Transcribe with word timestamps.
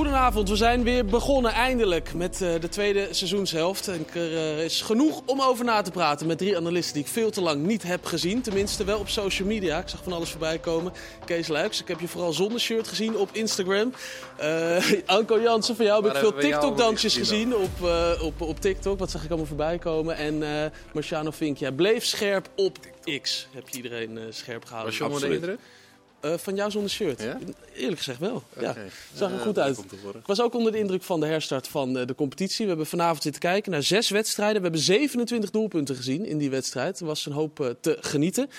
Goedenavond, 0.00 0.48
we 0.48 0.56
zijn 0.56 0.82
weer 0.82 1.04
begonnen 1.04 1.52
eindelijk 1.52 2.14
met 2.14 2.40
uh, 2.40 2.60
de 2.60 2.68
tweede 2.68 3.08
seizoenshelft. 3.10 3.88
En 3.88 4.06
er 4.14 4.32
uh, 4.32 4.64
is 4.64 4.80
genoeg 4.82 5.22
om 5.26 5.40
over 5.40 5.64
na 5.64 5.82
te 5.82 5.90
praten 5.90 6.26
met 6.26 6.38
drie 6.38 6.56
analisten 6.56 6.94
die 6.94 7.02
ik 7.02 7.08
veel 7.08 7.30
te 7.30 7.40
lang 7.40 7.62
niet 7.62 7.82
heb 7.82 8.04
gezien. 8.04 8.40
Tenminste 8.42 8.84
wel 8.84 8.98
op 8.98 9.08
social 9.08 9.48
media. 9.48 9.78
Ik 9.78 9.88
zag 9.88 10.02
van 10.02 10.12
alles 10.12 10.30
voorbij 10.30 10.58
komen. 10.58 10.92
Kees 11.24 11.48
Luiks, 11.48 11.80
ik 11.80 11.88
heb 11.88 12.00
je 12.00 12.08
vooral 12.08 12.32
zonder 12.32 12.60
shirt 12.60 12.88
gezien 12.88 13.16
op 13.16 13.28
Instagram. 13.32 13.92
Uh, 14.40 14.92
Anko 15.16 15.40
Jansen, 15.40 15.76
van 15.76 15.84
jou 15.84 16.04
heb 16.04 16.14
ik 16.14 16.20
veel 16.20 16.34
TikTok-dansjes 16.34 17.16
gezien 17.16 17.56
op, 17.56 17.90
op, 18.22 18.40
op 18.40 18.60
TikTok. 18.60 18.98
Wat 18.98 19.10
zag 19.10 19.22
ik 19.22 19.28
allemaal 19.28 19.46
voorbij 19.46 19.78
komen. 19.78 20.16
En 20.16 20.42
Marciano 20.92 21.30
Vink, 21.30 21.58
jij 21.58 21.72
bleef 21.72 22.04
scherp 22.04 22.48
op 22.56 22.78
X. 23.22 23.48
Heb 23.54 23.68
je 23.68 23.76
iedereen 23.76 24.18
scherp 24.30 24.64
gehouden. 24.64 24.98
Was 24.98 25.08
je 25.08 25.14
onder 25.14 25.28
de 25.28 25.34
indruk? 25.34 25.58
Uh, 26.24 26.34
van 26.36 26.54
jou 26.54 26.70
zonder 26.70 26.90
shirt? 26.90 27.22
Ja? 27.22 27.38
Eerlijk 27.74 27.98
gezegd 27.98 28.18
wel. 28.18 28.42
Ja. 28.58 28.76
Zag 29.14 29.32
er 29.32 29.38
goed 29.38 29.58
uit. 29.58 29.78
Ik 29.78 30.26
was 30.26 30.40
ook 30.40 30.54
onder 30.54 30.72
de 30.72 30.78
indruk 30.78 31.02
van 31.02 31.20
de 31.20 31.26
herstart 31.26 31.68
van 31.68 31.96
uh, 31.96 32.06
de 32.06 32.14
competitie. 32.14 32.62
We 32.62 32.68
hebben 32.68 32.86
vanavond 32.86 33.22
zitten 33.22 33.40
kijken 33.40 33.72
naar 33.72 33.82
zes 33.82 34.10
wedstrijden. 34.10 34.56
We 34.56 34.62
hebben 34.62 34.80
27 34.80 35.50
doelpunten 35.50 35.96
gezien 35.96 36.26
in 36.26 36.38
die 36.38 36.50
wedstrijd. 36.50 37.00
Er 37.00 37.06
was 37.06 37.26
een 37.26 37.32
hoop 37.32 37.76
te 37.80 37.96
genieten. 38.00 38.50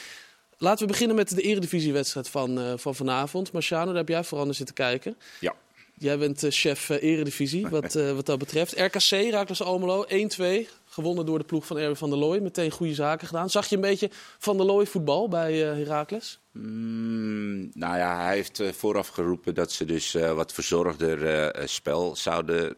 Laten 0.57 0.85
we 0.85 0.91
beginnen 0.91 1.15
met 1.15 1.35
de 1.35 1.41
eredivisiewedstrijd 1.41 2.29
van, 2.29 2.79
van 2.79 2.95
vanavond. 2.95 3.51
Marciano, 3.51 3.85
daar 3.85 3.95
heb 3.95 4.07
jij 4.07 4.23
vooral 4.23 4.45
naar 4.45 4.55
zitten 4.55 4.75
kijken. 4.75 5.15
Ja. 5.39 5.53
Jij 5.97 6.17
bent 6.17 6.45
chef 6.49 6.89
eredivisie 6.89 7.67
wat, 7.67 7.93
wat 8.15 8.25
dat 8.25 8.39
betreft. 8.39 8.79
RKC, 8.79 9.31
Raakles 9.31 9.61
Almelo, 9.61 10.05
1-2. 10.09 10.80
Gewonnen 10.91 11.25
door 11.25 11.37
de 11.37 11.45
ploeg 11.45 11.65
van 11.65 11.77
Erwin 11.77 11.95
van 11.95 12.09
der 12.09 12.19
Looy. 12.19 12.39
Meteen 12.39 12.71
goede 12.71 12.93
zaken 12.93 13.27
gedaan. 13.27 13.49
Zag 13.49 13.67
je 13.67 13.75
een 13.75 13.81
beetje 13.81 14.09
van 14.37 14.57
der 14.57 14.65
Looy 14.65 14.85
voetbal 14.85 15.27
bij 15.27 15.53
Heracles? 15.53 16.39
Mm, 16.51 17.69
nou 17.73 17.97
ja, 17.97 18.23
hij 18.23 18.35
heeft 18.35 18.59
uh, 18.59 18.71
vooraf 18.71 19.07
geroepen 19.07 19.53
dat 19.53 19.71
ze 19.71 19.85
dus 19.85 20.15
uh, 20.15 20.31
wat 20.31 20.53
verzorgder 20.53 21.55
uh, 21.59 21.65
spel 21.67 22.15
zouden 22.15 22.75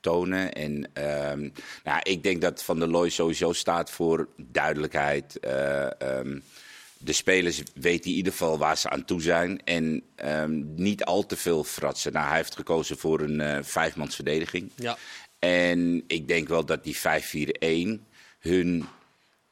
tonen. 0.00 0.52
En 0.52 0.72
um, 1.32 1.52
nou, 1.84 2.00
ik 2.02 2.22
denk 2.22 2.40
dat 2.40 2.62
Van 2.62 2.78
der 2.78 2.88
Looy 2.88 3.08
sowieso 3.08 3.52
staat 3.52 3.90
voor 3.90 4.28
duidelijkheid. 4.36 5.38
Um, 6.02 6.42
de 6.98 7.12
spelers 7.12 7.62
weten 7.74 8.10
in 8.10 8.16
ieder 8.16 8.32
geval 8.32 8.58
waar 8.58 8.78
ze 8.78 8.90
aan 8.90 9.04
toe 9.04 9.22
zijn. 9.22 9.64
En 9.64 10.02
um, 10.24 10.72
niet 10.74 11.04
al 11.04 11.26
te 11.26 11.36
veel 11.36 11.64
fratsen. 11.64 12.12
Nou, 12.12 12.26
hij 12.26 12.36
heeft 12.36 12.56
gekozen 12.56 12.98
voor 12.98 13.20
een 13.20 13.64
vijfmansverdediging. 13.64 14.70
Ja. 14.74 14.96
En 15.44 16.04
ik 16.06 16.28
denk 16.28 16.48
wel 16.48 16.64
dat 16.64 16.84
die 16.84 16.96
5-4-1 16.96 18.00
hun 18.38 18.84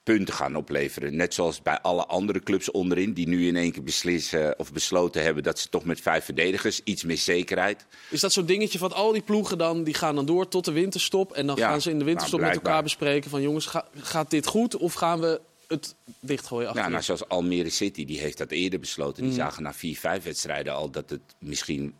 punten 0.03 0.35
gaan 0.35 0.57
opleveren. 0.57 1.17
Net 1.17 1.35
zoals 1.35 1.63
bij 1.63 1.81
alle 1.81 2.07
andere 2.07 2.41
clubs 2.41 2.71
onderin, 2.71 3.13
die 3.13 3.29
nu 3.29 3.47
in 3.47 3.57
één 3.57 3.73
keer 3.73 3.83
beslissen 3.83 4.59
of 4.59 4.73
besloten 4.73 5.23
hebben 5.23 5.43
dat 5.43 5.59
ze 5.59 5.69
toch 5.69 5.85
met 5.85 6.01
vijf 6.01 6.25
verdedigers 6.25 6.81
iets 6.85 7.03
meer 7.05 7.17
zekerheid. 7.17 7.87
Is 8.11 8.21
dat 8.21 8.33
zo'n 8.33 8.47
dingetje 8.47 8.79
van 8.79 8.93
al 8.93 9.13
die 9.13 9.23
ploegen 9.23 9.59
dan, 9.59 9.85
die 9.85 9.95
gaan 9.95 10.15
dan 10.15 10.27
door 10.27 10.49
tot 10.49 10.65
de 10.65 10.73
winterstop 10.73 11.33
en 11.33 11.47
dan 11.47 11.57
Ja, 11.57 11.69
gaan 11.69 11.81
ze 11.81 11.91
in 11.91 11.99
de 11.99 12.05
winterstop 12.05 12.41
nou, 12.41 12.53
met 12.55 12.63
elkaar 12.65 12.83
bespreken 12.83 13.31
van 13.31 13.43
jongens, 13.43 13.67
ga- 13.67 13.87
gaat 13.97 14.31
dit 14.31 14.47
goed 14.47 14.77
of 14.77 14.93
gaan 14.95 15.21
we 15.21 15.41
het 15.69 15.95
dichtgooien 16.21 16.69
achter? 16.69 16.83
Ja, 16.83 16.89
nou, 16.89 17.03
zoals 17.03 17.29
Almere 17.29 17.71
City, 17.71 18.05
die 18.05 18.19
heeft 18.19 18.39
dat 18.39 18.51
eerder 18.51 18.81
besloten. 18.81 19.23
Mm. 19.23 19.29
Die 19.29 19.39
zagen 19.39 19.63
na 19.63 19.73
vier, 19.75 19.99
vijf 19.99 20.25
wedstrijden 20.25 20.75
al 20.75 20.91
dat 20.91 21.11
het 21.11 21.21
misschien 21.39 21.95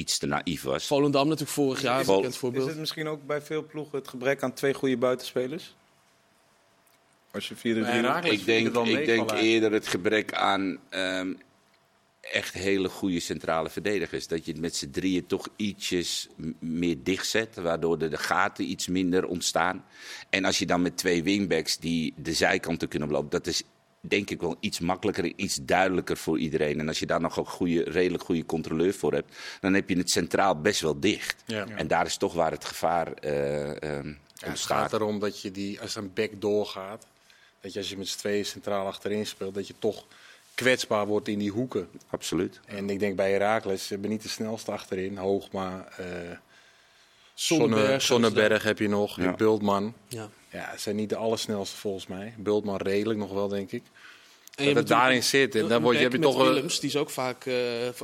iets 0.00 0.18
te 0.18 0.26
naïef 0.26 0.62
was. 0.62 0.86
Volendam 0.86 1.24
natuurlijk 1.24 1.52
vorig 1.52 1.82
jaar, 1.82 2.04
Vol- 2.04 2.14
bekend 2.14 2.32
Is 2.34 2.38
voorbeeld. 2.40 2.68
het 2.68 2.78
misschien 2.78 3.08
ook 3.08 3.26
bij 3.26 3.42
veel 3.42 3.66
ploegen 3.66 3.98
het 3.98 4.08
gebrek 4.08 4.42
aan 4.42 4.52
twee 4.52 4.74
goede 4.74 4.96
buitenspelers? 4.96 5.74
Als 7.30 7.48
je 7.48 7.56
4 7.56 7.80
Bij 7.80 7.92
Heracles 7.92 8.32
Ik 8.32 8.40
vind 8.40 8.66
ik 8.66 8.72
denk, 8.74 8.86
ik 8.86 9.06
denk 9.06 9.30
eerder 9.30 9.72
het 9.72 9.86
gebrek 9.86 10.32
aan 10.34 10.78
ehm, 10.88 11.32
echt 12.20 12.54
hele 12.54 12.88
goede 12.88 13.20
centrale 13.20 13.70
verdedigers. 13.70 14.26
Dat 14.26 14.44
je 14.44 14.52
het 14.52 14.60
met 14.60 14.76
z'n 14.76 14.90
drieën 14.90 15.26
toch 15.26 15.48
ietsjes 15.56 16.28
meer 16.58 16.96
dichtzet, 17.02 17.56
waardoor 17.56 17.98
de, 17.98 18.08
de 18.08 18.18
gaten 18.18 18.70
iets 18.70 18.86
minder 18.88 19.26
ontstaan. 19.26 19.84
En 20.30 20.44
als 20.44 20.58
je 20.58 20.66
dan 20.66 20.82
met 20.82 20.96
twee 20.96 21.22
wingbacks 21.22 21.78
die 21.78 22.14
de 22.16 22.32
zijkanten 22.32 22.88
kunnen 22.88 23.08
belopen, 23.08 23.30
dat 23.30 23.46
is 23.46 23.62
denk 24.00 24.30
ik 24.30 24.40
wel 24.40 24.56
iets 24.60 24.78
makkelijker, 24.78 25.32
iets 25.36 25.58
duidelijker 25.62 26.16
voor 26.16 26.38
iedereen. 26.38 26.80
En 26.80 26.88
als 26.88 26.98
je 26.98 27.06
daar 27.06 27.20
nog 27.20 27.36
een 27.36 27.46
goede, 27.46 27.82
redelijk 27.82 28.24
goede 28.24 28.46
controleur 28.46 28.94
voor 28.94 29.12
hebt, 29.12 29.36
dan 29.60 29.74
heb 29.74 29.88
je 29.88 29.96
het 29.96 30.10
centraal 30.10 30.60
best 30.60 30.80
wel 30.80 31.00
dicht. 31.00 31.42
Ja. 31.46 31.66
En 31.68 31.88
daar 31.88 32.06
is 32.06 32.16
toch 32.16 32.34
waar 32.34 32.50
het 32.50 32.64
gevaar 32.64 33.12
eh, 33.12 33.82
ehm, 33.82 34.06
Ja, 34.08 34.46
het 34.46 34.48
ontstaat. 34.48 34.80
gaat 34.90 34.92
erom 35.00 35.18
dat 35.18 35.40
je 35.40 35.50
die, 35.50 35.80
als 35.80 35.96
een 35.96 36.12
back 36.14 36.30
doorgaat, 36.38 37.06
dat 37.60 37.72
je 37.72 37.78
als 37.78 37.88
je 37.88 37.96
met 37.96 38.08
z'n 38.08 38.18
tweeën 38.18 38.44
centraal 38.44 38.86
achterin 38.86 39.26
speelt, 39.26 39.54
dat 39.54 39.66
je 39.66 39.74
toch 39.78 40.04
kwetsbaar 40.54 41.06
wordt 41.06 41.28
in 41.28 41.38
die 41.38 41.50
hoeken. 41.50 41.88
Absoluut. 42.10 42.60
En 42.66 42.90
ik 42.90 42.98
denk 42.98 43.16
bij 43.16 43.30
Herakles, 43.30 43.86
ze 43.86 43.92
hebben 43.92 44.10
niet 44.10 44.22
de 44.22 44.28
snelste 44.28 44.72
achterin. 44.72 45.16
Hoogma, 45.16 45.88
eh 45.96 46.06
Sonnenberg, 46.06 46.49
Zonne- 47.44 48.00
Sonnenberg 48.00 48.62
heb 48.62 48.78
je 48.78 48.88
nog, 48.88 49.16
Ja. 49.20 49.32
Bultman. 49.34 49.94
Ja. 50.08 50.28
Ja, 50.52 50.68
het 50.70 50.80
zijn 50.80 50.96
niet 50.96 51.08
de 51.08 51.16
allersnelste 51.16 51.76
volgens 51.76 52.06
mij. 52.06 52.34
Bultman 52.38 52.76
redelijk 52.76 53.18
nog 53.18 53.32
wel, 53.32 53.48
denk 53.48 53.72
ik. 53.72 53.82
En 54.56 54.66
Dat 54.66 54.74
het 54.74 54.88
daarin 54.88 55.22
zit. 55.22 55.54
En 55.54 55.68
dan 55.68 55.82
word 55.82 55.96
je, 55.96 56.02
heb 56.02 56.12
je 56.12 56.18
met 56.18 56.28
toch 56.30 56.38
een- 56.40 56.46
Willems, 56.52 56.80
die 56.80 56.88
is 56.88 56.96
ook 56.96 57.10
vaak, 57.10 57.46
eh, 57.46 57.54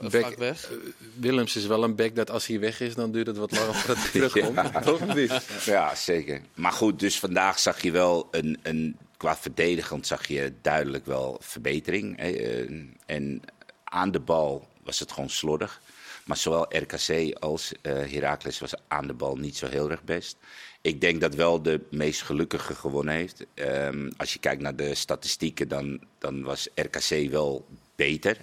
Back- 0.01 0.23
vaak 0.23 0.37
weg. 0.37 0.71
Willems 1.15 1.57
is 1.57 1.67
wel 1.67 1.83
een 1.85 1.95
back 1.95 2.15
dat 2.15 2.31
als 2.31 2.47
hij 2.47 2.61
weg 2.61 2.81
is, 2.81 2.95
dan 2.95 3.13
duurt 3.13 3.27
het 3.27 3.37
wat 3.37 3.51
langer 3.51 3.75
voordat 3.75 3.97
hij 4.05 4.11
terugkomt. 4.31 5.15
Niet? 5.15 5.43
Ja, 5.65 5.95
zeker. 5.95 6.41
Maar 6.55 6.73
goed, 6.73 6.99
dus 7.01 7.19
vandaag 7.19 7.59
zag 7.59 7.83
je 7.83 7.91
wel 7.91 8.29
een, 8.31 8.59
een 8.63 8.97
qua 9.17 9.37
verdedigend 9.37 10.07
zag 10.07 10.27
je 10.27 10.53
duidelijk 10.63 11.07
wel 11.07 11.37
verbetering. 11.43 12.17
hè. 12.19 12.29
Eh, 12.31 12.71
En 13.07 13.43
aan 13.85 14.11
de 14.11 14.21
bal 14.21 14.69
was 14.85 14.99
het 14.99 15.13
gewoon 15.13 15.31
slordig. 15.31 15.81
Maar 16.27 16.37
zowel 16.37 16.67
RKC 16.69 17.35
als 17.39 17.73
eh 17.83 17.93
Heracles 17.93 18.59
was 18.59 18.75
aan 18.89 19.07
de 19.07 19.13
bal 19.13 19.37
niet 19.37 19.57
zo 19.57 19.67
heel 19.67 19.91
erg 19.91 20.05
best. 20.05 20.37
Ik 20.81 21.01
denk 21.01 21.21
dat 21.21 21.35
wel 21.35 21.63
de 21.63 21.81
meest 21.91 22.23
gelukkige 22.23 22.75
gewonnen 22.75 23.15
heeft. 23.15 23.47
Ehm, 23.55 24.11
als 24.17 24.33
je 24.33 24.39
kijkt 24.39 24.63
naar 24.63 24.77
de 24.77 24.95
statistieken, 24.95 25.69
dan, 25.69 26.01
dan 26.19 26.43
was 26.43 26.69
RKC 26.75 27.31
wel 27.31 27.67
beter. 27.97 28.37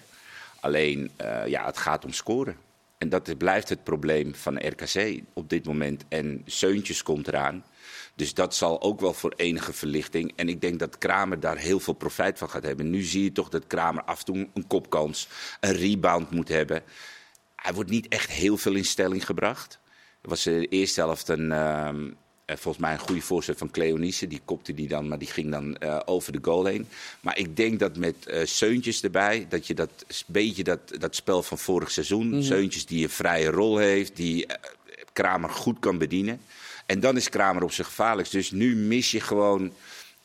Alleen, 0.60 1.12
eh, 1.16 1.48
ja, 1.48 1.66
het 1.66 1.78
gaat 1.78 2.06
om 2.06 2.14
scoren. 2.14 2.56
En 2.98 3.10
dat 3.10 3.38
blijft 3.38 3.70
het 3.70 3.84
probleem 3.84 4.36
van 4.36 4.68
RKC 4.68 5.22
op 5.34 5.50
dit 5.50 5.66
moment. 5.66 6.04
En 6.08 6.42
Seuntjes 6.46 7.04
komt 7.04 7.28
eraan. 7.28 7.64
Dus 8.16 8.34
dat 8.34 8.56
zal 8.56 8.82
ook 8.82 9.00
wel 9.00 9.14
voor 9.14 9.34
enige 9.36 9.74
verlichting. 9.74 10.34
En 10.36 10.50
ik 10.50 10.62
denk 10.62 10.80
dat 10.80 10.98
Kramer 10.98 11.40
daar 11.40 11.58
heel 11.58 11.80
veel 11.80 11.94
profijt 11.94 12.38
van 12.38 12.50
gaat 12.50 12.64
hebben. 12.64 12.90
Nu 12.90 13.02
zie 13.02 13.24
je 13.24 13.32
toch 13.32 13.50
dat 13.50 13.68
Kramer 13.68 14.04
af 14.04 14.20
en 14.20 14.26
toe 14.26 14.48
een 14.54 14.68
kopkans, 14.68 15.28
een 15.60 15.74
rebound 15.74 16.32
moet 16.32 16.48
hebben. 16.48 16.84
Hij 17.64 17.74
wordt 17.74 17.90
niet 17.90 18.08
echt 18.08 18.30
heel 18.30 18.58
veel 18.58 18.74
in 18.74 18.86
stelling 18.86 19.26
gebracht. 19.26 19.80
Er 20.22 20.30
was 20.30 20.44
de 20.44 20.68
eerste 20.68 21.00
helft 21.00 21.28
een, 21.28 21.52
ehm, 21.52 22.10
eh, 22.46 22.56
volgens 22.58 22.84
mij 22.84 22.94
een 22.94 23.00
goede 23.00 23.22
voorzet 23.22 23.58
van 23.58 23.72
Cleonice. 23.72 24.28
Die 24.28 24.42
kopte 24.46 24.74
die 24.74 24.88
dan, 24.88 25.08
maar 25.08 25.18
die 25.18 25.28
ging 25.28 25.52
dan 25.52 25.76
eh, 25.78 26.00
over 26.06 26.32
de 26.32 26.40
goal 26.42 26.66
heen. 26.66 26.88
Maar 27.22 27.38
ik 27.38 27.58
denk 27.58 27.80
dat 27.80 27.98
met 27.98 28.26
eh 28.26 28.46
Seuntjes 28.46 29.04
erbij, 29.04 29.46
dat 29.50 29.68
je 29.68 29.74
dat 29.74 30.06
beetje 30.28 30.64
dat, 30.64 30.80
dat 31.00 31.16
spel 31.16 31.44
van 31.44 31.58
vorig 31.58 31.92
seizoen, 31.92 32.44
Seuntjes 32.44 32.86
die 32.86 33.04
een 33.04 33.10
vrije 33.10 33.50
rol 33.50 33.78
heeft, 33.78 34.16
die 34.16 34.46
eh, 34.46 34.72
Kramer 35.14 35.50
goed 35.50 35.80
kan 35.80 35.98
bedienen. 35.98 36.42
En 36.86 37.00
dan 37.00 37.18
is 37.18 37.30
Kramer 37.30 37.64
op 37.64 37.72
zijn 37.72 37.88
gevaarlijkst. 37.88 38.34
Dus 38.34 38.52
nu 38.52 38.76
mis 38.76 39.12
je 39.12 39.20
gewoon 39.20 39.74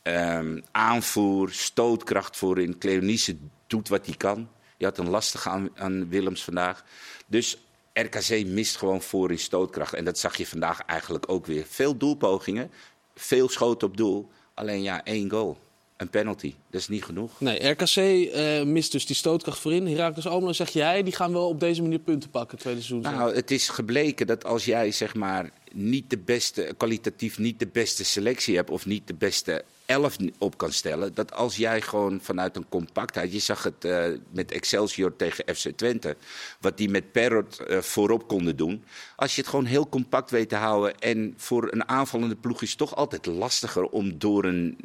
ehm, 0.01 0.59
aanvoer, 0.71 1.51
stootkracht 1.51 2.37
voorin. 2.37 2.77
Cleonice 2.77 3.35
doet 3.67 3.87
wat 3.87 4.05
hij 4.05 4.15
kan. 4.15 4.47
Je 4.79 4.85
had 4.85 4.97
een 4.97 5.09
lastig 5.09 5.47
aan, 5.47 5.69
aan 5.75 6.09
Willems 6.09 6.43
vandaag. 6.43 6.83
Dus 7.27 7.57
RKC 7.93 8.45
mist 8.45 8.77
gewoon 8.77 9.01
voor 9.01 9.31
in 9.31 9.39
stootkracht. 9.39 9.93
En 9.93 10.05
dat 10.05 10.17
zag 10.17 10.37
je 10.37 10.47
vandaag 10.47 10.81
eigenlijk 10.81 11.25
ook 11.27 11.45
weer. 11.45 11.65
Veel 11.69 11.97
doelpogingen, 11.97 12.71
veel 13.15 13.49
schoten 13.49 13.87
op 13.87 13.97
doel. 13.97 14.29
Alleen 14.53 14.81
ja, 14.81 15.03
één 15.03 15.29
goal. 15.29 15.57
Een 15.97 16.09
penalty. 16.09 16.53
Dat 16.69 16.81
is 16.81 16.87
niet 16.87 17.03
genoeg. 17.03 17.31
Nee, 17.39 17.69
RKC 17.69 17.95
eh, 17.95 18.63
mist 18.63 18.91
dus 18.91 19.05
die 19.05 19.15
stootkracht 19.15 19.59
voorin. 19.59 19.87
Heracles 19.87 20.27
Almelo 20.27 20.53
zeg 20.53 20.69
jij, 20.69 21.03
die 21.03 21.15
gaan 21.15 21.31
wel 21.33 21.47
op 21.47 21.59
deze 21.59 21.81
manier 21.81 21.99
punten 21.99 22.29
pakken, 22.29 22.57
tweede 22.57 22.81
seizoen. 22.81 23.11
Nou, 23.11 23.35
het 23.35 23.51
is 23.51 23.69
gebleken 23.69 24.27
dat 24.27 24.45
als 24.45 24.65
jij 24.65 24.91
zeg 24.91 25.15
maar 25.15 25.49
niet 25.71 26.09
de 26.09 26.17
beste, 26.17 26.73
kwalitatief 26.77 27.37
niet 27.37 27.59
de 27.59 27.67
beste 27.67 28.05
selectie 28.05 28.55
hebt 28.55 28.69
of 28.69 28.85
niet 28.85 29.07
de 29.07 29.13
beste 29.13 29.63
elf 29.89 30.17
op 30.37 30.57
kan 30.57 30.71
stellen, 30.71 31.13
dat 31.13 31.33
als 31.33 31.55
jij 31.55 31.81
gewoon 31.81 32.19
vanuit 32.21 32.55
een 32.55 32.69
compactheid, 32.69 33.33
je 33.33 33.39
zag 33.39 33.63
het 33.63 33.85
eh, 33.85 34.05
met 34.31 34.51
Excelsior 34.51 35.15
tegen 35.15 35.55
FC 35.55 35.69
Twente, 35.75 36.15
wat 36.59 36.77
die 36.77 36.89
met 36.89 37.11
Perrot 37.11 37.59
eh, 37.59 37.77
voorop 37.77 38.27
konden 38.27 38.55
doen, 38.55 38.83
als 39.15 39.35
je 39.35 39.41
het 39.41 39.49
gewoon 39.49 39.65
heel 39.65 39.89
compact 39.89 40.31
weet 40.31 40.49
te 40.49 40.55
houden 40.55 40.99
en 40.99 41.33
voor 41.37 41.71
een 41.71 41.87
aanvallende 41.87 42.35
ploeg 42.35 42.61
is 42.61 42.69
het 42.69 42.77
toch 42.77 42.95
altijd 42.95 43.25
lastiger 43.25 43.83
om 43.83 44.19
door 44.19 44.45
een 44.45 44.77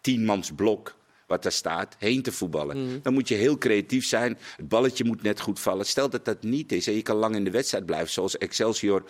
tienmans 0.00 0.50
blok 0.56 0.96
wat 1.26 1.42
daar 1.42 1.52
staat, 1.52 1.96
heen 1.98 2.22
te 2.22 2.32
voetballen. 2.32 3.02
Dan 3.02 3.12
moet 3.12 3.28
je 3.28 3.34
heel 3.34 3.58
creatief 3.58 4.06
zijn. 4.06 4.38
Het 4.56 4.68
balletje 4.68 5.04
moet 5.04 5.22
net 5.22 5.40
goed 5.40 5.60
vallen. 5.60 5.86
Stel 5.86 6.10
dat 6.10 6.24
dat 6.24 6.42
niet 6.42 6.72
is 6.72 6.86
en 6.86 6.94
je 6.94 7.02
kan 7.02 7.16
lang 7.16 7.34
in 7.34 7.44
de 7.44 7.50
wedstrijd 7.50 7.86
blijven, 7.86 8.10
zoals 8.10 8.38
Excelsior 8.38 9.04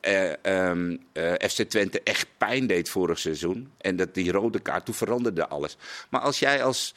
eh, 0.00 0.44
ehm, 0.44 0.96
eh, 1.12 1.32
FC 1.32 1.62
Twente 1.62 2.00
echt 2.02 2.26
pijn 2.38 2.66
deed 2.66 2.88
vorig 2.88 3.18
seizoen. 3.18 3.72
En 3.78 3.96
dat 3.96 4.14
die 4.14 4.32
rode 4.32 4.60
kaart, 4.60 4.84
toen 4.84 4.94
veranderde 4.94 5.48
alles. 5.48 5.76
Maar 6.10 6.20
als 6.20 6.38
jij 6.38 6.64
als 6.64 6.94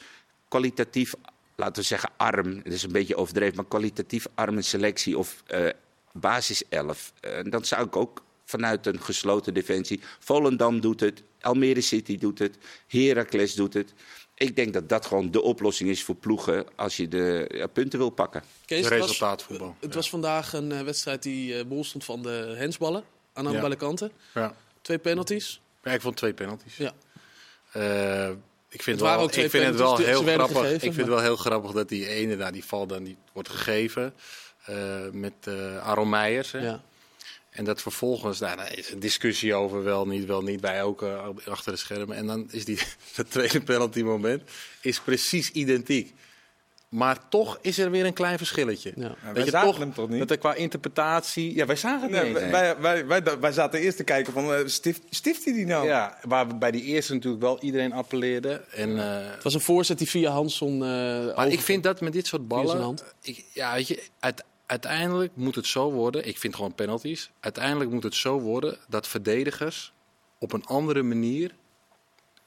kwalitatief, 0.48 1.14
laten 1.56 1.82
we 1.82 1.88
zeggen 1.88 2.10
arm, 2.16 2.60
het 2.62 2.72
is 2.72 2.82
een 2.82 2.92
beetje 2.92 3.16
overdreven, 3.16 3.56
maar 3.56 3.64
kwalitatief 3.64 4.26
arme 4.34 4.62
selectie 4.62 5.18
of 5.18 5.42
eh 5.46 5.68
basis 6.12 6.62
11, 6.68 7.12
eh, 7.20 7.38
dan 7.44 7.64
zou 7.64 7.86
ik 7.86 7.96
ook 7.96 8.24
vanuit 8.44 8.86
een 8.86 9.00
gesloten 9.00 9.54
defensie. 9.54 10.00
Volendam 10.18 10.80
doet 10.80 11.00
het, 11.00 11.22
Almere 11.40 11.80
City 11.80 12.18
doet 12.18 12.38
het, 12.38 12.58
Heracles 12.86 13.54
doet 13.54 13.74
het. 13.74 13.92
Ik 14.34 14.56
denk 14.56 14.72
dat 14.72 14.88
dat 14.88 15.06
gewoon 15.06 15.30
de 15.30 15.42
oplossing 15.42 15.90
is 15.90 16.02
voor 16.04 16.14
ploegen 16.14 16.66
als 16.76 16.96
je 16.96 17.08
de 17.08 17.50
ja, 17.54 17.66
punten 17.66 17.98
wil 17.98 18.10
pakken. 18.10 18.42
Kees, 18.64 18.78
het 18.84 18.88
was- 18.88 18.98
Resultaatvoetbal. 19.00 19.76
Het 19.80 19.94
was 19.94 20.10
vandaag 20.10 20.52
een 20.52 20.72
eh, 20.72 20.80
wedstrijd 20.80 21.22
die 21.22 21.58
eh, 21.58 21.64
bol 21.64 21.84
stond 21.84 22.04
van 22.04 22.22
de 22.22 22.54
hensballen 22.56 23.04
aan 23.32 23.46
allebei 23.46 23.72
Ja. 23.72 23.78
kanten. 23.78 24.12
Ja. 24.34 24.54
Twee 24.82 24.98
penalties. 24.98 25.60
Ja, 25.82 25.92
ik 25.92 26.00
vond 26.00 26.16
twee 26.16 26.32
penalties. 26.34 26.76
Ja. 26.76 26.92
Eh, 27.72 28.28
ik 28.68 28.82
vind, 28.82 28.86
Het 28.86 29.00
waren 29.00 29.16
wel, 29.16 29.24
ook 29.26 29.32
twee 29.32 29.44
ik 29.44 29.50
vind 29.50 29.64
het 29.64 29.76
wel 29.76 29.96
heel 29.96 30.22
grappig. 30.22 30.56
gegeven, 30.56 30.74
ik 30.74 30.80
vind 30.80 30.94
maar- 30.94 31.04
het 31.04 31.14
wel 31.14 31.20
heel 31.22 31.36
grappig 31.36 31.70
dat 31.72 31.88
die 31.88 32.08
ene 32.08 32.36
daar, 32.36 32.52
die 32.52 32.64
val 32.64 32.86
dan, 32.86 33.04
die 33.04 33.16
wordt 33.32 33.48
gegeven 33.48 34.14
eh, 34.64 34.76
met 35.12 35.32
eh 35.40 35.78
Aaron 35.88 36.08
Meijers. 36.08 36.52
Hè? 36.52 36.58
Ja. 36.58 36.82
En 37.52 37.64
dat 37.64 37.82
vervolgens, 37.82 38.38
nou, 38.40 38.56
daar 38.56 38.78
is 38.78 38.90
een 38.90 39.00
discussie 39.00 39.54
over 39.54 39.82
wel 39.84 40.06
niet, 40.06 40.24
wel 40.26 40.42
niet, 40.42 40.60
wij 40.60 40.82
ook 40.82 41.02
eh, 41.02 41.28
achter 41.48 41.72
de 41.72 41.78
schermen. 41.78 42.16
En 42.16 42.26
dan 42.26 42.48
is 42.50 42.64
die, 42.64 42.78
het 43.14 43.30
tweede 43.30 43.60
penalty 43.60 44.02
moment 44.02 44.42
is 44.80 45.00
precies 45.00 45.50
identiek. 45.50 46.12
Maar 46.88 47.28
toch 47.28 47.58
is 47.60 47.78
er 47.78 47.90
weer 47.90 48.04
een 48.06 48.12
klein 48.12 48.38
verschilletje. 48.38 48.92
Ja. 48.96 49.14
wij 49.32 49.44
je, 49.44 49.50
zagen 49.50 49.68
toch, 49.68 49.78
hem 49.78 49.92
toch 49.94 50.08
niet? 50.08 50.18
Dat 50.18 50.30
er 50.30 50.38
qua 50.38 50.54
interpretatie... 50.54 51.54
Ja, 51.54 51.66
wij 51.66 51.76
zagen 51.76 52.02
het 52.02 52.10
Nee, 52.10 52.24
niet 52.32 52.50
wij, 52.50 52.50
wij, 52.50 53.06
wij, 53.06 53.22
wij, 53.22 53.38
wij 53.40 53.52
zaten 53.52 53.80
eerst 53.80 53.96
te 53.96 54.04
kijken 54.04 54.32
van, 54.32 54.54
eh, 54.54 54.60
stift, 54.66 55.02
stift 55.10 55.44
hij 55.44 55.52
die 55.54 55.66
nou? 55.66 55.86
Ja, 55.86 56.18
waar 56.22 56.58
bij 56.58 56.70
die 56.70 56.82
eerste 56.82 57.12
natuurlijk 57.14 57.42
wel 57.42 57.60
iedereen 57.60 57.92
appelleerde. 57.92 58.64
En, 58.70 58.98
eh, 58.98 59.30
Het 59.34 59.42
was 59.42 59.54
een 59.54 59.60
voorzet 59.60 59.98
die 59.98 60.08
via 60.08 60.30
Hansson. 60.30 60.72
eh 60.84 61.36
Maar 61.36 61.48
ik 61.48 61.60
vind 61.60 61.82
dat 61.82 62.00
met 62.00 62.12
dit 62.12 62.26
soort 62.26 62.42
Via 62.48 62.54
zijn 62.56 62.66
ballen. 62.66 62.82
hand. 62.84 63.04
Ik, 63.22 63.44
ja, 63.52 63.74
weet 63.74 63.88
je, 63.88 64.02
uit- 64.20 64.44
uiteindelijk 64.66 65.32
moet 65.36 65.54
het 65.54 65.66
zo 65.66 65.90
worden. 65.92 66.26
Ik 66.26 66.38
vind 66.38 66.54
gewoon 66.54 66.74
penalties. 66.74 67.30
Uiteindelijk 67.40 67.90
moet 67.90 68.02
het 68.02 68.14
zo 68.14 68.40
worden 68.40 68.78
dat 68.88 69.08
verdedigers 69.08 69.92
op 70.38 70.52
een 70.52 70.64
andere 70.64 71.02
manier 71.02 71.54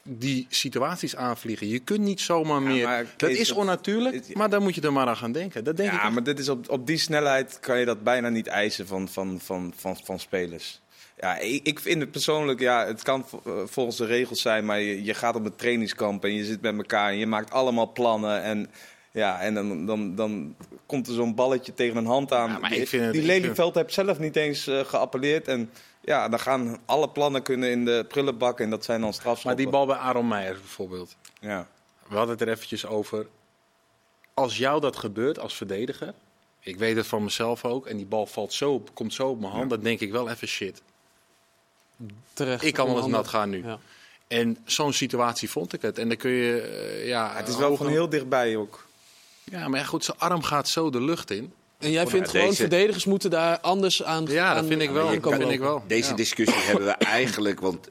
die 0.08 0.46
situaties 0.50 1.16
aanvliegen. 1.16 1.68
Je 1.68 1.80
kunt 1.80 2.00
niet 2.00 2.22
zomaar 2.22 2.62
Ja, 2.62 2.68
meer. 2.68 2.86
maar 2.88 3.06
dat 3.18 3.30
is 3.30 3.52
onnatuurlijk, 3.52 4.16
het- 4.16 4.36
maar 4.36 4.50
daar 4.50 4.62
moet 4.62 4.76
je 4.76 4.82
er 4.82 4.94
maar 4.94 5.08
aan 5.08 5.18
gaan 5.18 5.32
denken. 5.32 5.64
Dat 5.64 5.78
denk 5.78 5.90
ik. 5.92 5.96
Ja, 5.96 6.04
echt. 6.04 6.14
maar 6.14 6.24
dit 6.24 6.40
is 6.40 6.50
op, 6.50 6.70
op 6.70 6.88
die 6.88 6.98
snelheid 6.98 7.60
kan 7.60 7.80
je 7.80 7.86
dat 7.86 8.04
bijna 8.04 8.30
niet 8.30 8.48
eisen 8.48 8.88
van, 8.88 9.08
van, 9.08 9.40
van, 9.44 9.74
van, 9.76 9.98
van 10.04 10.20
spelers. 10.20 10.82
Ja, 11.20 11.38
ik, 11.38 11.80
vind 11.80 12.02
het 12.02 12.12
persoonlijk, 12.12 12.60
ja, 12.60 12.86
het 12.86 13.02
kan 13.04 13.26
eh, 13.46 13.54
volgens 13.66 13.98
de 13.98 14.06
regels 14.06 14.42
zijn, 14.42 14.66
maar 14.66 14.80
je, 14.80 15.04
je 15.04 15.14
gaat 15.14 15.36
op 15.36 15.46
een 15.46 15.56
trainingskamp 15.56 16.24
en 16.24 16.34
je 16.34 16.46
zit 16.46 16.62
met 16.62 16.78
elkaar 16.78 17.10
en 17.12 17.18
je 17.18 17.28
maakt 17.28 17.52
allemaal 17.52 17.92
plannen. 17.92 18.42
En, 18.44 18.70
ja, 19.16 19.40
en 19.40 19.54
dan, 19.54 19.86
dan, 19.86 20.16
dan 20.16 20.56
komt 20.86 21.08
er 21.08 21.14
zo'n 21.14 21.36
balletje 21.36 21.74
tegen 21.74 21.98
een 21.98 22.06
hand 22.06 22.34
aan. 22.34 22.50
Ja, 22.50 22.58
maar 22.58 22.70
die 22.70 22.82
ik 22.82 22.88
vind 22.88 23.12
die 23.12 23.22
ik 23.22 23.28
Lelyveld 23.28 23.76
heeft 23.76 23.94
zelf 23.94 24.20
niet 24.20 24.36
eens 24.36 24.68
eh, 24.68 24.80
geappelleerd. 24.80 25.48
En 25.48 25.70
ja, 26.02 26.30
dan 26.30 26.40
gaan 26.40 26.78
alle 26.86 27.10
plannen 27.10 27.42
kunnen 27.42 27.70
in 27.70 27.86
de 27.86 28.06
prullenbak 28.08 28.60
en 28.60 28.70
dat 28.70 28.86
zijn 28.86 29.02
dan 29.02 29.14
strafschoppen. 29.14 29.48
Maar 29.48 29.56
die 29.56 29.70
bal 29.70 29.86
bij 29.86 29.96
Aaron 29.96 30.28
Meijers 30.28 30.60
bijvoorbeeld. 30.60 31.16
Ja. 31.40 31.68
We 32.08 32.16
hadden 32.16 32.38
het 32.38 32.48
er 32.48 32.54
eventjes 32.54 32.86
over. 32.86 33.28
Als 34.34 34.58
jou 34.58 34.82
dat 34.82 34.96
gebeurt 34.96 35.40
als 35.40 35.54
verdediger. 35.56 36.14
Ik 36.60 36.78
weet 36.78 36.96
het 36.96 37.08
van 37.08 37.24
mezelf 37.24 37.66
ook. 37.66 37.88
En 37.88 37.98
die 37.98 38.06
bal 38.06 38.26
valt 38.26 38.54
zo, 38.54 38.84
komt 38.94 39.14
zo 39.14 39.28
op 39.28 39.40
mijn 39.40 39.52
hand. 39.52 39.70
Dan 39.70 39.82
denk 39.82 40.00
ik 40.00 40.12
wel 40.12 40.30
even 40.30 40.48
shit. 40.48 40.82
terecht. 42.34 42.64
Ik 42.64 42.74
kan 42.74 42.86
wel 42.88 42.98
eens 42.98 43.08
nat 43.08 43.28
gaan 43.28 43.50
nu. 43.50 43.64
Ja. 43.64 43.80
En 44.28 44.58
zo'n 44.66 44.94
situatie 44.94 45.50
vond 45.50 45.74
ik 45.74 45.82
het. 45.82 45.98
En 45.98 46.08
dan 46.08 46.18
kun 46.18 46.32
je, 46.32 46.62
eh, 46.62 47.08
ja... 47.08 47.36
het 47.36 47.48
is 47.48 47.58
wel 47.58 47.78
van 47.78 47.88
heel 47.88 48.10
dichtbij 48.10 48.56
ook. 48.56 48.85
Ja, 49.46 49.68
maar 49.68 49.80
ja, 49.80 49.86
goed, 49.86 50.04
zijn 50.06 50.18
arm 50.20 50.44
gaat 50.44 50.70
zo 50.70 50.90
de 50.90 51.02
lucht 51.02 51.32
in. 51.32 51.54
En 51.80 51.92
jij 51.92 52.08
vindt 52.08 52.26
Ja, 52.26 52.32
gewoon 52.32 52.48
deze- 52.50 52.62
verdedigers 52.62 53.06
moeten 53.06 53.30
daar 53.30 53.60
anders 53.60 54.04
aan. 54.04 54.26
Ja, 54.26 54.54
dat 54.54 54.64
aan- 54.64 54.70
vind 54.70 54.82
ik 54.82 54.90
wel. 54.90 55.20
Dat 55.22 55.34
vind 55.36 55.50
ik 55.52 55.60
wel. 55.60 55.84
Deze 55.88 56.10
Ja. 56.10 56.16
discussie 56.16 56.62
hebben 56.68 56.86
we 56.86 56.92
eigenlijk, 56.92 57.60
want 57.60 57.88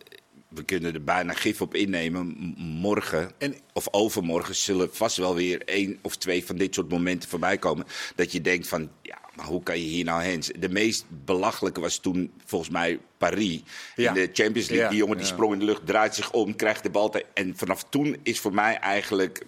we 0.48 0.62
kunnen 0.64 0.94
er 0.94 1.04
bijna 1.04 1.32
gif 1.32 1.60
op 1.60 1.74
innemen. 1.74 2.54
Morgen 2.58 3.30
En- 3.38 3.56
of 3.72 3.88
overmorgen 3.90 4.54
zullen 4.54 4.88
vast 4.92 5.16
wel 5.16 5.34
weer 5.34 5.62
één 5.64 5.98
of 6.02 6.16
twee 6.16 6.44
van 6.46 6.56
dit 6.56 6.74
soort 6.74 6.88
momenten 6.88 7.28
voorbij 7.28 7.58
komen. 7.58 7.86
Dat 8.14 8.32
je 8.32 8.40
denkt 8.40 8.68
van, 8.68 8.90
ja, 9.02 9.18
maar 9.36 9.46
hoe 9.46 9.62
kan 9.62 9.78
je 9.78 9.84
hier 9.86 10.04
nou 10.04 10.22
heen? 10.22 10.42
De 10.58 10.68
meest 10.68 11.04
belachelijke 11.08 11.80
was 11.80 11.98
toen 11.98 12.32
volgens 12.44 12.70
mij 12.70 12.98
Paris. 13.18 13.60
Ja. 13.96 14.08
In 14.08 14.14
de 14.14 14.30
Champions 14.32 14.68
League. 14.68 14.76
Ja, 14.84 14.88
Die 14.88 14.98
jongen 14.98 15.16
die 15.16 15.26
sprong 15.26 15.52
in 15.52 15.58
de 15.58 15.64
lucht, 15.64 15.86
draait 15.86 16.14
zich 16.14 16.32
om, 16.32 16.56
krijgt 16.56 16.82
de 16.82 16.90
bal. 16.90 17.14
En 17.34 17.52
vanaf 17.56 17.84
toen 17.88 18.16
is 18.22 18.40
voor 18.40 18.54
mij 18.54 18.78
eigenlijk, 18.78 19.42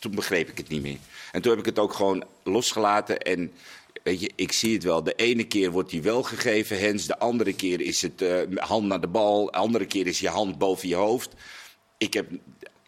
toen 0.00 0.14
begreep 0.14 0.48
ik 0.48 0.56
het 0.58 0.68
niet 0.68 0.82
meer. 0.82 0.96
En 1.32 1.42
toen 1.42 1.50
heb 1.50 1.60
ik 1.60 1.66
het 1.66 1.78
ook 1.78 1.92
gewoon 1.92 2.24
losgelaten 2.44 3.18
en... 3.18 3.52
Weet 4.02 4.20
je, 4.20 4.30
ik 4.36 4.52
zie 4.52 4.74
het 4.74 4.82
wel. 4.84 5.02
De 5.02 5.14
ene 5.14 5.44
keer 5.44 5.70
wordt 5.70 5.90
hij 5.90 6.02
wel 6.02 6.22
gegeven, 6.22 6.78
Hens. 6.78 7.06
De 7.06 7.18
andere 7.18 7.52
keer 7.52 7.80
is 7.80 8.02
het 8.02 8.22
eh, 8.22 8.36
hand 8.56 8.86
naar 8.86 9.00
de 9.00 9.06
bal. 9.06 9.44
De 9.44 9.52
andere 9.52 9.86
keer 9.86 10.06
is 10.06 10.20
je 10.20 10.28
hand 10.28 10.58
boven 10.58 10.88
je 10.88 10.94
hoofd. 10.94 11.32
Ik 11.98 12.14
heb 12.14 12.30
jij- 12.30 12.40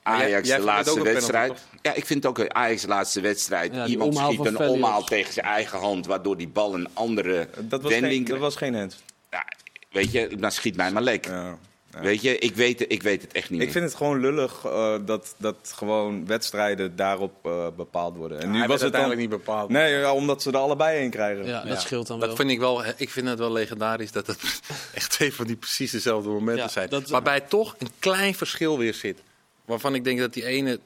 Ajax 0.03 0.49
jij 0.49 0.57
de 0.57 0.63
laatste 0.63 0.91
penalty, 0.91 1.13
wedstrijd. 1.13 1.67
Ja, 1.83 1.95
ik 1.95 2.07
vind 2.07 2.27
ook 2.27 2.39
een 2.39 2.55
Ajax 2.55 2.83
de 2.83 2.89
laatste 2.89 3.21
wedstrijd. 3.21 3.75
Ja, 3.75 3.87
Iemand 3.87 4.17
schiet 4.17 4.45
een 4.47 4.59
omhaal 4.59 5.05
tegen 5.05 5.33
zijn 5.33 5.47
eigen 5.47 5.79
hand, 5.79 6.07
waardoor 6.07 6.37
die 6.37 6.49
bal 6.49 6.75
een 6.75 6.89
andere 6.93 7.49
Dat 7.59 7.83
was, 7.83 7.93
wending 7.93 8.15
geen, 8.15 8.25
dat 8.25 8.39
was 8.39 8.57
geen 8.57 8.75
hand. 8.75 9.03
Ja, 9.31 9.45
weet 9.91 10.13
je, 10.13 10.37
dan 10.37 10.53
schiet 10.53 10.77
mij 10.77 10.91
maar 10.93 11.03
lek. 11.03 11.27
Ja. 11.27 11.59
Ja. 11.93 12.01
Weet 12.01 12.23
je, 12.23 12.39
ik 12.39 12.55
weet, 12.55 12.79
het- 12.79 12.93
ik 12.93 13.03
weet 13.03 13.23
het 13.23 13.33
echt 13.33 13.51
niet 13.51 13.59
Ik 13.59 13.65
meer. 13.65 13.75
vind 13.75 13.85
het 13.85 13.95
gewoon 13.95 14.21
lullig 14.21 14.65
eh, 14.65 14.95
dat, 15.07 15.35
dat 15.39 15.57
gewoon 15.75 16.27
wedstrijden 16.27 16.97
daarop 16.97 17.47
eh, 17.47 17.67
bepaald 17.77 18.17
worden. 18.17 18.41
En 18.41 18.51
nu 18.51 18.59
was 18.59 18.61
het 18.61 18.69
dan... 18.69 18.81
uiteindelijk 18.83 19.21
niet 19.21 19.31
bepaald. 19.31 19.69
Nee, 19.71 19.93
ja, 19.99 20.13
omdat 20.13 20.43
ze 20.43 20.51
er 20.51 20.57
allebei 20.57 21.03
in 21.05 21.11
krijgen. 21.11 21.47
Ja, 21.47 21.65
dat 21.65 21.81
scheelt 21.81 22.07
dan 22.07 22.19
dat 22.19 22.27
wel. 22.29 22.37
vind 22.37 22.51
ik 22.51 22.59
wel. 22.59 22.85
Ik 22.97 23.11
vind 23.11 23.29
het 23.29 23.39
wel 23.39 23.53
legendarisch 23.53 24.13
dat 24.13 24.27
het 24.27 24.39
echt 24.95 25.11
twee 25.11 25.35
van 25.35 25.47
die 25.47 25.57
precies 25.57 25.91
dezelfde 25.91 26.29
momenten 26.31 26.65
Ja, 26.65 26.69
zijn. 26.71 26.89
dat- 26.89 27.09
Waarbij 27.09 27.41
toch 27.41 27.75
een 27.79 27.91
klein 27.99 28.35
verschil 28.35 28.79
weer 28.79 28.95
zit. 28.95 29.19
Waarvan 29.65 29.95
ik 29.95 30.05
denk 30.05 30.19
dat 30.19 30.33
die 30.33 30.45
ene, 30.47 30.81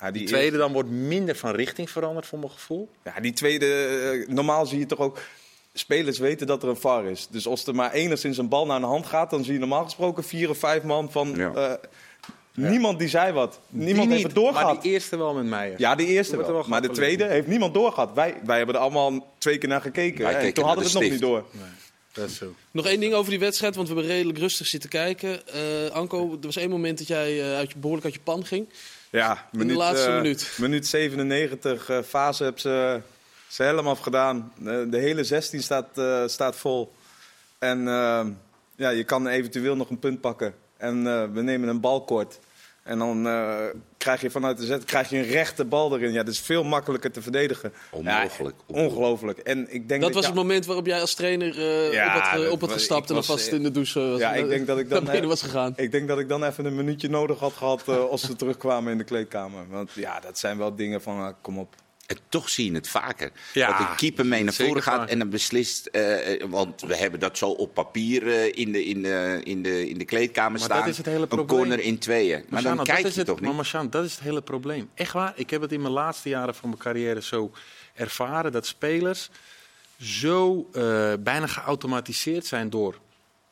Ja, 0.00 0.10
die 0.10 0.26
tweede 0.26 0.56
dan 0.56 0.72
wordt 0.72 0.88
minder 0.90 1.36
van 1.36 1.54
richting 1.54 1.90
veranderd 1.90 2.26
voor 2.26 2.38
mijn 2.38 2.50
gevoel. 2.50 2.88
Ja, 3.04 3.20
die 3.20 3.32
tweede... 3.32 3.66
eh, 4.26 4.28
normaal 4.34 4.66
zie 4.66 4.78
je 4.78 4.86
toch 4.86 4.98
ook... 4.98 5.18
Spelers 5.74 6.18
weten 6.18 6.46
dat 6.46 6.62
er 6.62 6.68
een 6.68 6.76
VAR 6.76 7.04
is. 7.04 7.26
Dus 7.30 7.46
als 7.46 7.66
er 7.66 7.74
maar 7.74 7.92
enigszins 7.92 8.38
een 8.38 8.48
bal 8.48 8.66
naar 8.66 8.76
een 8.76 8.82
hand 8.82 9.06
gaat... 9.06 9.30
dan 9.30 9.44
zie 9.44 9.52
je 9.52 9.58
normaal 9.58 9.84
gesproken 9.84 10.24
vier 10.24 10.50
of 10.50 10.58
vijf 10.58 10.82
man 10.82 11.10
van... 11.12 11.34
Ja. 11.36 11.52
eh, 11.52 11.72
Niemand 12.54 12.98
die 12.98 13.08
zei 13.08 13.32
wat. 13.32 13.60
Niemand 13.68 13.94
Die 13.96 13.96
heeft 13.96 14.16
niet, 14.16 14.22
het 14.22 14.34
doorgehad. 14.34 14.72
Maar 14.74 14.82
die 14.82 14.92
eerste 14.92 15.16
wel 15.16 15.34
met 15.34 15.44
mij. 15.44 15.74
Ja, 15.76 15.94
die 15.94 16.06
eerste 16.06 16.36
er 16.36 16.42
wel. 16.42 16.52
wel 16.52 16.64
Maar 16.68 16.82
de 16.82 16.90
tweede 16.90 17.24
heeft 17.24 17.46
niemand 17.46 17.74
doorgehad. 17.74 18.10
Wij, 18.14 18.34
wij 18.44 18.56
hebben 18.56 18.74
er 18.74 18.80
allemaal 18.80 19.32
twee 19.38 19.58
keer 19.58 19.68
naar 19.68 19.80
gekeken. 19.80 20.24
Wij 20.24 20.34
En 20.34 20.38
keken 20.40 20.54
toen 20.54 20.64
hadden 20.64 20.84
we 20.84 20.90
het 20.90 21.00
nog 21.00 21.10
niet 21.10 21.20
door. 21.20 21.44
Dat 22.12 22.28
is 22.28 22.36
zo. 22.36 22.54
Nog 22.70 22.86
één 22.86 23.00
ding 23.00 23.14
over 23.14 23.30
die 23.30 23.38
wedstrijd, 23.38 23.74
want 23.74 23.88
we 23.88 23.94
hebben 23.94 24.12
redelijk 24.12 24.38
rustig 24.38 24.66
zitten 24.66 24.90
kijken. 24.90 25.46
Eh, 25.46 25.90
Anko, 25.92 26.32
er 26.32 26.46
was 26.46 26.56
één 26.56 26.70
moment 26.70 26.98
dat 26.98 27.06
jij 27.06 27.40
eh, 27.40 27.56
uit 27.56 27.70
je, 27.70 27.78
behoorlijk 27.78 28.04
uit 28.04 28.14
je 28.14 28.20
pan 28.20 28.46
ging. 28.46 28.68
Ja, 29.10 29.48
In 29.52 29.68
de 29.68 29.74
laatste 29.74 30.10
minuut. 30.10 30.52
Minuut 30.58 30.86
97, 30.86 31.88
eh, 31.88 31.98
fase 32.02 32.42
hebben 32.42 32.60
ze, 32.62 33.00
ze 33.52 33.62
helemaal 33.62 33.92
afgedaan. 33.92 34.52
De, 34.90 34.98
hele 34.98 35.24
16 35.24 35.62
staat, 35.62 35.98
eh, 35.98 36.22
staat 36.26 36.56
vol. 36.56 36.92
En 37.58 37.88
eh, 37.88 38.26
ja, 38.76 38.88
je 38.90 39.04
kan 39.04 39.26
eventueel 39.26 39.76
nog 39.76 39.90
een 39.90 39.98
punt 39.98 40.20
pakken. 40.20 40.54
En 40.76 41.06
eh, 41.06 41.24
we 41.32 41.42
nemen 41.42 41.68
een 41.68 41.80
bal 41.80 42.04
kort. 42.04 42.38
En 42.82 42.98
dan 42.98 43.26
eh, 43.26 43.56
krijg 43.96 44.20
je 44.20 44.30
vanuit 44.30 44.58
de 44.58 44.64
zet 44.64 44.84
krijg 44.84 45.10
je 45.10 45.16
een 45.16 45.24
rechte 45.30 45.64
bal 45.64 45.96
erin. 45.96 46.12
Ja, 46.12 46.22
dat 46.22 46.32
is 46.34 46.40
veel 46.40 46.64
makkelijker 46.64 47.10
te 47.12 47.22
verdedigen. 47.22 47.72
Onmogelijk. 47.90 48.56
Ja, 48.66 48.74
ongelooflijk. 48.74 49.38
En 49.38 49.74
ik 49.74 49.88
denk 49.88 50.02
Dat 50.02 50.12
was 50.14 50.22
ja, 50.22 50.28
het 50.28 50.38
moment 50.38 50.66
waarop 50.66 50.86
jij 50.86 51.00
als 51.00 51.14
trainer 51.14 51.58
eh, 51.58 51.92
Ja, 51.92 52.04
op, 52.16 52.22
had, 52.22 52.32
dat 52.40 52.50
op 52.50 52.60
had 52.60 52.70
was- 52.70 52.72
gestapt 52.78 53.00
en 53.00 53.06
dan 53.06 53.16
was, 53.16 53.26
vast 53.26 53.52
in 53.52 53.62
de 53.62 53.70
douche 53.70 54.00
was, 54.00 54.20
ja, 54.20 54.34
ik 54.34 54.48
denk 54.48 54.66
dat 54.66 54.78
ik 54.78 54.90
dan, 54.90 55.08
eh, 55.08 55.24
was 55.24 55.42
gegaan. 55.42 55.72
Ik 55.76 55.92
denk 55.92 56.08
dat 56.08 56.18
ik 56.18 56.28
dan 56.28 56.44
even 56.44 56.64
een 56.64 56.74
minuutje 56.76 57.08
nodig 57.08 57.38
had 57.38 57.52
gehad 57.52 57.88
eh, 57.88 58.04
als 58.04 58.20
ze 58.22 58.36
terugkwamen 58.36 58.92
in 58.92 58.98
de 58.98 59.04
kleedkamer. 59.04 59.68
Want 59.68 59.92
ja, 59.92 60.20
dat 60.20 60.38
zijn 60.38 60.58
wel 60.58 60.74
dingen 60.76 61.02
van, 61.02 61.20
ah, 61.20 61.34
kom 61.40 61.58
op. 61.58 61.74
En 62.06 62.16
toch 62.28 62.48
zie 62.48 62.70
je 62.70 62.74
het 62.74 62.88
vaker. 62.88 63.32
Ja, 63.52 63.78
dat 63.78 63.88
een 63.88 63.96
keeper 63.96 64.26
mee 64.26 64.44
naar 64.44 64.52
voren 64.52 64.82
gaat 64.82 65.08
en 65.08 65.18
dan 65.18 65.30
beslist. 65.30 65.86
eh, 65.86 66.44
want 66.48 66.80
we 66.80 66.96
hebben 66.96 67.20
dat 67.20 67.38
zo 67.38 67.50
op 67.50 67.74
papier 67.74 68.28
eh, 68.28 68.44
in, 68.44 68.72
de, 68.72 68.84
in, 68.84 69.02
de, 69.02 69.40
in, 69.44 69.62
de, 69.62 69.88
in 69.88 69.98
de 69.98 70.04
kleedkamer 70.04 70.50
Maar 70.50 70.60
staan. 70.60 70.78
dat 70.78 70.88
is 70.88 70.96
het 70.96 71.06
hele 71.06 71.26
een 71.28 71.46
corner 71.46 71.80
in 71.80 71.98
tweeën. 71.98 72.44
Maar 72.48 72.62
dan 72.62 72.84
kijk 72.84 72.98
je 73.06 73.12
het, 73.14 73.26
toch 73.26 73.40
niet. 73.40 73.52
Maar 73.52 73.90
dat 73.90 74.04
is 74.04 74.14
het 74.14 74.20
hele 74.20 74.42
probleem. 74.42 74.90
Echt 74.94 75.12
waar, 75.12 75.32
ik 75.36 75.50
heb 75.50 75.60
het 75.60 75.72
in 75.72 75.80
mijn 75.80 75.92
laatste 75.92 76.28
jaren 76.28 76.54
van 76.54 76.68
mijn 76.68 76.80
carrière 76.80 77.22
zo 77.22 77.52
ervaren... 77.94 78.52
dat 78.52 78.66
spelers 78.66 79.30
zo 80.00 80.68
eh, 80.72 81.12
bijna 81.20 81.46
geautomatiseerd 81.46 82.46
zijn 82.46 82.70
door 82.70 82.98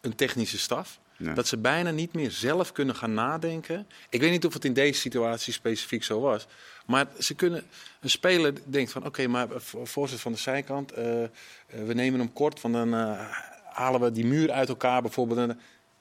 een 0.01 0.15
technische 0.15 0.59
staf... 0.59 0.99
Dat 1.21 1.47
ze 1.47 1.57
bijna 1.57 1.91
niet 1.91 2.15
meer 2.15 2.31
zelf 2.31 2.73
kunnen 2.73 2.95
gaan 2.95 3.15
nadenken. 3.15 3.87
Ik 4.09 4.21
weet 4.21 4.31
niet 4.31 4.47
of 4.47 4.53
het 4.53 4.65
in 4.65 4.73
deze 4.73 5.01
situatie 5.01 5.53
specifiek 5.53 6.05
zo 6.05 6.21
was. 6.21 6.47
Maar 6.87 7.07
ze 7.19 7.35
kunnen, 7.35 7.65
een 8.01 8.11
speler 8.11 8.55
denkt 8.65 8.93
van 8.93 9.07
oké, 9.07 9.27
maar 9.27 9.49
voor- 9.51 9.87
voorzet 9.87 10.21
van 10.21 10.33
de 10.33 10.39
zijkant, 10.39 10.93
eh, 10.93 11.23
eh, 11.23 11.31
we 11.67 11.95
nemen 11.95 12.21
hem 12.21 12.33
kort, 12.33 12.61
want 12.61 12.75
dan 12.75 12.95
eh, 12.95 13.29
halen 13.65 14.01
we 14.01 14.13
die 14.13 14.27
muur 14.27 14.51
uit 14.51 14.69
elkaar 14.69 15.03
bijvoorbeeld. 15.03 15.55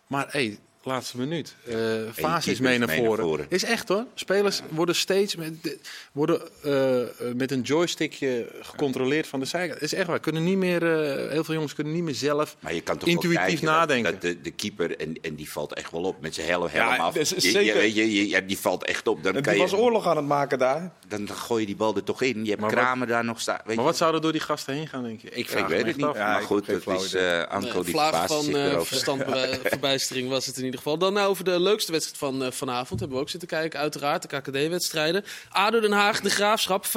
Maar 0.07 0.27
hey, 0.29 0.59
laatste 0.83 1.17
minuut. 1.17 1.55
eh 1.67 1.75
fase 2.13 2.51
is 2.51 2.59
mee 2.59 2.77
naar 2.77 2.87
mee 2.87 3.01
naar 3.01 3.17
voren. 3.17 3.45
Is 3.49 3.63
echt 3.63 3.87
hoor. 3.87 4.05
Spelers 4.13 4.61
worden 4.69 4.95
steeds 4.95 5.35
met, 5.35 5.63
de- 5.63 5.77
worden, 6.11 6.41
eh, 6.63 7.01
eh, 7.01 7.07
met 7.35 7.51
een 7.51 7.61
joystickje 7.61 8.47
gecontroleerd 8.61 9.27
van 9.27 9.39
de 9.39 9.45
zijkant. 9.45 9.81
Is 9.81 9.93
echt 9.93 10.07
waar. 10.07 10.19
Kunnen 10.19 10.43
niet 10.43 10.57
meer, 10.57 10.83
eh, 11.01 11.31
heel 11.31 11.43
veel 11.43 11.53
jongens 11.53 11.73
kunnen 11.73 11.93
niet 11.93 12.03
meer 12.03 12.13
zelf 12.13 12.55
Maar 12.59 12.73
je 12.73 12.81
kan 12.81 12.97
toch 12.97 13.09
intuïtief 13.09 13.59
dat- 13.59 13.69
nadenken. 13.69 14.11
Dat, 14.11 14.21
de, 14.21 14.41
de 14.41 14.51
keeper, 14.51 14.97
en, 14.99 15.15
en 15.21 15.35
die 15.35 15.51
valt 15.51 15.73
echt 15.73 15.91
wel 15.91 16.01
op 16.03 16.21
met 16.21 16.35
zijn 16.35 16.47
helm, 16.47 16.67
helm 16.71 16.87
Ja, 16.93 16.97
af. 16.97 17.13
Je- 17.13 17.19
je- 17.19 17.39
zeker. 17.51 17.73
weet 17.73 17.95
je, 17.95 18.13
je- 18.15 18.27
ja, 18.29 18.39
die 18.41 18.57
valt 18.59 18.83
echt 18.85 19.07
op. 19.07 19.23
Dan, 19.23 19.35
En 19.35 19.41
kan 19.41 19.53
die 19.53 19.61
je, 19.63 19.69
was 19.69 19.79
oorlog 19.79 20.07
aan 20.07 20.17
het 20.17 20.25
maken 20.25 20.59
daar. 20.59 20.91
dan, 21.07 21.25
dan 21.25 21.35
gooi 21.35 21.59
je 21.61 21.67
die 21.67 21.75
bal 21.75 21.95
er 21.95 22.03
toch 22.03 22.21
in. 22.21 22.43
Je 22.43 22.49
hebt 22.49 22.61
Maar 22.61 22.69
wat- 22.69 22.79
Kramer 22.79 23.07
daar 23.07 23.25
nog 23.25 23.41
staan. 23.41 23.57
Weet 23.57 23.65
Maar 23.65 23.75
je? 23.75 23.81
wat 23.81 23.97
zou 23.97 24.15
er 24.15 24.21
door 24.21 24.31
die 24.31 24.41
gasten 24.41 24.73
heen 24.73 24.87
gaan, 24.87 25.03
denk 25.03 25.21
je? 25.21 25.29
Ik, 25.29 25.49
weet 25.49 25.85
het 25.85 25.95
niet. 25.97 26.13
maar 26.13 26.41
goed, 26.41 26.65
dat 26.65 26.81
flauw 26.81 27.03
is 27.03 27.13
eh 27.13 27.43
Anko 27.43 27.83
die 27.83 27.93
vlaag 27.93 28.27
van 28.27 28.55
eh, 28.55 28.79
verstandverbijstering 28.81 30.29
was 30.37 30.45
het 30.45 30.57
in 30.57 30.68
ieder 30.69 30.81
geval. 30.83 30.97
Dan 30.97 31.13
nou 31.13 31.29
over 31.29 31.43
de 31.43 31.59
leukste 31.59 31.91
wedstrijd 31.91 32.17
van 32.17 32.43
eh, 32.43 32.51
vanavond. 32.51 32.99
Hebben 32.99 33.17
we 33.17 33.23
ook 33.23 33.29
zitten 33.29 33.49
kijken, 33.49 33.79
uiteraard. 33.79 34.29
De 34.29 34.39
KKD-wedstrijden. 34.39 35.25
ADO 35.49 35.79
Den 35.79 35.91
Haag, 35.91 36.21
de 36.21 36.29
Graafschap, 36.29 36.85
5-3. 36.85 36.89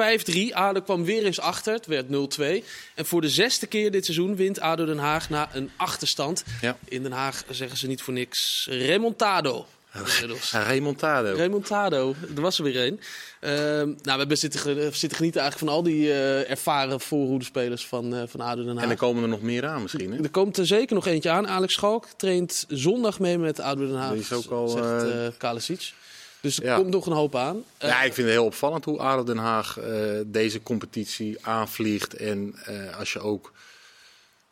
ADO 0.53 0.81
kwam 0.81 1.05
weer 1.05 1.25
eens 1.25 1.41
achter. 1.41 1.73
Het 1.73 1.87
werd 1.87 2.07
0-2. 2.07 2.65
En 2.95 3.07
voor 3.07 3.21
de 3.21 3.29
zesde 3.29 3.67
keer 3.67 3.91
dit 3.91 4.05
seizoen 4.05 4.37
wint 4.37 4.61
ADO 4.61 4.85
Den 4.85 4.99
Haag 4.99 5.31
na 5.31 5.49
een 5.53 5.71
achterstand. 5.77 6.45
Ja. 6.61 6.77
In 6.85 7.03
Den 7.03 7.13
Haag 7.13 7.45
zeggen 7.51 7.79
ze 7.79 7.87
niet 7.87 8.03
voor 8.03 8.15
niks 8.15 8.67
remontado. 8.71 9.67
Inmiddels. 9.95 10.53
Remontado. 10.53 11.35
Remontado, 11.35 12.15
er 12.37 12.41
was 12.41 12.59
er 12.59 12.65
weer 12.65 12.87
een. 12.87 13.01
Ehm, 13.41 13.93
nou, 14.03 14.27
we 14.27 14.37
zitten, 14.37 14.61
zitten 14.95 15.17
genieten 15.17 15.41
eigenlijk 15.41 15.59
van 15.59 15.69
al 15.69 15.83
die 15.83 16.13
eh, 16.13 16.51
ervaren 16.51 17.01
voorhoedespelers 17.01 17.87
van, 17.87 18.15
eh 18.15 18.23
van 18.27 18.41
ADO 18.41 18.65
Den 18.65 18.75
Haag. 18.75 18.85
En 18.85 18.91
er 18.91 18.97
komen 18.97 19.23
er 19.23 19.29
nog 19.29 19.41
meer 19.41 19.67
aan 19.67 19.83
misschien. 19.83 20.13
Hè? 20.13 20.23
Er 20.23 20.31
komt 20.31 20.57
er 20.57 20.67
zeker 20.67 20.95
nog 20.95 21.07
eentje 21.07 21.31
aan. 21.31 21.49
Alex 21.49 21.73
Schalk 21.75 22.07
traint 22.17 22.65
zondag 22.69 23.19
mee 23.19 23.39
met 23.39 23.61
ADO 23.61 23.87
Den 23.87 23.97
Haag, 23.97 24.13
Die 24.13 24.21
is 24.21 24.33
ook 24.33 24.51
al, 24.51 24.69
zegt 24.69 25.11
eh, 25.11 25.27
Kalisic. 25.39 25.93
Dus 26.41 26.59
er 26.59 26.65
ja. 26.65 26.77
komt 26.77 26.91
nog 26.91 27.07
een 27.07 27.13
hoop 27.13 27.37
aan. 27.37 27.65
Ja, 27.79 28.03
ik 28.03 28.15
vind 28.15 28.27
het 28.27 28.37
heel 28.37 28.45
opvallend 28.45 28.85
hoe 28.85 28.99
ADO 28.99 29.25
Den 29.25 29.37
Haag 29.37 29.79
deze 30.27 30.63
competitie 30.63 31.47
aanvliegt. 31.47 32.15
En 32.15 32.55
als 32.99 33.13
je 33.13 33.21
ook... 33.21 33.53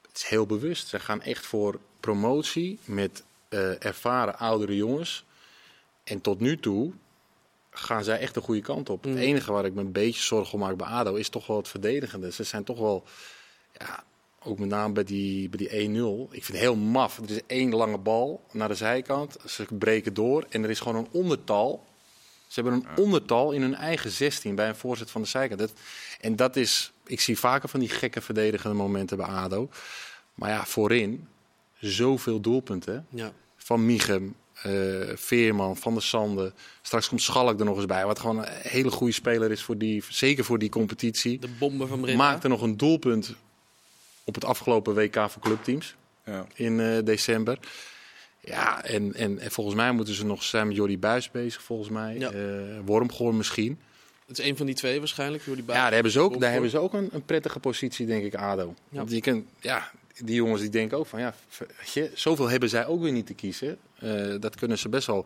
Het 0.08 0.18
is 0.18 0.24
heel 0.24 0.46
bewust. 0.46 0.88
Ze 0.88 0.98
gaan 0.98 1.22
echt 1.22 1.46
voor 1.46 1.78
promotie 2.00 2.78
met 2.84 3.22
ervaren 3.78 4.38
oudere 4.38 4.76
jongens. 4.76 5.24
En 6.10 6.20
tot 6.20 6.40
nu 6.40 6.58
toe 6.58 6.92
gaan 7.70 8.04
zij 8.04 8.18
echt 8.18 8.34
de 8.34 8.40
goede 8.40 8.60
kant 8.60 8.88
op. 8.88 9.04
Mm. 9.04 9.12
Het 9.12 9.20
enige 9.20 9.52
waar 9.52 9.64
ik 9.64 9.74
me 9.74 9.80
een 9.80 9.92
beetje 9.92 10.22
zorgen 10.22 10.54
om 10.54 10.60
maak 10.60 10.76
bij 10.76 10.86
ADO 10.86 11.14
is 11.14 11.28
toch 11.28 11.46
wel 11.46 11.56
het 11.56 11.68
verdedigende. 11.68 12.32
Ze 12.32 12.44
zijn 12.44 12.64
toch 12.64 12.78
wel... 12.78 13.04
Ja, 13.78 14.04
ook 14.42 14.58
met 14.58 14.68
name 14.68 14.92
bij 14.92 15.04
die, 15.04 15.48
bij 15.48 15.68
die 15.68 15.88
1-0. 15.88 16.32
Ik 16.34 16.44
vind 16.44 16.46
het 16.46 16.56
heel 16.56 16.76
maf. 16.76 17.18
Er 17.18 17.30
is 17.30 17.40
één 17.46 17.74
lange 17.74 17.98
bal 17.98 18.44
naar 18.52 18.68
de 18.68 18.74
zijkant. 18.74 19.36
Ze 19.46 19.66
breken 19.78 20.14
door 20.14 20.46
en 20.48 20.64
er 20.64 20.70
is 20.70 20.80
gewoon 20.80 20.96
een 20.96 21.08
ondertal. 21.10 21.84
Ze 22.46 22.60
hebben 22.60 22.72
een 22.72 23.04
ondertal 23.04 23.52
in 23.52 23.62
hun 23.62 23.74
eigen 23.74 24.10
16 24.10 24.54
bij 24.54 24.68
een 24.68 24.76
voorzet 24.76 25.10
van 25.10 25.22
de 25.22 25.28
zijkant. 25.28 25.60
Dat, 25.60 25.72
en 26.20 26.36
dat 26.36 26.56
is, 26.56 26.92
ik 27.06 27.20
zie 27.20 27.38
vaker 27.38 27.68
van 27.68 27.80
die 27.80 27.88
gekke 27.88 28.20
verdedigende 28.20 28.76
momenten 28.76 29.16
bij 29.16 29.26
ADO. 29.26 29.68
Maar 30.34 30.50
ja, 30.50 30.64
voorin 30.64 31.28
zoveel 31.78 32.40
doelpunten. 32.40 33.06
ja. 33.10 33.32
Van 33.56 33.86
Michem, 33.86 34.34
eh, 34.62 34.72
Veerman, 35.14 35.76
Van 35.76 35.92
der 35.92 36.02
Sande. 36.02 36.52
Straks 36.82 37.08
komt 37.08 37.22
Schalk 37.22 37.58
er 37.58 37.64
nog 37.64 37.76
eens 37.76 37.86
bij. 37.86 38.06
Wat 38.06 38.18
gewoon 38.18 38.38
een 38.38 38.48
hele 38.62 38.90
goede 38.90 39.12
speler 39.12 39.50
is, 39.50 39.62
voor 39.62 39.78
die, 39.78 40.04
zeker 40.08 40.44
voor 40.44 40.58
die 40.58 40.68
competitie. 40.68 41.38
De 41.38 41.48
bomber 41.58 41.86
van 41.88 42.00
Breda. 42.00 42.16
Maakte 42.16 42.48
nog 42.48 42.62
een 42.62 42.76
doelpunt 42.76 43.34
op 44.24 44.34
het 44.34 44.44
afgelopen 44.44 44.94
WK 44.94 45.14
voor 45.14 45.42
clubteams 45.42 45.94
Ja. 46.24 46.46
in 46.54 46.80
eh, 46.80 46.98
december. 47.04 47.58
Ja, 48.40 48.84
en, 48.84 49.14
en, 49.14 49.38
en 49.38 49.50
volgens 49.50 49.76
mij 49.76 49.92
moeten 49.92 50.14
ze 50.14 50.24
nog 50.26 50.42
zijn 50.42 50.66
met 50.66 50.76
Jordi 50.76 50.98
Buis 50.98 51.30
bezig, 51.30 51.62
volgens 51.62 51.88
mij. 51.88 52.18
Ja. 52.18 52.30
Eh, 52.30 52.40
Wormgoor 52.84 53.34
misschien. 53.34 53.78
Het 54.26 54.38
is 54.38 54.44
een 54.44 54.56
van 54.56 54.66
die 54.66 54.74
twee 54.74 54.98
waarschijnlijk. 54.98 55.44
Jordi 55.44 55.64
Buis. 55.64 55.78
Ja, 55.78 55.84
daar 55.84 55.94
hebben 55.94 56.12
ze 56.12 56.20
ook, 56.20 56.40
daar 56.40 56.52
hebben 56.52 56.70
ze 56.70 56.78
ook 56.78 56.92
een, 56.92 57.08
een 57.12 57.24
prettige 57.24 57.58
positie, 57.58 58.06
denk 58.06 58.24
ik, 58.24 58.34
ADO. 58.34 58.74
Ja. 58.88 58.96
Want 58.96 59.10
je 59.10 59.20
kunt, 59.20 59.46
ja, 59.60 59.90
die 60.18 60.34
jongens 60.34 60.60
die 60.60 60.70
denken 60.70 60.98
ook 60.98 61.06
van, 61.06 61.20
ja, 61.20 61.34
je, 61.94 62.10
zoveel 62.14 62.48
hebben 62.48 62.68
zij 62.68 62.86
ook 62.86 63.02
weer 63.02 63.12
niet 63.12 63.26
te 63.26 63.34
kiezen. 63.34 63.78
Eh, 64.00 64.34
dat 64.40 64.56
kunnen 64.56 64.78
ze 64.78 64.88
best 64.88 65.06
wel. 65.06 65.24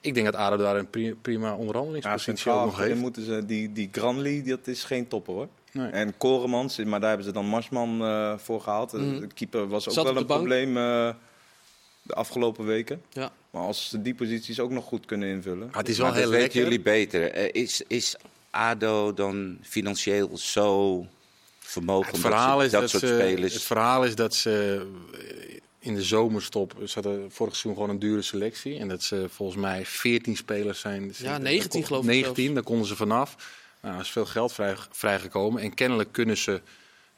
Ik 0.00 0.14
denk 0.14 0.26
dat 0.26 0.34
ADO 0.34 0.56
daar 0.56 0.76
een 0.76 0.90
pri- 0.90 1.14
prima 1.14 1.46
Ja, 1.48 1.54
onderhandelingspositie 1.56 2.32
ook 2.32 2.38
centraal 2.38 2.64
nog 2.66 2.78
heeft. 2.78 2.98
moeten 3.00 3.24
ze, 3.24 3.46
die, 3.46 3.72
die 3.72 3.88
Granly, 3.92 4.42
dat 4.44 4.66
is 4.66 4.84
geen 4.84 5.08
topper 5.08 5.34
hoor. 5.34 5.48
Nee. 5.72 5.90
En 5.90 6.16
Koremans, 6.16 6.76
maar 6.78 7.00
daar 7.00 7.08
hebben 7.08 7.26
ze 7.26 7.32
dan 7.32 7.46
Marsman 7.46 8.02
eh, 8.02 8.38
voor 8.38 8.60
gehaald. 8.60 8.92
Mhm. 8.92 9.20
De 9.20 9.26
keeper 9.34 9.68
was 9.68 9.88
ook 9.88 9.94
Zat 9.94 10.04
wel 10.04 10.16
een 10.16 10.26
bank. 10.26 10.38
probleem 10.40 10.76
eh, 10.76 11.10
de 12.02 12.14
afgelopen 12.14 12.64
weken. 12.64 13.02
Ja. 13.10 13.30
Maar 13.50 13.62
als 13.62 13.88
ze 13.88 14.02
die 14.02 14.14
posities 14.14 14.60
ook 14.60 14.70
nog 14.70 14.84
goed 14.84 15.04
kunnen 15.06 15.28
invullen. 15.28 15.66
Maar 15.66 15.78
het 15.78 15.88
is 15.88 15.98
wel 15.98 16.06
Maar 16.06 16.16
heel 16.16 16.24
weten 16.28 16.42
lekker. 16.42 16.62
jullie 16.62 16.80
beter. 16.80 17.30
Eh, 17.32 17.62
is, 17.62 17.82
is 17.86 18.16
ADO 18.50 19.14
dan 19.14 19.58
financieel 19.62 20.38
zo 20.38 21.06
vermogen 21.58 22.10
Het 22.12 22.20
verhaal, 22.20 22.56
dat, 22.56 22.66
is 22.66 22.72
dat, 22.72 22.80
dat 22.80 22.90
soort 22.90 23.02
ze, 23.02 23.08
spelers... 23.08 23.52
het 23.54 23.62
verhaal 23.62 24.04
is 24.04 24.14
dat 24.14 24.34
ze 24.34 24.86
eh, 25.12 25.60
in 25.82 25.94
de 25.94 26.02
zomerstop, 26.02 26.74
ze 26.84 26.94
hadden 26.94 27.30
vorig 27.30 27.56
seizoen 27.56 27.74
gewoon 27.74 27.90
een 27.90 27.98
dure 27.98 28.22
selectie. 28.22 28.78
En 28.78 28.88
dat 28.88 29.02
ze 29.02 29.26
volgens 29.28 29.60
mij 29.60 29.86
14 29.86 30.36
spelers 30.36 30.80
zijn. 30.80 31.12
Ja, 31.16 31.38
19 31.38 31.84
geloof 31.84 32.02
ik 32.02 32.08
19, 32.08 32.34
zelfs. 32.34 32.54
daar 32.54 32.62
konden 32.62 32.86
ze 32.86 32.96
vanaf. 32.96 33.36
Nou, 33.80 33.94
er 33.94 34.00
is 34.00 34.10
veel 34.10 34.26
geld 34.26 34.52
vrij, 34.52 34.76
vrijgekomen. 34.90 35.62
En 35.62 35.74
kennelijk 35.74 36.12
kunnen 36.12 36.36
ze 36.36 36.60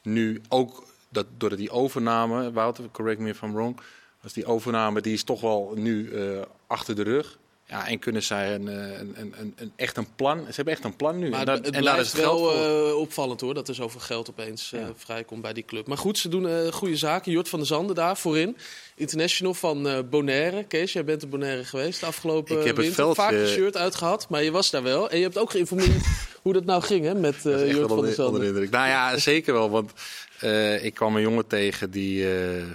nu 0.01 0.41
ook, 0.49 0.87
dat, 1.09 1.25
doordat 1.37 1.59
die 1.59 1.69
overname, 1.69 2.51
Wouter, 2.51 2.89
correct 2.91 3.19
me 3.19 3.29
if 3.29 3.41
I'm 3.41 3.53
wrong. 3.53 3.79
Als 4.23 4.33
die 4.33 4.45
overname, 4.45 5.01
die 5.01 5.13
is 5.13 5.23
toch 5.23 5.41
wel 5.41 5.73
nu 5.75 6.11
eh, 6.11 6.41
achter 6.67 6.95
de 6.95 7.03
rug. 7.03 7.37
Ja, 7.69 7.87
en 7.87 7.99
kunnen 7.99 8.23
zij 8.23 8.53
een, 8.55 8.67
eh, 8.67 8.75
een, 8.99 9.13
een, 9.15 9.33
een, 9.39 9.53
een- 9.55 9.71
echt 9.75 9.97
een 9.97 10.07
plan. 10.15 10.39
Ze 10.39 10.51
hebben 10.55 10.73
echt 10.73 10.83
een 10.83 10.95
plan 10.95 11.19
nu. 11.19 11.29
Maar 11.29 11.31
en, 11.31 11.37
het, 11.37 11.45
daar- 11.47 11.55
het 11.55 11.65
en 11.65 11.71
daar 11.71 11.81
blijft 11.81 12.05
is 12.05 12.11
het 12.11 12.21
geld 12.21 12.41
wel 12.41 12.89
eh, 12.89 12.97
opvallend 12.97 13.41
hoor, 13.41 13.53
dat 13.53 13.67
er 13.67 13.75
zoveel 13.75 13.99
geld 13.99 14.29
opeens 14.29 14.71
eh, 14.73 14.81
vrijkomt 14.95 15.41
bij 15.41 15.53
die 15.53 15.65
club. 15.65 15.87
Maar 15.87 15.97
goed, 15.97 16.17
ze 16.17 16.29
doen 16.29 16.71
goede 16.71 16.95
zaken. 16.97 17.31
Jort 17.31 17.49
van 17.49 17.59
der 17.59 17.67
Zanden 17.67 17.95
daar 17.95 18.17
voorin. 18.17 18.57
International 18.95 19.53
van 19.53 20.05
Bonaire. 20.09 20.63
Kees, 20.63 20.93
jij 20.93 21.03
bent 21.03 21.23
in 21.23 21.29
Bonaire 21.29 21.63
geweest 21.63 21.99
de 21.99 22.05
afgelopen 22.05 22.59
Ik 22.59 22.65
heb 22.65 22.75
het 22.75 22.85
winter. 22.85 23.03
veldje- 23.03 23.21
Vaak 23.21 23.31
je 23.31 23.47
shirt 23.47 23.77
uitgehad, 23.77 24.29
maar 24.29 24.43
je 24.43 24.51
was 24.51 24.69
daar 24.69 24.83
wel. 24.83 25.09
En 25.09 25.17
je 25.17 25.23
hebt 25.23 25.37
ook 25.37 25.51
geïnformeerd 25.51 26.05
hoe 26.41 26.53
dat 26.53 26.65
nou 26.65 26.81
ging 26.81 27.05
hè, 27.05 27.13
met 27.15 27.43
Dat 27.43 27.69
Jort 27.69 27.87
van 27.91 28.01
der 28.01 28.13
Zanden. 28.13 28.53
Nou 28.69 28.87
ja, 28.87 29.17
zeker 29.17 29.53
wel. 29.53 29.69
Want 29.69 29.91
eh, 30.39 30.83
ik 30.85 30.93
kwam 30.93 31.15
een 31.15 31.21
jongen 31.21 31.47
tegen 31.47 31.91
die 31.91 32.23
eh, 32.23 32.61
eh, 32.61 32.67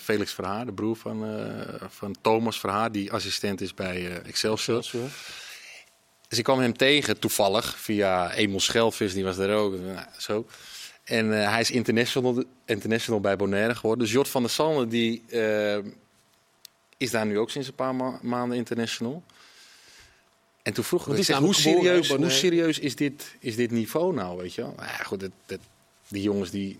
Felix 0.00 0.32
Verhaar, 0.32 0.66
de 0.66 0.72
broer 0.72 0.96
van, 0.96 1.24
van 1.88 2.16
Thomas 2.20 2.60
Verhaar, 2.60 2.92
die 2.92 3.12
assistent 3.12 3.60
is 3.60 3.74
bij 3.74 3.96
eh, 3.96 4.26
Excelsior. 4.28 4.84
Dus 6.28 6.38
ik 6.38 6.44
kwam 6.44 6.58
hem 6.60 6.76
tegen 6.76 7.18
toevallig 7.18 7.78
via 7.78 8.32
Emil 8.32 8.60
Schelvis, 8.60 9.12
die 9.12 9.24
was 9.24 9.36
daar 9.36 9.54
ook. 9.56 9.74
Nou, 9.80 10.06
zo. 10.18 10.46
En 11.04 11.28
hij 11.28 11.60
is 11.60 11.70
international, 11.70 12.44
international 12.64 13.20
bij 13.20 13.36
Bonaire 13.36 13.74
geworden. 13.74 14.04
Dus 14.04 14.14
Jort 14.14 14.28
van 14.28 14.42
der 14.42 14.50
Sande 14.50 14.86
die, 14.86 15.22
is 16.96 17.10
daar 17.10 17.26
nu 17.26 17.38
ook 17.38 17.50
sinds 17.50 17.68
een 17.68 17.74
paar 17.74 17.94
ma- 17.94 18.18
maanden 18.22 18.58
international. 18.58 19.22
En 20.62 20.72
toen 20.72 20.84
vroeg 20.84 21.08
ik, 21.08 21.18
ik 21.18 21.24
zeg, 21.24 21.36
hoe 21.36 21.54
serieus, 21.54 22.08
hoe 22.08 22.30
serieus 22.30 22.78
is 22.78 22.96
dit, 22.96 23.36
is 23.38 23.56
dit 23.56 23.70
niveau 23.70 24.14
nou, 24.14 24.38
weet 24.38 24.54
je 24.54 24.62
wel? 24.62 24.72
Nou 24.76 24.88
ja, 24.88 24.96
goed, 25.04 25.20
dat, 25.20 25.30
dat, 25.46 25.58
die 26.08 26.22
jongens 26.22 26.50
die, 26.50 26.78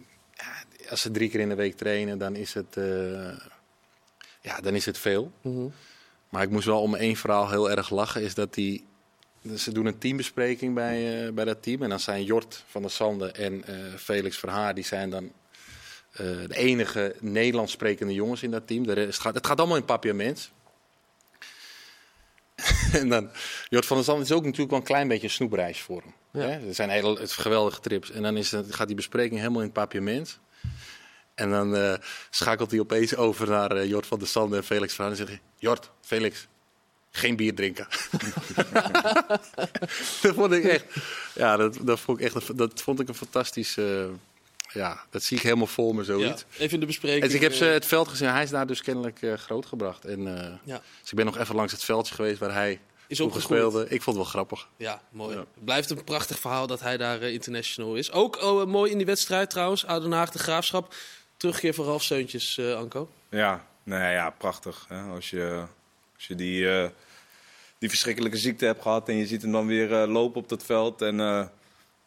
als 0.89 1.01
ze 1.01 1.11
drie 1.11 1.31
keer 1.31 1.41
in 1.41 1.49
de 1.49 1.55
week 1.55 1.77
trainen, 1.77 2.19
dan 2.19 2.37
is 2.37 2.55
het, 2.55 2.77
eh, 2.77 3.39
ja, 4.41 4.61
dan 4.61 4.75
is 4.75 4.87
het 4.87 4.99
veel. 4.99 5.33
Mhm. 5.43 5.67
Maar 6.29 6.43
ik 6.43 6.51
moest 6.51 6.67
wel 6.67 6.81
om 6.81 6.95
één 6.95 7.17
verhaal 7.17 7.51
heel 7.51 7.71
erg 7.71 7.91
lachen. 7.91 8.23
Is 8.23 8.35
dat 8.35 8.55
die. 8.55 8.89
Ze 9.57 9.73
doen 9.73 9.87
een 9.87 9.99
teambespreking 9.99 10.75
bij, 10.75 11.27
eh, 11.27 11.33
bij 11.33 11.45
dat 11.45 11.63
team. 11.63 11.83
En 11.83 11.89
dan 11.89 12.01
zijn 12.01 12.25
Jort 12.25 12.65
van 12.67 12.83
der 12.83 12.91
Sande 12.91 13.31
en 13.31 13.65
eh, 13.65 13.75
Felix 13.97 14.39
Verhaar. 14.39 14.75
Die 14.75 14.85
zijn 14.85 15.11
dan 15.11 15.33
de 16.17 16.57
enige 16.57 17.15
Nederlands 17.21 17.73
sprekende 17.73 18.15
jongens 18.15 18.43
in 18.43 18.51
dat 18.51 18.67
team. 18.67 18.87
De 18.87 18.93
rest 18.93 19.21
gaat, 19.21 19.35
het 19.35 19.47
gaat 19.47 19.59
allemaal 19.59 19.77
in 19.77 19.85
papiaments. 19.85 20.51
en 23.01 23.09
dan. 23.09 23.31
Jort 23.69 23.87
van 23.87 23.97
der 23.97 24.05
Sande 24.05 24.23
is 24.23 24.33
ook 24.33 24.45
natuurlijk 24.45 24.71
wel 24.71 24.79
een 24.79 24.85
klein 24.85 25.09
beetje 25.09 25.27
een 25.27 25.33
snoepreis 25.33 25.81
voor 25.81 26.03
hem. 26.03 26.15
Ja. 26.43 26.49
Hè? 26.49 26.67
Er 26.69 26.75
zijn 26.75 26.91
hele 26.91 27.21
het, 27.21 27.33
geweldige 27.33 27.81
trips. 27.81 28.11
En 28.11 28.23
dan 28.23 28.37
is 28.37 28.51
het, 28.51 28.75
gaat 28.75 28.87
die 28.87 28.97
bespreking 28.97 29.39
helemaal 29.39 29.61
in 29.61 29.67
het 29.67 29.75
papiament. 29.75 30.41
En 31.35 31.51
dan 31.51 31.77
eh, 31.77 31.95
schakelt 32.31 32.71
hij 32.71 32.81
opeens 32.81 33.17
over 33.17 33.49
naar 33.49 33.71
eh, 33.71 33.89
Jort 33.89 34.07
van 34.07 34.19
der 34.19 34.29
Sande 34.29 34.57
en 34.57 34.65
Felix 34.65 34.95
Verhaar. 34.95 35.11
En 35.11 35.17
zegt 35.17 35.29
hij, 35.29 35.41
Jort, 35.59 35.91
Felix, 36.01 36.47
geen 37.11 37.37
bier 37.37 37.55
drinken. 37.55 37.87
dat 40.23 40.35
vond 40.35 40.53
ik 40.53 40.65
echt, 40.65 40.85
ja, 41.35 41.57
dat, 41.57 41.77
dat, 41.81 42.01
vond 42.01 42.19
ik 42.21 42.25
echt 42.25 42.49
een, 42.49 42.57
dat 42.57 42.83
vond 42.83 43.01
ik 43.01 43.09
een 43.09 43.15
fantastisch, 43.15 43.77
eh, 43.77 44.05
Ja, 44.73 45.05
dat 45.11 45.23
zie 45.23 45.37
ik 45.37 45.43
helemaal 45.43 45.67
voor 45.67 45.95
me, 45.95 46.01
Ja, 46.01 46.07
zoiets. 46.07 46.45
even 46.59 46.75
in 46.75 46.81
de 46.81 46.87
bespreking. 46.87 47.25
Dus 47.25 47.35
ik 47.35 47.41
heb 47.41 47.53
ze 47.53 47.65
het 47.65 47.87
veld 47.87 48.09
gezien. 48.09 48.29
Hij 48.29 48.43
is 48.43 48.51
daar 48.51 48.67
dus 48.67 48.83
kennelijk 48.83 49.23
eh, 49.23 49.33
grootgebracht. 49.35 50.05
En, 50.05 50.27
eh, 50.39 50.53
Ja. 50.65 50.83
Dus 51.01 51.11
ik 51.11 51.17
ben 51.17 51.25
nog 51.25 51.39
even 51.39 51.55
langs 51.55 51.73
het 51.73 51.85
veldje 51.85 52.15
geweest 52.15 52.39
waar 52.39 52.53
hij 52.53 52.81
Is 53.11 53.21
opgegroeid. 53.21 53.61
speelde. 53.61 53.85
Ik 53.85 54.03
vond 54.03 54.05
het 54.05 54.15
wel 54.17 54.25
grappig. 54.25 54.69
Ja, 54.77 55.03
mooi. 55.11 55.35
Ja. 55.35 55.41
Het 55.41 55.65
blijft 55.65 55.91
een 55.91 56.05
prachtig 56.05 56.39
verhaal 56.39 56.67
dat 56.67 56.81
hij 56.81 56.97
daar 56.97 57.21
eh, 57.21 57.33
international 57.33 57.95
is. 57.95 58.13
Ook 58.13 58.43
oh, 58.43 58.61
eh, 58.61 58.67
mooi 58.67 58.91
in 58.91 58.97
die 58.97 59.07
wedstrijd 59.07 59.51
trouwens. 59.51 59.87
Oude 59.87 60.15
Haag, 60.15 60.31
de 60.31 60.39
Graafschap. 60.39 60.95
Terugkeer 61.37 61.75
van 61.75 61.85
Ralf 61.85 62.03
Seuntjes, 62.03 62.59
eh, 62.59 62.75
Anko. 62.75 63.09
Ja, 63.29 63.67
nee, 63.83 64.13
ja 64.13 64.31
prachtig. 64.31 64.85
Hè? 64.89 65.03
Als 65.03 65.31
je, 65.31 65.65
als 66.17 66.27
je 66.27 66.35
die, 66.35 66.71
eh, 66.71 66.89
die 67.81 67.89
verschrikkelijke 67.89 68.37
ziekte 68.37 68.65
hebt 68.65 68.83
gehad 68.83 69.09
en 69.09 69.17
je 69.17 69.27
ziet 69.27 69.43
hem 69.43 69.53
dan 69.53 69.67
weer 69.67 70.03
eh, 70.03 70.09
lopen 70.09 70.41
op 70.41 70.49
dat 70.49 70.65
veld. 70.65 71.03
En 71.03 71.21
eh, 71.21 71.47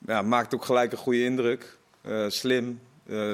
ja, 0.07 0.21
maakt 0.21 0.53
ook 0.53 0.65
gelijk 0.65 0.91
een 0.91 0.97
goede 0.97 1.23
indruk. 1.23 1.77
Eh, 2.01 2.25
slim. 2.27 2.79
Eh, 3.07 3.29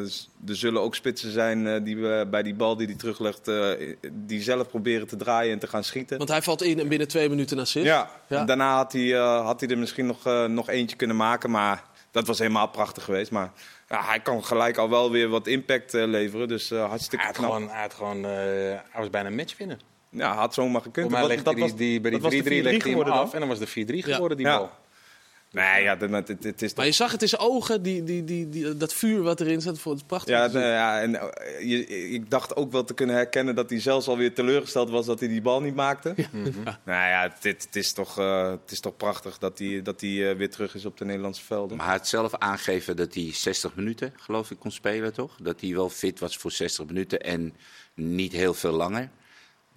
er 0.48 0.56
zullen 0.56 0.82
ook 0.82 0.96
spitsen 0.96 1.32
zijn 1.32 1.68
eh, 1.68 1.84
die 1.84 1.98
we 1.98 2.28
bij 2.32 2.44
die 2.44 2.54
bal 2.56 2.76
die 2.78 2.88
hij 2.88 2.96
teruglegt, 2.96 3.48
eh, 3.48 3.70
die 4.12 4.42
zelf 4.42 4.70
proberen 4.70 5.08
te 5.08 5.16
draaien 5.16 5.54
en 5.54 5.60
te 5.60 5.68
gaan 5.68 5.84
schieten. 5.84 6.18
Want 6.18 6.30
hij 6.30 6.42
valt 6.42 6.62
in 6.64 6.80
en 6.80 6.88
binnen 6.88 7.08
twee 7.08 7.30
minuten 7.30 7.58
een 7.58 7.64
assist. 7.64 7.86
Ja, 7.86 8.10
Ja. 8.28 8.44
daarna 8.44 8.76
had 8.76 8.92
hij, 8.94 9.14
eh, 9.16 9.46
had 9.46 9.60
hij 9.60 9.70
er 9.70 9.78
misschien 9.78 10.06
nog, 10.06 10.26
eh, 10.26 10.46
nog 10.46 10.70
eentje 10.70 10.96
kunnen 10.96 11.16
maken. 11.16 11.52
Maar 11.52 11.84
dat 12.12 12.28
was 12.28 12.40
helemaal 12.40 12.68
prachtig 12.70 13.04
geweest. 13.04 13.32
Maar 13.32 13.52
ja, 13.90 14.04
hij 14.04 14.20
kan 14.20 14.44
gelijk 14.46 14.78
al 14.78 14.90
wel 14.90 15.12
weer 15.12 15.28
wat 15.28 15.48
impact 15.48 15.94
eh, 15.94 16.06
leveren. 16.08 16.48
Dus 16.48 16.72
eh, 16.72 16.88
hartstikke 16.88 17.18
Hij 17.18 17.26
had 17.26 17.36
knap. 17.36 17.52
gewoon, 17.52 17.70
hij 17.70 17.82
had 17.82 17.94
gewoon 17.94 18.26
eh, 18.26 18.32
hij 18.32 18.82
was 18.98 19.10
bijna 19.10 19.28
een 19.30 19.36
match 19.36 19.58
winnen. 19.58 19.80
Ja, 20.12 20.36
had 20.36 20.54
zomaar 20.54 20.82
gekund. 20.82 21.06
Voor 21.06 21.12
mij 21.12 21.20
Wat- 21.20 21.30
legde 21.30 21.44
dat 21.44 21.54
die, 21.56 21.64
was- 21.64 21.76
die, 21.76 22.02
bij 22.02 22.12
die 22.12 22.20
was 22.20 22.32
3-3 22.32 22.36
de 22.44 22.50
4-3 22.50 22.64
legde 22.64 22.90
hij 22.90 23.00
af 23.04 23.24
dan. 23.24 23.34
en 23.34 23.40
dan 23.40 23.50
was 23.50 23.60
de 23.60 23.68
4-3 23.68 24.06
Ja. 24.08 24.14
geworden, 24.14 24.38
die 24.38 24.46
Ja. 24.46 24.70
Nee, 25.52 25.84
ja, 25.84 25.96
dat, 25.96 26.28
het, 26.28 26.44
het 26.44 26.62
is 26.62 26.74
Maar 26.74 26.86
je 26.86 26.92
zag 26.92 27.12
het 27.12 27.22
in 27.22 27.28
zijn 27.28 27.42
ogen, 27.42 27.82
die, 27.82 28.04
die, 28.04 28.24
die, 28.24 28.50
die, 28.50 28.78
dat 28.78 28.94
vuur 28.94 29.22
wat 29.22 29.40
erin 29.42 29.62
zat. 29.62 29.80
Voor 29.80 29.94
het 29.94 30.08
prachtig. 30.08 30.36
Ja, 30.36 30.48
nee, 30.48 30.72
ja, 30.72 31.02
en 31.02 31.16
eh, 31.16 31.70
je, 31.70 31.88
ik 31.88 32.30
dacht 32.30 32.56
ook 32.56 32.72
wel 32.72 32.84
te 32.84 32.94
kunnen 32.94 33.16
herkennen 33.16 33.56
dat 33.56 33.70
hij 33.70 33.80
zelfs 33.80 34.08
alweer 34.08 34.34
teleurgesteld 34.34 34.90
was 34.90 35.06
dat 35.06 35.20
hij 35.20 35.30
die 35.30 35.42
bal 35.42 35.62
niet 35.62 35.76
maakte. 35.76 36.16
Nou 36.86 37.10
ja, 37.10 37.22
het, 37.22 37.44
het, 37.64 37.76
is 37.76 37.92
toch, 37.92 38.20
eh, 38.20 38.50
het 38.50 38.72
is 38.72 38.80
toch 38.80 38.98
prachtig 38.98 39.38
dat 39.38 39.60
hij, 39.60 39.82
dat 39.82 40.02
hij 40.02 40.30
eh, 40.30 40.38
weer 40.38 40.50
terug 40.50 40.76
is 40.76 40.86
op 40.86 40.98
de 40.98 41.06
Nederlandse 41.06 41.44
velden. 41.44 41.78
Maar 41.78 41.86
hij 41.86 41.96
had 41.96 42.08
zelf 42.08 42.36
aangegeven 42.36 42.96
dat 42.96 43.14
hij 43.14 43.34
60 43.34 43.76
minuten, 43.76 44.14
geloof 44.16 44.52
ik, 44.52 44.60
kon 44.60 44.72
spelen, 44.72 45.14
toch? 45.14 45.36
Dat 45.42 45.62
hij 45.62 45.74
wel 45.74 45.90
fit 45.90 46.20
was 46.20 46.38
voor 46.38 46.52
60 46.52 46.86
minuten 46.86 47.20
en 47.20 47.56
niet 47.94 48.32
heel 48.32 48.54
veel 48.54 48.72
langer. 48.74 49.10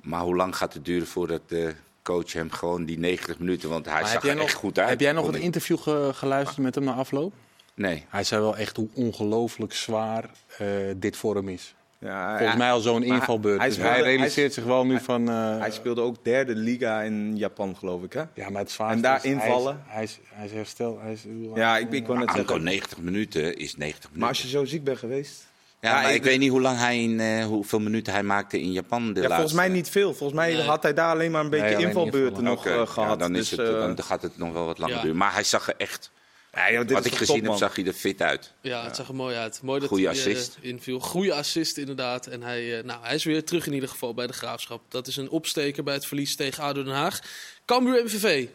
Maar 0.03 0.21
hoe 0.21 0.37
lang 0.37 0.57
gaat 0.57 0.75
het 0.75 0.85
duren 0.85 1.07
voordat 1.07 1.49
de 1.49 1.75
coach 2.03 2.33
hem 2.33 2.51
gewoon 2.51 2.85
die 2.85 2.99
90 2.99 3.39
minuten... 3.39 3.69
Want 3.69 3.85
hij 3.85 4.01
Maar 4.01 4.11
zag 4.11 4.25
er 4.25 4.39
echt 4.41 4.55
goed 4.55 4.79
uit. 4.79 4.89
Heb 4.89 5.01
jij 5.01 5.13
nog 5.13 5.35
ik. 5.35 5.43
interview 5.43 5.79
ge- 5.79 6.11
geluisterd 6.15 6.59
met 6.59 6.75
hem 6.75 6.85
na 6.85 6.93
afloop? 6.93 7.33
Nee. 7.75 8.05
Hij 8.09 8.25
zei 8.25 8.41
wel 8.41 8.57
echt 8.57 8.77
hoe 8.77 8.89
ongelooflijk 8.95 9.73
zwaar 9.75 10.31
eh, 10.59 10.67
dit 10.97 11.17
voor 11.17 11.35
hem 11.35 11.49
is. 11.49 11.75
Ja, 11.99 12.29
Volgens 12.29 12.51
ja, 12.51 12.57
mij 12.57 12.71
al 12.73 12.81
zo'n 12.81 13.03
invalbeurt. 13.03 13.59
hij 13.59 13.67
dus 13.67 13.77
speelde- 13.77 13.95
hij 13.95 14.03
hij- 14.05 14.15
realiseert 14.15 14.53
zich 14.53 14.65
wel 14.65 14.87
nu 14.87 15.01
van... 15.01 15.29
eh, 15.29 15.59
Hij 15.59 15.71
speelde 15.71 16.01
ook 16.01 16.25
derde 16.25 16.55
liga 16.55 17.01
in 17.03 17.37
Japan, 17.37 17.77
geloof 17.77 18.03
ik. 18.03 18.13
Hè? 18.13 18.23
ja, 18.35 18.51
maar 18.51 18.63
het 18.63 18.71
zwaarste 18.71 18.97
En 18.97 19.03
daar 19.03 19.17
is, 19.17 19.23
hij 19.23 19.33
is- 19.33 19.43
invallen? 19.43 19.83
Hij 19.87 20.03
is, 20.03 20.19
hij 20.33 20.45
is, 20.47 20.53
herstel. 20.53 20.99
Hij 21.01 21.13
is, 21.13 21.25
Ja, 21.55 21.79
ik, 21.79 21.93
ik 21.93 22.07
wou 22.07 22.19
net 22.19 22.31
zeggen. 22.37 22.63
90 22.63 22.99
minuten 22.99 23.57
is 23.57 23.77
90 23.77 23.79
minuten. 23.79 24.19
Maar 24.19 24.29
als 24.29 24.43
je 24.43 24.49
zo 24.49 24.65
ziek 24.65 24.85
bent 24.85 24.99
geweest... 24.99 25.51
ja, 25.91 25.93
maar 26.01 26.09
ik- 26.11 26.17
ik, 26.17 26.23
weet 26.23 26.39
niet 26.39 26.51
hoe 26.51 26.61
lang 26.61 26.79
hij 26.79 27.03
in, 27.03 27.21
eh, 27.21 27.45
hoeveel 27.45 27.79
minuten 27.81 28.13
hij 28.13 28.23
maakte 28.23 28.61
in 28.61 28.73
Japan 28.73 29.01
de 29.01 29.07
Ja, 29.21 29.29
laatste. 29.29 29.35
volgens 29.35 29.53
mij 29.53 29.69
niet 29.69 29.89
veel. 29.89 30.15
Volgens 30.15 30.39
mij 30.39 30.53
Nee. 30.53 30.63
had 30.63 30.83
hij 30.83 30.95
daar 30.95 31.11
alleen 31.15 31.31
maar 31.31 31.45
een 31.45 31.51
beetje 31.51 31.77
Nee, 31.77 31.87
invalbeurten 31.87 32.43
nog 32.43 32.67
eh, 32.67 32.75
ja, 32.75 32.87
gehad. 32.87 33.19
dan, 33.19 33.35
is 33.37 33.49
dus, 33.49 33.59
het, 33.59 33.69
eh, 33.69 33.81
dan 33.81 34.03
gaat 34.03 34.23
het 34.23 34.39
nog 34.39 34.53
wel 34.53 34.67
wat 34.67 34.79
langer 34.79 34.97
Ja. 34.97 35.03
duren. 35.03 35.17
Maar 35.17 35.33
hij 35.33 35.45
zag 35.45 35.69
er 35.69 35.75
echt, 35.79 36.11
ja, 36.53 36.71
joh, 36.73 36.81
dit 36.81 36.91
wat 36.93 37.05
is 37.05 37.11
ik 37.13 37.17
gezien 37.19 37.37
top, 37.41 37.47
heb, 37.47 37.57
zag 37.57 37.75
hij 37.77 37.85
er 37.87 37.93
fit 37.93 38.23
uit. 38.23 38.53
Ja, 38.61 38.85
het 38.85 38.97
zag 38.97 39.09
er 39.09 39.15
mooi 39.15 39.37
uit. 39.37 39.61
Mooi 39.63 39.81
dat 39.81 39.89
Goeie 39.89 40.07
hij 40.07 40.15
assist. 40.15 40.57
inviel. 40.61 41.01
Goede 41.01 41.35
assist 41.35 41.77
inderdaad. 41.79 42.27
En 42.27 42.43
hij, 42.43 42.79
eh, 42.79 42.85
nou, 42.85 43.01
hij 43.03 43.15
is 43.15 43.25
weer 43.25 43.45
terug 43.45 43.67
in 43.67 43.73
ieder 43.73 43.89
geval 43.89 44.15
bij 44.15 44.27
de 44.27 44.33
Graafschap. 44.33 44.83
Dat 44.89 45.07
is 45.07 45.17
een 45.17 45.31
opsteker 45.31 45.83
bij 45.85 45.95
het 45.95 46.07
verlies 46.07 46.37
tegen 46.37 46.63
ADO 46.65 46.83
Den 46.83 46.93
Haag. 46.95 47.21
Cambuur 47.67 48.05
MVV. 48.05 48.47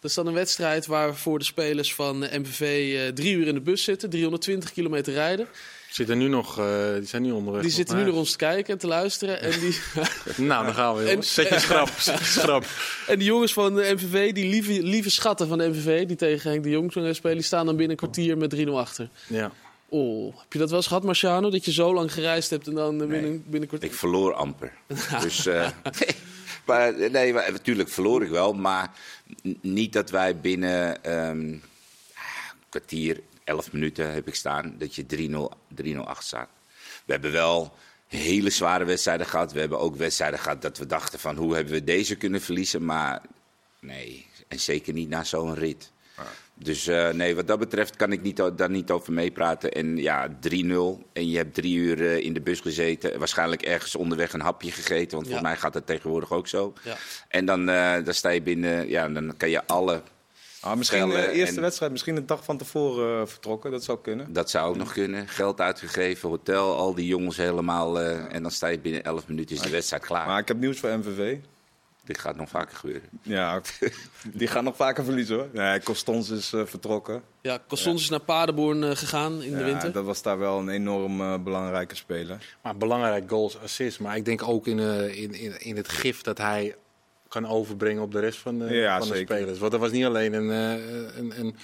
Dat 0.00 0.10
is 0.10 0.16
dan 0.16 0.26
een 0.26 0.34
wedstrijd 0.34 0.86
waarvoor 0.86 1.38
de 1.38 1.44
spelers 1.44 1.94
van 1.94 2.18
MVV 2.18 2.94
eh, 2.96 3.12
drie 3.14 3.34
uur 3.34 3.46
in 3.46 3.54
de 3.54 3.60
bus 3.60 3.82
zitten. 3.84 4.10
320 4.10 4.72
kilometer 4.72 5.12
rijden. 5.12 5.46
Zitten 5.94 6.18
nu 6.18 6.28
nog, 6.28 6.58
eh, 6.58 6.94
die 6.94 7.06
zijn 7.06 7.22
nu 7.22 7.30
onderweg. 7.30 7.62
Die 7.62 7.70
zitten 7.70 7.96
nu 7.96 8.02
naar 8.02 8.12
ons 8.12 8.30
te 8.30 8.36
kijken 8.36 8.72
en 8.72 8.78
te 8.78 8.86
luisteren. 8.86 9.40
En 9.40 9.60
die. 9.60 9.80
Nou, 10.46 10.64
dan 10.64 10.74
gaan 10.74 10.94
we. 10.94 11.04
jongens. 11.04 11.34
Zet 11.34 11.48
je 11.48 11.58
schrap. 11.58 11.88
Zet 11.98 12.18
je 12.18 12.24
schrap. 12.24 12.64
en 13.06 13.18
die 13.18 13.26
jongens 13.26 13.52
van 13.52 13.74
de 13.74 13.92
MVV, 13.94 14.32
die 14.32 14.48
lieve, 14.48 14.82
lieve 14.82 15.10
schatten 15.10 15.48
van 15.48 15.58
de 15.58 15.68
MVV... 15.68 16.06
die 16.06 16.16
tegen 16.16 16.50
Henk 16.50 16.62
de 16.62 16.70
Jong 16.70 16.94
eh, 16.94 17.12
spelen, 17.12 17.36
die 17.36 17.44
staan 17.44 17.66
dan 17.66 17.76
binnen 17.76 17.90
een 17.90 17.96
kwartier 17.96 18.38
met 18.38 18.56
3-0 18.56 18.68
achter. 18.68 19.08
Ja. 19.26 19.52
Oh, 19.88 20.38
heb 20.38 20.52
je 20.52 20.58
dat 20.58 20.68
wel 20.68 20.78
eens 20.78 20.86
gehad, 20.86 21.02
Marciano? 21.02 21.50
Dat 21.50 21.64
je 21.64 21.72
zo 21.72 21.94
lang 21.94 22.12
gereisd 22.12 22.50
hebt 22.50 22.66
en 22.66 22.74
dan 22.74 23.02
eh, 23.02 23.08
binnen, 23.08 23.42
binnen 23.42 23.62
een 23.62 23.66
kwartier... 23.66 23.90
Ik 23.90 23.96
verloor 23.96 24.34
amper. 24.34 24.72
dus, 25.22 25.46
eh, 25.46 25.68
maar, 26.64 27.10
nee, 27.10 27.32
maar, 27.32 27.52
natuurlijk 27.52 27.88
verloor 27.88 28.22
ik 28.22 28.30
wel. 28.30 28.52
Maar 28.52 28.90
niet 29.60 29.92
dat 29.92 30.10
wij 30.10 30.36
binnen 30.36 31.04
ehm, 31.04 31.38
een 31.38 31.62
kwartier, 32.68 33.20
11 33.44 33.72
minuten 33.72 34.12
heb 34.12 34.28
ik 34.28 34.34
staan, 34.34 34.74
dat 34.78 34.94
je 34.94 35.04
3-0 35.06 35.82
3-0 35.82 35.96
achter 35.96 36.24
staat. 36.24 36.48
We 37.04 37.12
hebben 37.12 37.32
wel 37.32 37.72
hele 38.06 38.50
zware 38.50 38.84
wedstrijden 38.84 39.26
gehad. 39.26 39.52
We 39.52 39.60
hebben 39.60 39.78
ook 39.78 39.96
wedstrijden 39.96 40.38
gehad 40.38 40.62
dat 40.62 40.78
we 40.78 40.86
dachten 40.86 41.18
van 41.18 41.36
hoe 41.36 41.54
hebben 41.54 41.72
we 41.72 41.84
deze 41.84 42.14
kunnen 42.16 42.40
verliezen. 42.40 42.84
Maar 42.84 43.22
nee, 43.80 44.26
en 44.48 44.60
zeker 44.60 44.92
niet 44.92 45.08
na 45.08 45.24
zo'n 45.24 45.54
rit. 45.54 45.92
Dus 46.56 46.86
eh, 46.86 47.08
nee, 47.10 47.34
wat 47.34 47.46
dat 47.46 47.58
betreft 47.58 47.96
kan 47.96 48.12
ik 48.12 48.22
niet, 48.22 48.36
daar 48.56 48.70
niet 48.70 48.90
over 48.90 49.12
meepraten. 49.12 49.72
En 49.72 49.96
ja, 49.96 50.28
3-0 50.28 50.32
en 51.12 51.28
je 51.28 51.36
hebt 51.36 51.54
drie 51.54 51.74
uur 51.74 52.00
eh, 52.06 52.16
in 52.18 52.32
de 52.32 52.40
bus 52.40 52.60
gezeten. 52.60 53.18
Waarschijnlijk 53.18 53.62
ergens 53.62 53.94
onderweg 53.94 54.32
een 54.32 54.40
hapje 54.40 54.70
gegeten. 54.70 55.16
Want 55.16 55.28
Ja. 55.28 55.32
voor 55.34 55.42
mij 55.42 55.56
gaat 55.56 55.72
dat 55.72 55.86
tegenwoordig 55.86 56.32
ook 56.32 56.48
zo. 56.48 56.72
Ja. 56.82 56.96
En 57.28 57.44
dan, 57.44 57.68
eh, 57.68 58.04
dan 58.04 58.14
sta 58.14 58.28
je 58.28 58.42
binnen, 58.42 58.88
ja, 58.88 59.08
dan 59.08 59.36
kan 59.36 59.50
je 59.50 59.66
alle... 59.66 60.02
Ah, 60.64 60.76
misschien 60.76 61.08
de 61.08 61.12
Schellen 61.14 61.30
eerste 61.30 61.54
en- 61.56 61.60
wedstrijd, 61.62 61.92
misschien 61.92 62.16
een 62.16 62.26
dag 62.26 62.44
van 62.44 62.56
tevoren 62.58 63.20
eh, 63.20 63.26
vertrokken. 63.26 63.70
Dat 63.70 63.84
zou 63.84 63.98
kunnen. 64.02 64.32
Dat 64.32 64.50
zou 64.50 64.68
ook 64.68 64.76
nog 64.76 64.92
kunnen. 64.92 65.28
Geld 65.28 65.60
uitgegeven, 65.60 66.28
hotel, 66.28 66.76
al 66.76 66.94
die 66.94 67.06
jongens 67.06 67.36
helemaal. 67.36 68.00
eh, 68.00 68.34
en 68.34 68.42
dan 68.42 68.50
sta 68.50 68.66
je 68.66 68.78
binnen 68.78 69.04
11 69.04 69.28
minuten 69.28 69.56
is 69.56 69.62
de 69.62 69.70
wedstrijd 69.70 70.04
klaar. 70.06 70.26
Maar 70.26 70.38
ik 70.40 70.48
heb 70.48 70.56
nieuws 70.58 70.78
voor 70.80 70.98
MVV. 70.98 71.36
Dit 72.04 72.18
gaat 72.18 72.36
nog 72.36 72.48
vaker 72.48 72.76
gebeuren. 72.76 73.08
Ja, 73.22 73.60
die 74.34 74.46
gaan 74.48 74.64
nog 74.64 74.76
vaker 74.76 75.04
verliezen 75.04 75.36
hoor. 75.36 75.48
Nee, 75.52 75.80
Costons 75.80 76.30
is 76.30 76.52
eh, 76.52 76.62
vertrokken. 76.64 77.22
Ja, 77.40 77.58
Costons 77.68 78.02
is 78.02 78.08
naar 78.08 78.20
Paderborn 78.20 78.84
eh, 78.84 78.90
gegaan 78.96 79.42
in 79.42 79.52
de 79.52 79.58
Ja, 79.58 79.64
winter. 79.64 79.92
dat 79.92 80.04
was 80.04 80.22
daar 80.22 80.38
wel 80.38 80.58
een 80.58 80.68
enorm 80.68 81.20
eh, 81.20 81.34
belangrijke 81.38 81.94
speler. 81.96 82.56
Maar 82.62 82.76
belangrijk 82.76 83.30
goals, 83.30 83.58
assists. 83.62 83.98
Maar 83.98 84.16
ik 84.16 84.24
denk 84.24 84.48
ook 84.48 84.66
in, 84.66 84.78
eh, 84.78 85.22
in, 85.22 85.34
in, 85.34 85.60
in 85.60 85.76
het 85.76 85.88
gif 85.88 86.22
dat 86.22 86.38
hij 86.38 86.74
kan 87.34 87.46
overbrengen 87.46 88.02
op 88.02 88.12
de 88.12 88.20
rest 88.20 88.38
van 88.38 88.58
de, 88.58 88.74
Ja, 88.74 88.98
van 88.98 89.08
de 89.08 89.16
spelers. 89.16 89.58
Want 89.58 89.72
dat 89.72 89.80
was 89.80 89.90
niet 89.90 90.04
alleen 90.04 90.32
een, 90.32 90.50
eh, 90.50 91.16
een, 91.16 91.40
een 91.40 91.56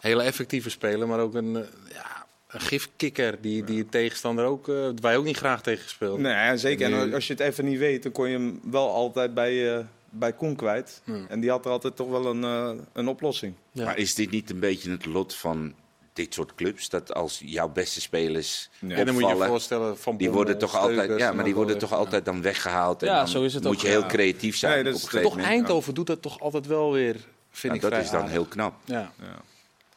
hele 0.00 0.22
effectieve 0.22 0.70
speler, 0.70 1.08
maar 1.08 1.20
ook 1.20 1.34
een, 1.34 1.56
eh, 1.56 1.62
ja, 1.92 2.26
een 2.48 2.60
gifkikker 2.60 3.40
die, 3.40 3.64
die 3.64 3.88
tegenstander 3.88 4.44
ook, 4.44 4.68
eh 4.68 4.88
wij 5.00 5.16
ook 5.16 5.24
niet 5.24 5.36
graag 5.36 5.62
tegen 5.62 5.82
gespeeld. 5.82 6.18
Nee, 6.18 6.32
ja, 6.32 6.56
zeker. 6.56 6.92
En 6.92 7.14
als 7.14 7.26
je 7.26 7.32
het 7.32 7.42
even 7.42 7.64
niet 7.64 7.78
weet, 7.78 8.02
dan 8.02 8.12
kon 8.12 8.28
je 8.28 8.36
hem 8.36 8.60
wel 8.70 8.90
altijd 8.90 9.34
bij, 9.34 9.76
eh 9.76 9.84
bij 10.12 10.32
Koen 10.32 10.56
kwijt. 10.56 11.00
Hmm. 11.04 11.26
En 11.28 11.40
die 11.40 11.50
had 11.50 11.64
er 11.64 11.70
altijd 11.70 11.96
toch 11.96 12.08
wel 12.08 12.26
een, 12.26 12.44
eh, 12.44 12.70
een 12.92 13.08
oplossing. 13.08 13.54
Ja. 13.70 13.84
Maar 13.84 13.98
is 13.98 14.14
dit 14.14 14.30
niet 14.30 14.50
een 14.50 14.58
beetje 14.58 14.90
het 14.90 15.06
lot 15.06 15.34
van 15.34 15.74
dit 16.12 16.34
soort 16.34 16.54
clubs? 16.54 16.88
Dat 16.88 17.14
als 17.14 17.40
jouw 17.44 17.68
beste 17.68 18.00
spelers 18.00 18.68
Ja, 18.78 18.96
en 18.96 19.06
dan 19.06 19.14
moet 19.14 19.28
je 19.28 19.36
je 19.36 19.44
voorstellen 19.44 19.98
van 19.98 20.16
die 20.16 20.30
worden 20.30 20.58
toch 20.58 20.76
altijd, 20.76 21.18
ja, 21.18 21.32
maar 21.32 21.44
die 21.44 21.54
worden 21.54 21.78
toch 21.78 21.92
altijd 21.92 22.24
dan 22.24 22.42
weggehaald. 22.42 23.02
En 23.02 23.08
Ja, 23.08 23.16
dan 23.16 23.28
zo 23.28 23.42
is 23.42 23.54
het 23.54 23.64
moet 23.64 23.74
ook, 23.74 23.80
je 23.80 23.88
heel 23.88 24.00
ja. 24.00 24.06
creatief 24.06 24.56
zijn 24.56 24.84
Nee, 24.84 24.92
dat 24.92 25.22
toch. 25.22 25.38
Eindhoven 25.38 25.94
doet 25.94 26.06
dat 26.06 26.22
toch 26.22 26.40
altijd 26.40 26.66
wel 26.66 26.92
weer, 26.92 27.16
vind 27.50 27.74
ik 27.74 27.80
dat 27.80 27.90
vrij 27.90 28.02
is 28.02 28.10
dan 28.10 28.18
aardig. 28.18 28.32
heel 28.32 28.44
knap. 28.44 28.74
Ja. 28.84 29.12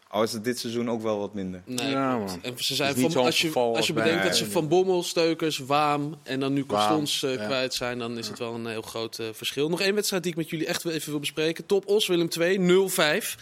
Al 0.08 0.24
is 0.24 0.32
het 0.34 0.44
dit 0.44 0.60
seizoen 0.60 0.90
ook 0.90 1.02
wel 1.02 1.20
wat 1.20 1.34
minder. 1.34 1.62
Nee, 1.66 1.90
Ja, 1.90 2.16
klopt. 2.16 2.32
man. 2.32 2.44
En 2.44 2.64
ze 2.64 2.76
zijn 2.76 2.96
van, 2.96 3.26
als 3.26 3.42
je, 3.42 3.54
als 3.54 3.88
je 3.88 3.94
bedenkt 3.94 4.24
dat 4.24 4.36
ze 4.38 4.52
van 4.52 4.68
Bommel, 4.68 5.04
Steukers, 5.04 5.58
Waam 5.58 6.18
en 6.24 6.40
dan 6.40 6.54
nu 6.54 6.64
Waam, 6.68 6.88
Constons 6.88 7.24
eh, 7.24 7.34
ja. 7.40 7.46
kwijt 7.46 7.74
zijn, 7.74 8.00
dan 8.00 8.18
is 8.18 8.28
het 8.28 8.40
wel 8.40 8.54
een 8.54 8.66
heel 8.68 8.82
groot 8.82 9.20
eh, 9.20 9.26
verschil. 9.32 9.70
Nog 9.70 9.82
één 9.82 9.96
wedstrijd 9.96 10.24
die 10.24 10.32
ik 10.32 10.38
met 10.38 10.50
jullie 10.50 10.66
echt 10.68 10.84
wel 10.84 10.94
even 10.94 11.10
wil 11.12 11.20
bespreken. 11.20 11.66
Top 11.66 11.88
Os, 11.88 12.08
Willem 12.08 12.30
2, 12.30 12.60
0-5. 12.60 13.36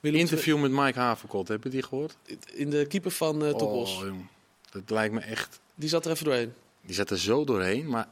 Willem 0.00 0.20
Interview 0.20 0.60
met 0.60 0.70
Mike 0.70 0.98
Haverkot, 0.98 1.48
heb 1.48 1.64
je 1.64 1.68
die 1.70 1.82
gehoord? 1.82 2.16
2 2.22 2.38
in 2.54 2.70
de 2.70 2.86
keeper 2.86 3.10
van 3.10 3.44
eh 3.44 3.50
Top 3.50 3.70
Os. 3.70 3.96
Oh, 3.96 4.04
jong. 4.06 4.26
Dat 4.70 4.90
lijkt 4.90 5.14
me 5.14 5.20
echt 5.20 5.60
Die 5.74 5.88
zat 5.88 6.04
er 6.04 6.10
even 6.10 6.24
doorheen. 6.24 6.52
Die 6.80 6.94
zat 6.94 7.10
er 7.10 7.18
zo 7.18 7.44
doorheen, 7.44 7.88
maar 7.88 8.08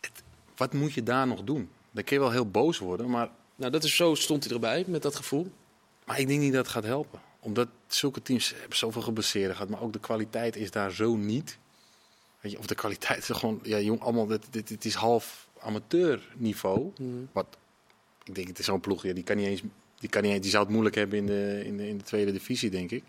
het- 0.00 0.22
wat 0.56 0.72
moet 0.72 0.92
je 0.92 1.02
daar 1.02 1.26
nog 1.26 1.42
doen? 1.44 1.68
Dan 1.90 2.04
kun 2.04 2.16
je 2.16 2.22
wel 2.22 2.30
heel 2.32 2.50
boos 2.50 2.78
worden, 2.78 3.10
maar, 3.10 3.28
Nou, 3.54 3.72
dat 3.72 3.84
is 3.84 3.96
zo 3.96 4.14
stond 4.14 4.44
hij 4.44 4.52
erbij, 4.52 4.84
met 4.86 5.02
dat 5.02 5.16
gevoel. 5.16 5.52
maar 6.04 6.18
ik 6.20 6.26
denk 6.26 6.40
niet 6.40 6.52
dat 6.52 6.62
het 6.64 6.74
gaat 6.74 6.84
helpen. 6.84 7.20
Omdat 7.40 7.68
zulke 7.86 8.22
teams 8.22 8.54
hebben 8.58 8.76
zoveel 8.78 9.02
geblesseerd 9.02 9.52
gehad, 9.52 9.68
maar 9.68 9.80
ook 9.82 9.92
de 9.92 9.98
kwaliteit 10.00 10.56
is 10.56 10.70
daar 10.70 10.90
zo 10.92 11.16
niet. 11.16 11.58
Weet 12.40 12.52
je, 12.52 12.58
of 12.58 12.66
de 12.66 12.74
kwaliteit 12.74 13.18
is 13.28 13.36
gewoon, 13.36 13.60
ja, 13.62 13.78
jong, 13.78 14.00
allemaal, 14.00 14.26
dit, 14.26 14.46
dit, 14.50 14.68
dit 14.68 14.84
is 14.84 14.94
half 14.94 15.48
amateurniveau. 15.60 16.92
Wat, 17.32 17.46
ik 18.24 18.34
denk, 18.34 18.48
het 18.48 18.58
is 18.58 18.64
zo'n 18.64 18.80
ploeg, 18.80 19.02
ja, 19.02 19.12
die 19.12 19.22
kan 19.24 19.36
niet 19.36 19.46
eens, 19.46 19.62
die 20.02 20.10
kan 20.10 20.22
niet 20.22 20.42
die 20.42 20.50
zou 20.50 20.62
het 20.62 20.72
moeilijk 20.72 20.96
hebben 20.96 21.18
in 21.18 21.26
de, 21.26 21.62
in 21.64 21.76
de, 21.76 21.88
in 21.88 21.98
de 21.98 22.04
tweede 22.04 22.32
divisie, 22.32 22.70
denk 22.70 22.90
ik. 22.90 23.02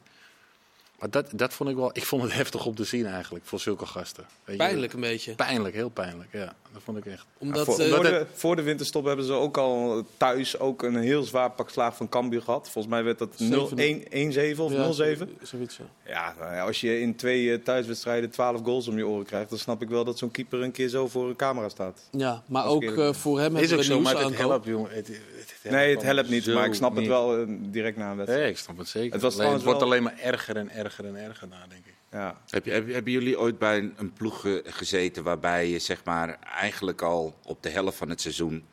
Maar 1.03 1.11
dat, 1.11 1.29
dat 1.33 1.53
vond 1.53 1.69
ik 1.69 1.75
wel. 1.75 1.89
Ik 1.93 2.05
vond 2.05 2.23
het 2.23 2.33
heftig 2.41 2.65
om 2.65 2.75
te 2.75 2.83
zien 2.83 3.05
eigenlijk 3.05 3.45
voor 3.45 3.59
zulke 3.59 3.85
gasten. 3.85 4.25
Weet 4.43 4.57
je? 4.57 4.63
Pijnlijk 4.63 4.93
een 4.93 4.99
beetje. 4.99 5.35
Pijnlijk, 5.35 5.75
heel 5.75 5.89
pijnlijk. 5.89 6.29
Ja, 6.31 6.55
dat 6.73 6.81
vond 6.83 6.97
ik 6.97 7.05
echt. 7.05 7.25
Omdat, 7.37 7.65
voor, 7.65 7.79
eh, 7.79 7.93
voor, 7.93 8.03
de, 8.03 8.25
voor 8.33 8.55
de 8.55 8.61
winterstop 8.61 9.05
hebben 9.05 9.25
ze 9.25 9.33
ook 9.33 9.57
al 9.57 10.05
thuis 10.17 10.59
ook 10.59 10.83
een 10.83 10.95
heel 10.95 11.23
zwaar 11.23 11.51
pak 11.51 11.69
slaag 11.69 11.95
van 11.95 12.09
Cambuur 12.09 12.41
gehad. 12.41 12.69
Volgens 12.69 12.93
mij 12.93 13.03
werd 13.03 13.19
dat 13.19 13.39
0 13.39 13.71
1 13.75 14.55
1-7 14.55 14.59
of 14.59 14.97
ja, 14.97 15.15
0-7. 15.15 15.27
Zoiets, 15.41 15.77
ja. 15.77 15.85
Ja, 16.05 16.35
nou 16.39 16.53
ja, 16.53 16.65
als 16.65 16.81
je 16.81 16.99
in 16.99 17.15
twee 17.15 17.51
eh, 17.51 17.63
thuiswedstrijden 17.63 18.29
12 18.29 18.61
goals 18.63 18.87
om 18.87 18.97
je 18.97 19.07
oren 19.07 19.25
krijgt, 19.25 19.49
dan 19.49 19.59
snap 19.59 19.81
ik 19.81 19.89
wel 19.89 20.03
dat 20.03 20.17
zo'n 20.17 20.31
keeper 20.31 20.61
een 20.61 20.71
keer 20.71 20.87
zo 20.87 21.07
voor 21.07 21.29
een 21.29 21.35
camera 21.35 21.69
staat. 21.69 22.01
Ja, 22.11 22.43
maar 22.47 22.65
ook 22.65 22.83
eh, 22.83 23.13
voor 23.13 23.39
hem 23.39 23.55
Is 23.55 23.71
we 23.71 23.83
zo, 23.83 23.99
maar 23.99 24.23
het 24.23 24.37
helpt, 24.37 24.65
jongen. 24.65 24.91
Het, 24.91 25.07
het, 25.07 25.52
nee, 25.71 25.93
het 25.95 26.03
helpt 26.03 26.29
niet, 26.29 26.47
maar 26.47 26.65
ik 26.65 26.73
snap 26.73 26.95
het 26.95 27.07
wel 27.07 27.37
eh, 27.37 27.45
direct 27.47 27.97
na 27.97 28.09
een 28.09 28.15
wedstrijd. 28.15 28.43
Nee, 28.43 28.51
ik 28.51 28.57
snap 28.57 28.77
het 28.77 28.87
zeker. 28.87 29.11
Het 29.13 29.21
was 29.21 29.33
Alleen, 29.39 29.51
het 29.51 29.59
trouwens 29.61 29.63
wordt 29.63 29.79
wel- 29.79 29.87
alleen 29.89 30.03
maar 30.03 30.33
erger 30.33 30.57
en 30.57 30.69
erger 30.69 31.05
en 31.05 31.15
erger 31.15 31.47
na, 31.47 31.65
denk 31.69 31.85
ik. 31.85 31.93
Ja. 32.11 32.41
Heb 32.49 32.65
je, 32.65 32.71
heb, 32.71 32.91
hebben 32.91 33.11
jullie 33.11 33.39
ooit 33.39 33.57
bij 33.57 33.77
een, 33.77 33.93
een 33.97 34.13
ploeg 34.13 34.41
ge- 34.41 34.63
gezeten 34.65 35.23
waarbij 35.23 35.69
je 35.69 35.79
zeg 35.79 36.03
maar 36.03 36.37
eigenlijk 36.55 37.01
al 37.01 37.35
op 37.43 37.63
de 37.63 37.69
helft 37.69 37.97
van 37.97 38.09
het 38.09 38.21
seizoen 38.21 38.65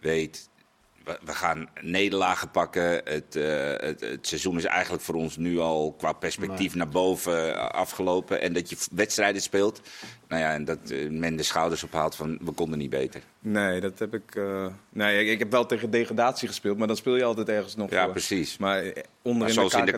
weet, 0.00 0.48
we, 1.04 1.18
we 1.24 1.32
gaan 1.34 1.68
nederlagen 1.80 2.50
pakken. 2.50 3.00
Het, 3.04 3.36
eh, 3.36 3.72
het, 3.76 4.00
het 4.00 4.26
seizoen 4.26 4.56
is 4.56 4.64
eigenlijk 4.64 5.02
voor 5.02 5.14
ons 5.14 5.36
nu 5.36 5.58
al 5.58 5.94
qua 5.98 6.12
perspectief 6.12 6.74
naar 6.74 6.88
boven 6.88 7.72
afgelopen. 7.72 8.40
En 8.40 8.52
dat 8.52 8.70
je 8.70 8.76
wedstrijden 8.92 9.42
speelt. 9.42 9.80
Nou 10.28 10.42
ja, 10.42 10.52
en 10.52 10.64
dat 10.64 10.78
eh, 10.90 11.08
men 11.10 11.36
de 11.36 11.42
schouders 11.42 11.82
ophaalt 11.84 12.14
van 12.14 12.38
we 12.44 12.50
konden 12.52 12.78
niet 12.78 12.90
beter. 12.90 13.20
Nee, 13.40 13.80
dat 13.80 13.98
heb 13.98 14.14
ik. 14.14 14.34
eh, 14.34 14.66
nee, 14.92 15.24
ik, 15.24 15.28
ik 15.30 15.38
heb 15.38 15.50
wel 15.50 15.66
tegen 15.66 15.90
degradatie 15.90 16.48
gespeeld, 16.48 16.78
maar 16.78 16.86
dan 16.86 16.96
speel 16.96 17.16
je 17.16 17.24
altijd 17.24 17.48
ergens 17.48 17.76
nog. 17.76 17.90
Ja, 17.90 18.02
voor. 18.02 18.12
precies. 18.12 18.56
Maar 18.56 18.82
eh, 18.84 19.02
onderin 19.22 19.54
zoals 19.54 19.72
de 19.72 19.78
in 19.78 19.84
de 19.84 19.92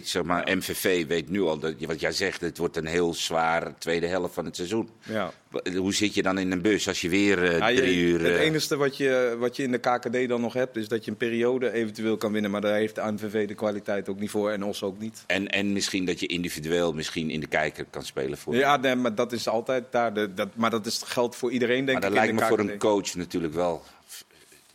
KKD 0.00 0.08
zeg 0.08 0.22
maar, 0.22 0.56
MVV 0.56 1.06
weet 1.06 1.28
nu 1.28 1.40
al, 1.42 1.58
dat, 1.58 1.74
wat 1.86 2.00
jij 2.00 2.12
zegt, 2.12 2.40
het 2.40 2.58
wordt 2.58 2.76
een 2.76 2.86
heel 2.86 3.14
zwaar 3.14 3.78
tweede 3.78 4.06
helft 4.06 4.34
van 4.34 4.44
het 4.44 4.56
seizoen. 4.56 4.88
Ja. 5.02 5.32
Hoe 5.76 5.94
zit 5.94 6.14
je 6.14 6.22
dan 6.22 6.38
in 6.38 6.52
een 6.52 6.62
bus 6.62 6.88
als 6.88 7.00
je 7.00 7.08
weer 7.08 7.56
Ja, 7.56 7.66
je- 7.66 7.76
drie 7.76 7.96
uur... 7.98 8.20
Het 8.24 8.36
enige 8.38 8.76
wat 8.76 8.96
je, 8.96 9.36
wat 9.38 9.56
je 9.56 9.62
in 9.62 9.70
de 9.70 9.78
KKD 9.78 10.28
dan 10.28 10.40
nog 10.40 10.52
hebt, 10.52 10.76
is 10.76 10.88
dat 10.88 11.04
je 11.04 11.10
een 11.10 11.16
periode 11.16 11.72
eventueel 11.72 12.16
kan 12.16 12.32
winnen. 12.32 12.50
Maar 12.50 12.60
daar 12.60 12.74
heeft 12.74 12.94
de 12.94 13.00
ANVV 13.00 13.48
de 13.48 13.54
kwaliteit 13.54 14.08
ook 14.08 14.20
niet 14.20 14.30
voor 14.30 14.50
en 14.50 14.64
ons 14.64 14.82
ook 14.82 14.98
niet. 14.98 15.24
En, 15.26 15.48
en 15.48 15.72
misschien 15.72 16.04
dat 16.04 16.20
je 16.20 16.26
individueel 16.26 16.92
misschien 16.92 17.30
in 17.30 17.40
de 17.40 17.46
kijker 17.46 17.84
kan 17.90 18.02
spelen 18.02 18.38
voor. 18.38 18.54
Ja, 18.54 18.76
nee, 18.76 18.94
maar 18.94 19.14
dat 19.14 19.32
is 19.32 19.48
altijd 19.50 19.84
daar. 19.90 20.14
De, 20.14 20.34
dat, 20.34 20.48
maar 20.54 20.70
dat 20.70 20.86
is, 20.86 21.02
geldt 21.04 21.36
voor 21.36 21.50
iedereen, 21.50 21.84
denk 21.84 21.92
maar 21.92 22.00
dat 22.00 22.10
ik. 22.10 22.16
lijkt 22.16 22.32
me 22.40 22.46
voor 22.46 22.58
een 22.58 22.78
coach 22.78 23.14
natuurlijk 23.14 23.54
wel. 23.54 23.82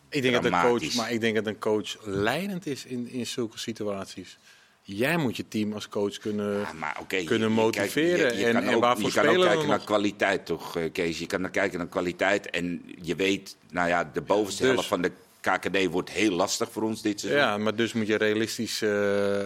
Ik 0.10 0.22
denk 0.22 0.34
dat 0.34 0.46
een 0.46 0.62
coach, 0.62 0.94
maar 0.96 1.12
ik 1.12 1.22
denk 1.22 1.36
dat 1.36 1.46
een 1.48 1.60
coach 1.60 1.96
leidend 2.06 2.66
is 2.66 2.86
in, 2.86 3.10
in 3.10 3.26
zulke 3.28 3.60
situaties. 3.60 4.38
Jij 4.82 5.18
moet 5.18 5.38
je 5.38 5.48
team 5.48 5.74
als 5.74 5.90
coach 5.90 6.18
kunnen. 6.18 6.60
Ja, 6.60 6.74
maar 6.74 6.98
kunnen 7.08 7.40
je 7.50 7.56
motiveren. 7.56 8.34
je- 8.34 8.40
je 8.40 8.46
En- 8.46 8.54
kan 8.54 8.64
en 8.64 8.76
ook- 8.76 8.82
waarvoor 8.82 9.06
je 9.08 9.12
kan 9.14 9.28
ook 9.28 9.42
kijken 9.44 9.68
naar 9.68 9.78
nog? 9.78 9.86
kwaliteit, 9.86 10.46
toch, 10.46 10.78
eh, 10.78 10.92
Kees? 10.92 11.20
Je 11.20 11.26
kan 11.26 11.42
naar 11.42 11.50
kijken 11.52 11.78
naar 11.78 11.88
kwaliteit. 11.88 12.50
En 12.50 12.82
je 13.02 13.16
weet, 13.16 13.56
nou 13.72 13.88
ja, 13.88 14.10
de 14.14 14.22
bovenste 14.22 14.64
Dus- 14.64 14.72
helft 14.72 14.88
van 14.88 15.02
de 15.02 15.12
KKD 15.42 15.86
wordt 15.92 16.10
heel 16.10 16.32
lastig 16.32 16.72
voor 16.72 16.84
ons 16.84 17.02
dit 17.02 17.20
seizoen. 17.20 17.42
Ja, 17.42 17.58
maar 17.58 17.76
dus 17.76 17.94
moet 17.94 18.08
je 18.08 18.16
realistisch, 18.16 18.82
eh, 18.82 18.90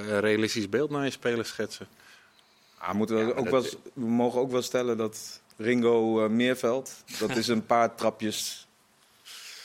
een 0.08 0.20
realistisch 0.20 0.70
beeld 0.70 0.90
naar 0.90 1.04
je 1.06 1.12
spelers 1.12 1.50
schetsen. 1.50 1.88
Ah, 2.80 2.94
moeten 2.94 3.16
we, 3.16 3.22
Ja, 3.22 3.28
ook 3.30 3.36
dat- 3.36 3.50
wel, 3.50 3.64
eens- 3.64 3.76
we 3.94 4.06
mogen 4.06 4.40
ook 4.40 4.52
wel 4.52 4.62
stellen 4.62 4.98
dat 4.98 5.40
Ringo 5.58 6.24
eh, 6.24 6.30
Meerveld, 6.30 6.92
dat 7.20 7.36
is 7.36 7.48
een 7.48 7.66
paar 7.66 7.96
trapjes 7.96 8.68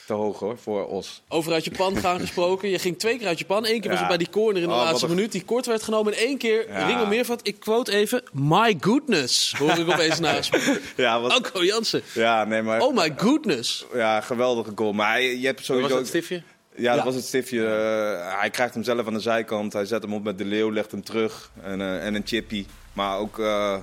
te 0.07 0.13
hoog 0.13 0.39
hoor, 0.39 0.59
voor 0.59 0.87
Os. 0.87 1.23
Over 1.29 1.53
uit 1.53 1.65
Japan 1.65 1.97
gaan 1.97 2.21
gesproken. 2.21 2.69
Je 2.69 2.79
ging 2.79 2.99
twee 2.99 3.19
keer 3.19 3.27
uit 3.27 3.39
Japan. 3.39 3.67
Eén 3.67 3.81
keer 3.81 3.91
was 3.91 3.99
het 3.99 4.09
bij 4.09 4.17
die 4.17 4.31
corner 4.31 4.63
in 4.63 4.69
de 4.69 4.75
Oh, 4.75 4.81
laatste 4.83 5.09
minuut. 5.09 5.33
Die 5.33 5.45
kort 5.45 5.67
werd 5.67 5.83
genomen. 5.83 6.13
En 6.13 6.19
één 6.19 6.39
keer 6.39 6.69
Ja. 6.69 6.87
Ringo 6.87 7.07
Meervat. 7.07 7.47
Ik 7.47 7.61
quote 7.61 7.93
even. 7.93 8.23
My 8.33 8.77
goodness. 8.81 9.55
Hoor 9.59 9.71
ik 9.79 9.89
opeens 9.89 10.19
naast 10.19 10.53
me. 10.53 10.81
Ja, 10.97 11.21
wat, 11.21 11.31
Alco 11.33 11.65
Jansen. 11.65 12.03
ja, 12.15 12.45
nee, 12.45 12.63
maar 12.63 12.81
Oh 12.81 12.95
my 12.97 13.13
goodness. 13.17 13.87
ja, 13.95 14.21
geweldige 14.21 14.73
goal. 14.75 14.93
Maar 14.93 15.21
je, 15.21 15.41
je 15.41 15.47
hebt 15.47 15.65
sowieso... 15.65 15.89
was 15.89 15.99
dat 15.99 16.07
stiftje? 16.09 16.43
Ja, 16.77 16.89
dat 16.91 16.99
Ja. 16.99 17.05
was 17.05 17.15
het 17.15 17.25
stiftje. 17.25 17.67
Eh, 17.67 18.39
hij 18.41 18.51
krijgt 18.51 18.75
hem 18.75 18.83
zelf 18.83 19.07
aan 19.07 19.15
de 19.15 19.21
zijkant. 19.21 19.73
Hij 19.73 19.85
zet 19.85 20.03
hem 20.03 20.15
op 20.15 20.23
met 20.25 20.39
de 20.39 20.45
leeuw, 20.45 20.73
legt 20.73 20.91
hem 20.91 21.05
terug. 21.05 21.51
En, 21.63 21.81
eh, 21.81 22.07
en 22.07 22.15
een 22.15 22.23
chippy. 22.25 22.67
Maar 22.95 23.19
ook, 23.19 23.39
eh, 23.39 23.77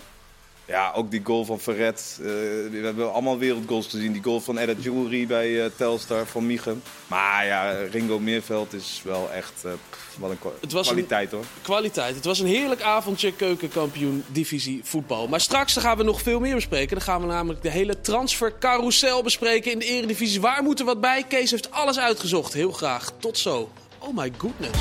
ja, 0.65 0.91
ook 0.95 1.11
die 1.11 1.21
goal 1.23 1.45
van 1.45 1.59
Verret. 1.59 2.17
Eh, 2.19 2.25
we 2.71 2.79
hebben 2.83 3.13
allemaal 3.13 3.37
wereldgoals 3.37 3.87
gezien. 3.87 4.11
Die 4.11 4.23
goal 4.23 4.39
van 4.39 4.57
Edda 4.57 4.73
Jury 4.81 5.27
bij 5.27 5.63
eh, 5.63 5.71
Telstar, 5.75 6.25
van 6.27 6.45
Michum. 6.45 6.81
Maar 7.07 7.45
ja, 7.45 7.71
Ringo 7.91 8.19
Meerveld 8.19 8.73
is 8.73 9.01
wel 9.03 9.31
echt... 9.31 9.53
pff, 9.89 10.15
wat 10.19 10.29
een 10.29 10.39
kwa- 10.39 10.49
Het 10.61 10.71
was 10.71 10.87
een- 10.87 10.93
kwaliteit 10.93 11.31
hoor. 11.31 11.43
Kwaliteit. 11.61 12.15
Het 12.15 12.25
was 12.25 12.39
een 12.39 12.45
heerlijk 12.47 12.81
avondje 12.81 13.33
keukenkampioen 13.33 14.23
divisie 14.27 14.81
voetbal. 14.83 15.27
Maar 15.27 15.41
straks 15.41 15.77
gaan 15.77 15.97
we 15.97 16.03
nog 16.03 16.21
veel 16.21 16.39
meer 16.39 16.55
bespreken. 16.55 16.95
Dan 16.97 17.05
gaan 17.05 17.21
we 17.21 17.27
namelijk 17.27 17.61
de 17.61 17.69
hele 17.71 18.01
transfercarousel 18.01 19.23
bespreken 19.23 19.71
in 19.71 19.79
de 19.79 19.85
eredivisie. 19.85 20.41
Waar 20.41 20.63
moet 20.63 20.79
er 20.79 20.85
wat 20.85 21.01
bij? 21.01 21.23
Kees 21.27 21.51
heeft 21.51 21.71
alles 21.71 21.99
uitgezocht. 21.99 22.53
Heel 22.53 22.71
graag. 22.71 23.11
Tot 23.19 23.37
zo. 23.37 23.69
Oh 23.99 24.15
my 24.17 24.31
goodness. 24.37 24.79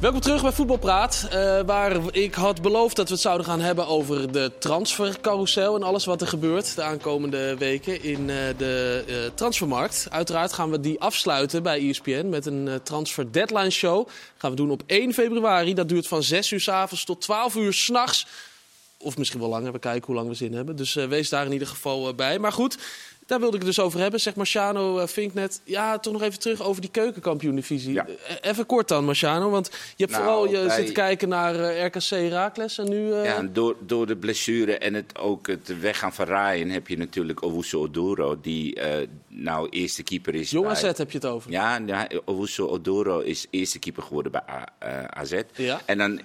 Welkom 0.00 0.20
terug 0.20 0.42
bij 0.42 0.52
Voetbalpraat, 0.52 1.26
eh, 1.30 1.60
waar 1.66 2.14
ik 2.14 2.34
had 2.34 2.62
beloofd 2.62 2.96
dat 2.96 3.06
we 3.08 3.12
het 3.12 3.22
zouden 3.22 3.46
gaan 3.46 3.60
hebben 3.60 3.86
over 3.86 4.32
de 4.32 4.52
transfercarousel 4.58 5.76
en 5.76 5.82
alles 5.82 6.04
wat 6.04 6.20
er 6.20 6.26
gebeurt 6.26 6.74
de 6.74 6.82
aankomende 6.82 7.56
weken 7.56 8.02
in 8.02 8.30
eh, 8.30 8.36
de 8.56 9.04
eh, 9.08 9.14
transfermarkt. 9.34 10.06
Uiteraard 10.10 10.52
gaan 10.52 10.70
we 10.70 10.80
die 10.80 11.00
afsluiten 11.00 11.62
bij 11.62 11.88
ESPN 11.88 12.28
met 12.28 12.46
een 12.46 12.80
transfer 12.82 13.32
deadline 13.32 13.70
show. 13.70 14.08
gaan 14.36 14.50
we 14.50 14.56
doen 14.56 14.70
op 14.70 14.82
1 14.86 15.14
februari. 15.14 15.74
Dat 15.74 15.88
duurt 15.88 16.08
van 16.08 16.22
6 16.22 16.50
uur 16.50 16.60
s 16.60 16.68
avonds 16.68 17.04
tot 17.04 17.20
12 17.20 17.54
uur 17.54 17.72
s'nachts. 17.72 18.26
Of 18.98 19.16
misschien 19.16 19.40
wel 19.40 19.48
langer, 19.48 19.72
we 19.72 19.78
kijken 19.78 20.06
hoe 20.06 20.14
lang 20.14 20.28
we 20.28 20.34
zin 20.34 20.54
hebben. 20.54 20.76
Dus 20.76 20.94
wees 20.94 21.28
daar 21.28 21.46
in 21.46 21.52
ieder 21.52 21.68
geval 21.68 22.14
bij. 22.14 22.38
Maar 22.38 22.52
goed, 22.52 22.78
daar 23.28 23.40
wilde 23.40 23.56
ik 23.56 23.62
het 23.62 23.74
dus 23.76 23.84
over 23.84 24.00
hebben. 24.00 24.20
Zeg 24.20 24.34
Marciano 24.34 24.98
uh, 24.98 25.06
Vinknet. 25.06 25.60
Ja, 25.64 25.98
toch 25.98 26.12
nog 26.12 26.22
even 26.22 26.38
terug 26.38 26.62
over 26.62 26.80
die 26.80 26.90
keukenkampioen-divisie. 26.90 27.92
Ja. 27.92 28.06
Eh, 28.06 28.50
even 28.50 28.66
kort 28.66 28.88
dan, 28.88 29.04
Marciano. 29.04 29.50
Want 29.50 29.66
je 29.96 30.04
hebt 30.04 30.10
Nou, 30.10 30.22
vooral 30.24 30.48
je 30.48 30.66
bij- 30.66 30.76
zitten 30.76 30.94
kijken 30.94 31.28
naar 31.28 31.54
eh, 31.54 31.84
RKC 31.84 32.02
Herakles 32.08 32.78
en 32.78 32.88
nu... 32.88 33.12
eh, 33.12 33.24
Ja, 33.24 33.42
door, 33.42 33.76
door 33.80 34.06
de 34.06 34.16
blessure 34.16 34.78
en 34.78 34.94
het, 34.94 35.18
ook 35.18 35.46
het 35.46 35.80
weggaan 35.80 36.12
van 36.12 36.24
Ryan 36.26 36.68
heb 36.68 36.88
je 36.88 36.98
natuurlijk 36.98 37.42
Owusu 37.42 37.76
Oduro, 37.76 38.38
die 38.40 38.74
eh, 38.74 39.06
nou 39.28 39.68
eerste 39.68 40.02
keeper 40.02 40.34
is. 40.34 40.50
Jong 40.50 40.66
bij- 40.66 40.74
AZ 40.74 40.82
heb 40.98 41.10
je 41.10 41.18
het 41.18 41.26
over. 41.26 41.50
Ja, 41.50 41.80
ja 41.86 42.08
Owusu 42.24 42.62
Oduro 42.62 43.18
is 43.20 43.46
eerste 43.50 43.78
keeper 43.78 44.02
geworden 44.02 44.32
bij 44.32 44.42
A- 44.50 44.68
eh, 44.78 45.04
AZ. 45.04 45.40
Ja. 45.54 45.80
En 45.84 45.98
dan 45.98 46.20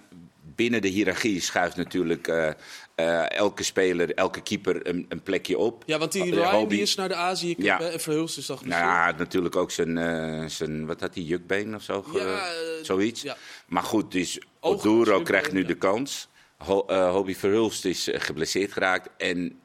binnen 0.56 0.82
de 0.82 0.88
hiërarchie 0.88 1.42
schuift 1.42 1.76
natuurlijk 1.76 2.28
eh, 2.28 2.50
eh, 2.96 3.32
elke 3.32 3.64
speler, 3.64 4.14
elke 4.14 4.42
keeper 4.42 4.88
een, 4.88 5.06
een 5.10 5.22
plekje 5.24 5.58
op. 5.58 5.84
Ja, 5.86 5.98
want 5.98 6.12
die 6.12 6.24
Eh, 6.24 6.30
Ryan 6.30 6.68
die 6.68 6.82
is 6.82 6.96
naar 6.96 7.08
de 7.08 7.16
Azië 7.16 7.56
Cup 7.56 7.64
Ja. 7.64 7.80
en 7.80 8.00
Verhulst 8.00 8.38
is 8.38 8.46
toch 8.46 8.66
Nou 8.66 8.82
ja, 8.82 9.12
natuurlijk 9.18 9.56
ook 9.56 9.72
zijn, 9.72 9.98
eh, 9.98 10.46
zijn 10.48 10.86
wat 10.86 11.00
had 11.00 11.14
hij, 11.16 11.24
jukbeen 11.24 11.76
of 11.76 11.82
zo? 11.82 12.06
Ja, 12.14 12.46
zoiets. 12.82 13.22
ja. 13.22 13.36
Maar 13.68 13.84
goed, 13.84 14.12
dus 14.12 14.40
Oduro 14.60 15.22
krijgt 15.22 15.52
nu 15.52 15.64
de 15.64 15.76
kans. 15.78 16.28
Ho, 16.58 16.86
Hobby 17.12 17.36
Verhulst 17.36 17.86
is 17.86 18.10
geblesseerd 18.14 18.72
geraakt. 18.72 19.10
En 19.18 19.60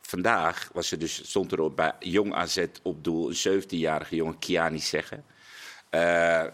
vandaag 0.00 0.70
was 0.72 0.90
er 0.92 0.98
dus, 0.98 1.28
stond 1.28 1.52
er 1.52 1.60
op 1.60 1.76
bij 1.76 1.92
Jong 1.98 2.34
AZ 2.34 2.64
op 2.82 3.04
doel 3.04 3.28
een 3.44 3.62
17-jarige 3.62 4.14
jongen, 4.16 4.38
Kiani 4.38 4.78
Zeggen. 4.80 5.24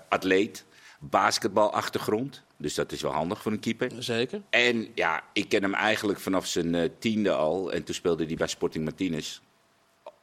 Atleet, 0.08 0.64
basketbalachtergrond. 1.00 2.44
Dus 2.56 2.74
dat 2.74 2.92
is 2.92 3.02
wel 3.02 3.12
handig 3.12 3.42
voor 3.42 3.52
een 3.52 3.60
keeper. 3.60 3.90
Zeker. 3.98 4.42
En 4.50 4.88
ja, 4.94 5.24
ik 5.32 5.48
ken 5.48 5.62
hem 5.62 5.74
eigenlijk 5.74 6.20
vanaf 6.20 6.46
zijn 6.46 6.74
eh, 6.74 6.88
tiende 6.98 7.32
al. 7.32 7.72
En 7.72 7.84
toen 7.84 7.94
speelde 7.94 8.24
hij 8.24 8.34
bij 8.34 8.46
Sporting 8.46 8.84
Martinez 8.84 9.40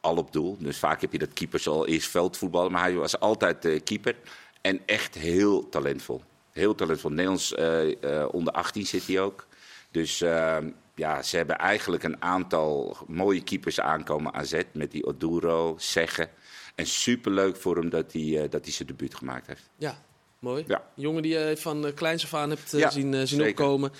al 0.04 0.16
op 0.16 0.32
doel. 0.32 0.56
Dus 0.58 0.78
vaak 0.78 1.00
heb 1.00 1.12
je 1.12 1.18
dat 1.18 1.32
keepers 1.32 1.68
al 1.68 1.86
eerst 1.86 2.10
veldvoetballen. 2.10 2.72
Maar 2.72 2.82
hij 2.82 2.94
was 2.94 3.20
altijd 3.20 3.64
eh, 3.64 3.80
keeper. 3.84 4.16
En 4.60 4.80
echt 4.86 5.14
heel 5.14 5.68
talentvol. 5.68 6.22
Heel 6.52 6.74
talentvol. 6.74 7.10
Nederlands 7.10 7.54
eh, 7.54 8.28
onder 8.30 8.52
18 8.52 8.86
zit 8.86 9.06
hij 9.06 9.20
ook. 9.20 9.46
Dus 9.90 10.20
eh, 10.20 10.56
ja, 10.94 11.22
ze 11.22 11.36
hebben 11.36 11.58
eigenlijk 11.58 12.02
een 12.02 12.22
aantal 12.22 12.96
mooie 13.06 13.42
keepers 13.42 13.80
aankomen 13.80 14.34
AZ. 14.34 14.62
Met 14.72 14.90
die 14.90 15.06
Oduro, 15.06 15.74
Zeggen. 15.78 16.30
En 16.74 16.86
superleuk 16.86 17.56
voor 17.56 17.76
hem 17.76 17.88
dat 17.88 18.12
hij, 18.12 18.48
dat 18.48 18.64
hij 18.64 18.72
zijn 18.72 18.88
debuut 18.88 19.14
gemaakt 19.14 19.46
heeft. 19.46 19.70
Ja, 19.76 20.02
mooi. 20.44 20.64
Ja. 20.66 20.82
Jongen 20.94 21.22
die 21.22 21.32
je 21.32 21.56
van 21.58 21.86
uh, 21.86 21.94
kleins 21.94 22.24
af 22.24 22.34
aan 22.34 22.50
hebt 22.50 22.70
Ja, 22.70 22.90
zien, 22.90 23.12
uh, 23.12 23.20
zien 23.24 23.46
opkomen. 23.48 23.90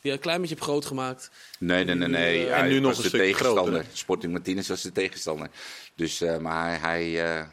Die 0.00 0.10
je 0.10 0.16
een 0.16 0.22
klein 0.22 0.40
beetje 0.40 0.54
hebt 0.54 0.66
groot 0.66 0.86
gemaakt. 0.86 1.30
Nee, 1.58 1.84
nee, 1.84 1.94
nee. 1.94 2.08
nee. 2.08 2.48
En 2.48 2.68
nu 2.68 2.80
nog 2.80 2.90
een 2.90 3.02
de 3.02 3.08
stukje 3.08 3.26
tegenstander. 3.26 3.64
groter, 3.64 3.86
Sporting 3.92 4.32
Martinez 4.32 4.68
was 4.68 4.82
de 4.82 4.92
tegenstander. 4.92 5.48
Dus, 5.94 6.20
eh, 6.20 6.38
maar 6.38 6.68
hij, 6.68 6.78
hij, 6.78 7.24
eh, 7.24 7.46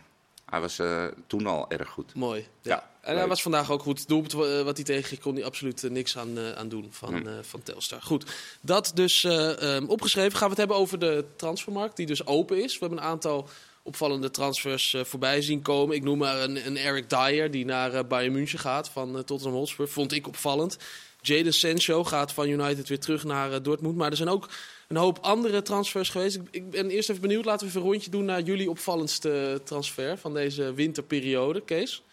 hij 0.45 0.59
was 0.59 0.79
eh, 0.79 1.05
toen 1.27 1.47
al 1.47 1.69
erg 1.69 1.89
goed. 1.89 2.13
Mooi. 2.13 2.47
Ja. 2.61 2.71
Ja, 2.71 2.89
en 3.01 3.17
hij 3.17 3.27
was 3.27 3.41
vandaag 3.41 3.71
ook 3.71 3.81
goed. 3.81 4.07
Doelpunt 4.07 4.33
wat 4.63 4.75
hij 4.75 4.85
tegenkreeg 4.85 5.19
kon 5.19 5.35
hij 5.35 5.45
absoluut 5.45 5.89
niks 5.89 6.17
aan, 6.17 6.37
uh, 6.37 6.51
aan 6.51 6.69
doen 6.69 6.87
van, 6.91 7.27
uh, 7.27 7.33
van 7.41 7.63
Telstar. 7.63 8.01
Goed, 8.01 8.25
dat 8.61 8.91
dus 8.93 9.23
uh, 9.23 9.75
um, 9.75 9.89
opgeschreven. 9.89 10.31
Gaan 10.31 10.41
we 10.41 10.49
het 10.49 10.57
hebben 10.57 10.77
over 10.77 10.99
de 10.99 11.25
transfermarkt 11.35 11.95
die 11.95 12.05
dus 12.05 12.25
open 12.25 12.63
is. 12.63 12.73
We 12.73 12.79
hebben 12.79 12.97
een 12.97 13.09
aantal 13.09 13.49
opvallende 13.89 14.31
transfers 14.31 14.93
eh, 14.93 15.03
voorbij 15.03 15.41
zien 15.41 15.61
komen. 15.61 15.95
Ik 15.95 16.03
noem 16.03 16.17
maar 16.17 16.41
een, 16.41 16.65
een 16.65 16.77
Eric 16.77 17.09
Dyer 17.09 17.51
die 17.51 17.65
naar 17.65 17.93
eh, 17.93 18.03
Bayern 18.07 18.33
München 18.33 18.59
gaat 18.59 18.89
van 18.89 19.17
eh, 19.17 19.23
Tottenham 19.23 19.57
Hotspur. 19.57 19.87
Vond 19.87 20.13
ik 20.13 20.27
opvallend. 20.27 20.77
Jadon 21.21 21.51
Sancho 21.51 22.03
gaat 22.03 22.33
van 22.33 22.47
United 22.47 22.87
weer 22.87 22.99
terug 22.99 23.23
naar 23.23 23.63
Dortmund. 23.63 23.95
Maar 23.95 24.09
er 24.09 24.17
zijn 24.17 24.29
ook 24.29 24.49
een 24.87 24.95
hoop 24.95 25.17
andere 25.21 25.61
transfers 25.61 26.09
geweest. 26.09 26.39
Ik, 26.51 26.69
ben 26.69 26.89
eerst 26.89 27.09
even 27.09 27.21
benieuwd. 27.21 27.45
Laten 27.45 27.65
we 27.65 27.71
even 27.71 27.81
een 27.81 27.91
rondje 27.91 28.09
doen 28.09 28.25
naar 28.25 28.41
jullie 28.41 28.69
opvallendste 28.69 29.61
transfer 29.63 30.17
van 30.17 30.33
deze 30.33 30.73
winterperiode. 30.73 31.61
Kees? 31.61 32.03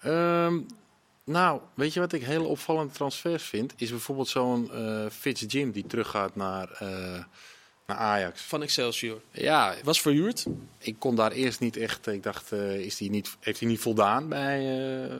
Ehm, 0.00 0.60
nou, 1.24 1.60
weet 1.74 1.92
je 1.92 2.00
wat 2.00 2.12
ik 2.12 2.22
hele 2.22 2.44
opvallende 2.44 2.92
transfers 2.92 3.42
vind? 3.42 3.72
Is 3.76 3.90
bijvoorbeeld 3.90 4.28
zo'n 4.28 4.70
eh 4.72 5.06
Fitz 5.10 5.44
Jim 5.46 5.70
die 5.70 5.86
teruggaat 5.86 6.36
naar, 6.36 6.68
naar 7.86 7.96
Ajax. 7.96 8.42
Van 8.42 8.62
Excelsior. 8.62 9.20
Ja, 9.30 9.74
Was 9.84 10.00
verhuurd. 10.00 10.44
ik 10.78 10.98
kon 10.98 11.14
daar 11.16 11.32
eerst 11.32 11.60
niet 11.60 11.76
echt. 11.76 12.06
Ik 12.06 12.22
dacht, 12.22 12.52
eh, 12.52 12.74
is 12.80 12.96
die 12.96 13.10
niet, 13.10 13.36
heeft 13.40 13.60
hij 13.60 13.68
niet 13.68 13.80
voldaan 13.80 14.28
bij, 14.28 14.58
eh, 15.08 15.14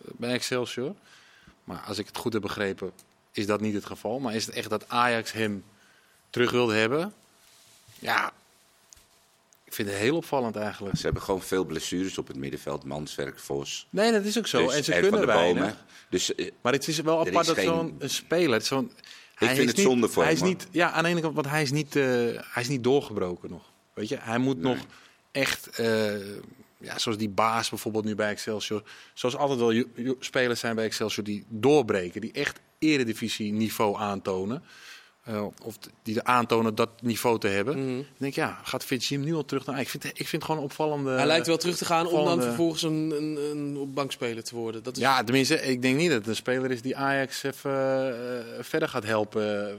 bij 0.00 0.32
Excelsior? 0.32 0.94
Maar 1.64 1.80
als 1.86 1.98
ik 1.98 2.06
het 2.06 2.16
goed 2.16 2.32
heb 2.32 2.42
begrepen, 2.42 2.90
is 3.32 3.46
dat 3.46 3.60
niet 3.60 3.74
het 3.74 3.84
geval. 3.86 4.18
Maar 4.18 4.34
is 4.34 4.46
het 4.46 4.54
echt 4.54 4.70
dat 4.70 4.88
Ajax 4.88 5.32
hem 5.32 5.64
terug 6.30 6.50
wilde 6.50 6.74
hebben? 6.74 7.14
Ja, 7.98 8.32
ik 9.64 9.72
vind 9.72 9.88
het 9.88 9.98
heel 9.98 10.16
opvallend 10.16 10.56
eigenlijk. 10.56 10.96
Ze 10.96 11.04
hebben 11.04 11.22
gewoon 11.22 11.42
veel 11.42 11.64
blessures 11.64 12.18
op 12.18 12.26
het 12.26 12.36
middenveld. 12.36 12.84
Manswerk, 12.84 13.38
Vos. 13.38 13.86
Nee, 13.90 14.12
dat 14.12 14.24
is 14.24 14.38
ook 14.38 14.46
zo. 14.46 14.66
Dus- 14.66 14.74
en 14.76 14.84
ze 14.84 14.92
kunnen 14.92 15.20
de 15.20 15.26
weinig. 15.26 15.62
Bomen. 15.62 15.76
Dus 16.10 16.34
eh, 16.34 16.50
Maar 16.60 16.72
het 16.72 16.88
is 16.88 17.00
wel 17.00 17.18
apart 17.20 17.36
is 17.40 17.46
dat 17.46 17.56
geen- 17.56 17.64
zo'n 17.66 17.96
een 17.98 18.10
speler. 18.10 18.62
Zo'n, 18.62 18.92
hij 19.44 19.54
vind 19.54 19.68
het 19.68 19.76
niet- 19.76 19.86
zonde 19.86 20.08
voor 20.08 20.22
hij 20.22 20.32
hem, 20.32 20.42
is 20.42 20.48
niet, 20.48 20.68
Ja, 20.70 20.90
aan 20.90 21.02
de 21.02 21.08
ene 21.08 21.20
kant, 21.20 21.34
want 21.34 21.46
hij 21.48 21.62
is 21.62 21.70
niet, 21.70 21.96
eh, 21.96 22.02
hij 22.36 22.62
is 22.62 22.68
niet 22.68 22.84
doorgebroken 22.84 23.50
nog. 23.50 23.62
Weet 23.94 24.08
je, 24.08 24.16
hij 24.20 24.38
moet 24.38 24.62
Nee. 24.62 24.74
nog 24.74 24.84
echt, 25.30 25.68
eh, 25.68 26.14
ja, 26.78 26.98
zoals 26.98 27.18
die 27.18 27.28
baas 27.28 27.68
bijvoorbeeld 27.68 28.04
nu 28.04 28.14
bij 28.14 28.30
Excelsior. 28.30 28.82
Zoals 29.14 29.36
altijd 29.36 29.58
wel 29.58 29.84
spelers 30.18 30.60
zijn 30.60 30.74
bij 30.74 30.84
Excelsior 30.84 31.24
die 31.24 31.44
doorbreken, 31.48 32.20
die 32.20 32.32
echt 32.32 32.60
eredivisie 32.78 33.52
niveau 33.52 33.96
aantonen. 33.98 34.62
Eh, 35.26 35.46
of 35.62 35.78
die 36.02 36.16
er 36.16 36.22
aantonen 36.22 36.74
dat 36.74 36.90
niveau 37.02 37.38
te 37.38 37.48
hebben. 37.48 37.78
Mhm. 37.78 37.86
Dan 37.86 38.04
denk 38.16 38.32
ik, 38.32 38.34
ja, 38.34 38.60
gaat 38.64 38.84
Fitz 38.84 39.08
Jim 39.08 39.20
nu 39.20 39.34
al 39.34 39.44
terug 39.44 39.66
naar... 39.66 39.80
Ik 39.80 39.88
vind, 39.88 40.04
ik 40.04 40.14
vind 40.14 40.30
het 40.30 40.44
gewoon 40.44 40.62
opvallende... 40.62 41.10
Hij 41.10 41.26
lijkt 41.26 41.46
wel 41.46 41.56
terug 41.56 41.76
te 41.76 41.84
gaan 41.84 42.06
om 42.06 42.24
dan 42.24 42.42
vervolgens 42.42 42.82
een, 42.82 43.14
een, 43.16 43.36
een 43.50 43.92
bankspeler 43.94 44.44
te 44.44 44.54
worden. 44.54 44.82
Dat 44.82 44.96
is 44.96 45.02
Ja, 45.02 45.24
tenminste, 45.24 45.62
ik 45.62 45.82
denk 45.82 45.96
niet 45.96 46.08
dat 46.08 46.18
het 46.18 46.26
een 46.26 46.36
speler 46.36 46.70
is 46.70 46.82
die 46.82 46.96
Ajax 46.96 47.42
even 47.42 47.70
eh, 47.70 48.64
verder 48.64 48.88
gaat 48.88 49.04
helpen. 49.04 49.78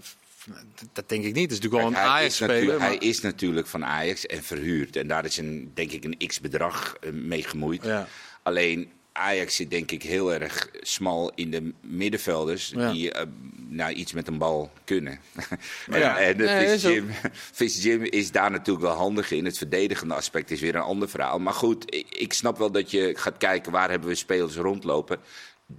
Dat 0.93 1.09
denk 1.09 1.23
ik 1.25 1.33
niet. 1.33 1.51
Het 1.51 1.51
is 1.51 1.59
natuurlijk 1.59 1.81
wel 1.93 2.01
een 2.03 2.09
Ajax-speler. 2.09 2.77
maar- 2.79 2.87
hij 2.87 2.97
is 2.97 3.21
natuurlijk 3.21 3.67
van 3.67 3.85
Ajax 3.85 4.25
en 4.25 4.43
verhuurd. 4.43 4.95
En 4.95 5.07
daar 5.07 5.25
is 5.25 5.37
een, 5.37 5.71
denk 5.73 5.91
ik 5.91 6.03
een 6.03 6.27
x-bedrag 6.27 6.95
eh, 6.99 7.11
mee 7.11 7.43
gemoeid. 7.43 7.83
Ja. 7.83 8.07
Alleen 8.43 8.91
Ajax 9.17 9.55
zit 9.55 9.69
denk 9.69 9.91
ik 9.91 10.03
heel 10.03 10.33
erg 10.33 10.69
smal 10.81 11.31
in 11.35 11.51
de 11.51 11.73
middenvelders. 11.81 12.71
Ja. 12.75 12.91
Die 12.91 13.11
eh, 13.11 13.25
nou, 13.67 13.91
iets 13.93 14.13
met 14.13 14.27
een 14.27 14.37
bal 14.37 14.71
kunnen. 14.85 15.19
en 15.89 15.99
Ja. 15.99 16.17
Nee, 16.35 16.73
ook- 16.73 16.79
Jim, 16.79 17.09
Fitz 17.33 17.83
Jim 17.83 18.03
is 18.03 18.31
daar 18.31 18.51
natuurlijk 18.51 18.85
wel 18.85 18.95
handig 18.95 19.31
in. 19.31 19.45
Het 19.45 19.57
verdedigende 19.57 20.13
aspect 20.13 20.51
is 20.51 20.61
weer 20.61 20.75
een 20.75 20.81
ander 20.81 21.09
verhaal. 21.09 21.39
Maar 21.39 21.53
goed, 21.53 21.95
ik, 21.95 22.05
ik 22.09 22.33
snap 22.33 22.57
wel 22.57 22.71
dat 22.71 22.91
je 22.91 23.13
gaat 23.17 23.37
kijken 23.37 23.71
waar 23.71 23.89
hebben 23.89 24.09
we 24.09 24.15
spelers 24.15 24.55
rondlopen. 24.55 25.19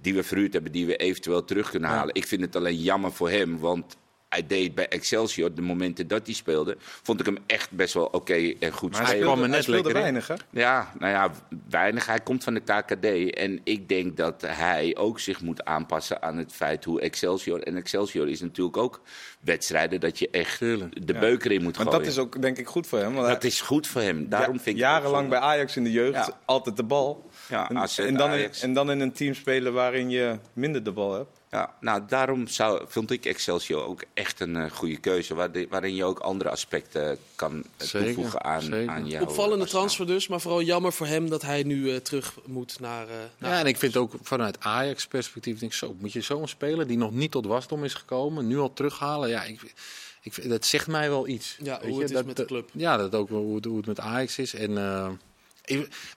Die 0.01 0.13
we 0.13 0.23
verhuurd 0.23 0.53
hebben, 0.53 0.71
die 0.71 0.85
we 0.85 0.95
eventueel 0.95 1.45
terug 1.45 1.69
kunnen 1.69 1.89
Ja. 1.89 1.95
halen. 1.95 2.15
Ik 2.15 2.27
vind 2.27 2.41
het 2.41 2.55
alleen 2.55 2.81
jammer 2.81 3.11
voor 3.11 3.29
hem, 3.29 3.57
want 3.59 3.97
hij 4.29 4.47
deed 4.47 4.75
bij 4.75 4.87
Excelsior, 4.87 5.53
de 5.53 5.61
momenten 5.61 6.07
dat 6.07 6.25
hij 6.25 6.35
speelde, 6.35 6.77
vond 6.79 7.19
ik 7.19 7.25
hem 7.25 7.37
echt 7.45 7.71
best 7.71 7.93
wel 7.93 8.05
oké 8.05 8.53
en 8.59 8.71
goed 8.71 8.91
Maar 8.91 8.99
Hij 8.99 9.09
spelen. 9.09 9.25
kwam 9.25 9.37
er 9.37 9.43
hij 9.43 9.53
net 9.55 9.63
speelde 9.63 9.83
lekker 9.83 9.95
in. 9.95 10.01
weinig, 10.13 10.27
hè? 10.27 10.59
Ja, 10.59 10.91
nou 10.99 11.11
ja, 11.13 11.31
weinig. 11.69 12.05
Hij 12.05 12.19
komt 12.19 12.43
van 12.43 12.53
de 12.53 12.59
KKD. 12.59 13.33
En 13.35 13.59
ik 13.63 13.89
denk 13.89 14.17
dat 14.17 14.41
hij 14.47 14.95
ook 14.97 15.19
zich 15.19 15.41
moet 15.41 15.65
aanpassen 15.65 16.21
aan 16.21 16.37
het 16.37 16.53
feit 16.53 16.85
hoe 16.85 17.01
Excelsior... 17.01 17.63
En 17.63 17.75
Excelsior 17.75 18.29
is 18.29 18.41
natuurlijk 18.41 18.77
ook 18.77 19.01
wedstrijden 19.39 19.99
dat 19.99 20.19
je 20.19 20.29
echt 20.31 20.57
Tuurlijk. 20.57 21.07
de 21.07 21.13
Ja. 21.13 21.19
beuker 21.19 21.51
in 21.51 21.63
moet 21.63 21.77
Want 21.77 21.89
gooien. 21.89 22.03
dat 22.05 22.13
is 22.13 22.19
ook 22.19 22.41
denk 22.41 22.57
ik 22.57 22.67
goed 22.67 22.87
voor 22.87 22.99
hem. 22.99 23.13
Want 23.13 23.27
Dat 23.27 23.41
hij- 23.41 23.51
is 23.51 23.61
goed 23.61 23.87
voor 23.87 24.01
hem. 24.01 24.29
Daarom 24.29 24.55
ja, 24.55 24.61
vind 24.61 24.75
ik 24.75 24.81
jarenlang 24.81 25.29
bij 25.29 25.39
Ajax 25.39 25.75
in 25.77 25.83
de 25.83 25.91
jeugd 25.91 26.13
Ja. 26.25 26.39
altijd 26.45 26.77
de 26.77 26.83
bal. 26.83 27.29
Ja, 27.49 27.69
en, 27.69 27.77
AZ, 27.77 27.99
en, 27.99 28.13
dan 28.17 28.31
in, 28.33 28.49
en 28.61 28.73
dan 28.73 28.91
in 28.91 28.99
een 28.99 29.11
team 29.11 29.33
spelen 29.33 29.73
waarin 29.73 30.09
je 30.09 30.37
minder 30.53 30.83
de 30.83 30.91
bal 30.91 31.13
hebt. 31.13 31.38
Ja, 31.51 31.75
nou, 31.81 32.01
daarom 32.07 32.47
zou, 32.47 32.81
vond 32.87 33.11
ik 33.11 33.25
Excelsior 33.25 33.83
ook 33.83 34.03
echt 34.13 34.39
een 34.39 34.55
eh, 34.55 34.71
goede 34.71 34.97
keuze. 34.97 35.33
waar- 35.33 35.65
waarin 35.69 35.95
je 35.95 36.03
ook 36.03 36.19
andere 36.19 36.49
aspecten 36.49 37.17
kan 37.35 37.63
eh, 37.77 37.87
Zeker, 37.87 38.07
toevoegen 38.13 38.43
aan, 38.43 38.61
zeker. 38.61 38.89
aan 38.89 39.07
jouw... 39.07 39.21
Opvallende 39.21 39.63
arsenaal. 39.63 39.81
transfer 39.83 40.07
dus, 40.07 40.27
maar 40.27 40.41
vooral 40.41 40.61
jammer 40.61 40.93
voor 40.93 41.07
hem 41.07 41.29
dat 41.29 41.41
hij 41.41 41.63
nu 41.63 41.91
eh, 41.91 41.95
terug 41.97 42.33
moet 42.45 42.79
naar... 42.79 43.07
eh, 43.07 43.13
naar 43.37 43.51
Ja, 43.51 43.59
en 43.59 43.65
ik 43.65 43.77
vind 43.77 43.97
ook 43.97 44.13
vanuit 44.21 44.59
Ajax-perspectief, 44.59 45.59
denk 45.59 45.71
ik 45.71 45.77
zo, 45.77 45.95
moet 45.99 46.11
je 46.13 46.21
zo'n 46.21 46.47
speler 46.47 46.87
die 46.87 46.97
nog 46.97 47.11
niet 47.11 47.31
tot 47.31 47.45
wasdom 47.45 47.83
is 47.83 47.93
gekomen, 47.93 48.47
nu 48.47 48.57
al 48.59 48.73
terughalen? 48.73 49.29
Ja, 49.29 49.43
ik, 49.43 49.73
ik, 50.21 50.33
vind- 50.33 50.49
dat 50.49 50.65
zegt 50.65 50.87
mij 50.87 51.09
wel 51.09 51.27
iets. 51.27 51.57
Ja, 51.63 51.73
Weet 51.79 51.81
hoe 51.81 51.93
je, 51.93 51.99
het 52.01 52.09
is 52.09 52.15
dat, 52.15 52.25
met 52.25 52.37
de 52.37 52.45
club. 52.45 52.69
Ja, 52.73 52.97
dat 52.97 53.15
ook 53.15 53.29
wel 53.29 53.41
hoe 53.41 53.55
het, 53.55 53.65
hoe 53.65 53.77
het 53.77 53.85
met 53.85 53.99
Ajax 53.99 54.37
is. 54.37 54.53
En 54.53 54.77
eh, 54.77 55.09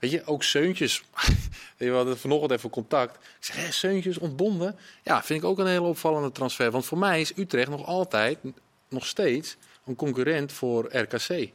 weet 0.00 0.10
je, 0.10 0.22
ook 0.24 0.42
Seuntjes. 0.42 1.02
we 1.76 1.90
hadden 1.90 2.18
vanochtend 2.18 2.50
even 2.52 2.70
contact. 2.70 3.14
Ik 3.16 3.44
zeg, 3.44 3.56
hè, 3.56 3.72
Seuntjes 3.72 4.18
ontbonden. 4.18 4.76
Ja, 5.02 5.22
vind 5.22 5.42
ik 5.42 5.48
ook 5.48 5.58
een 5.58 5.66
hele 5.66 5.86
opvallende 5.86 6.32
transfer. 6.32 6.70
Want 6.70 6.84
voor 6.84 6.98
mij 6.98 7.20
is 7.20 7.32
Utrecht 7.36 7.68
nog 7.70 7.86
altijd, 7.86 8.38
nog 8.88 9.06
steeds, 9.06 9.56
een 9.86 9.96
concurrent 9.96 10.52
voor 10.52 10.96
RKC. 10.96 11.50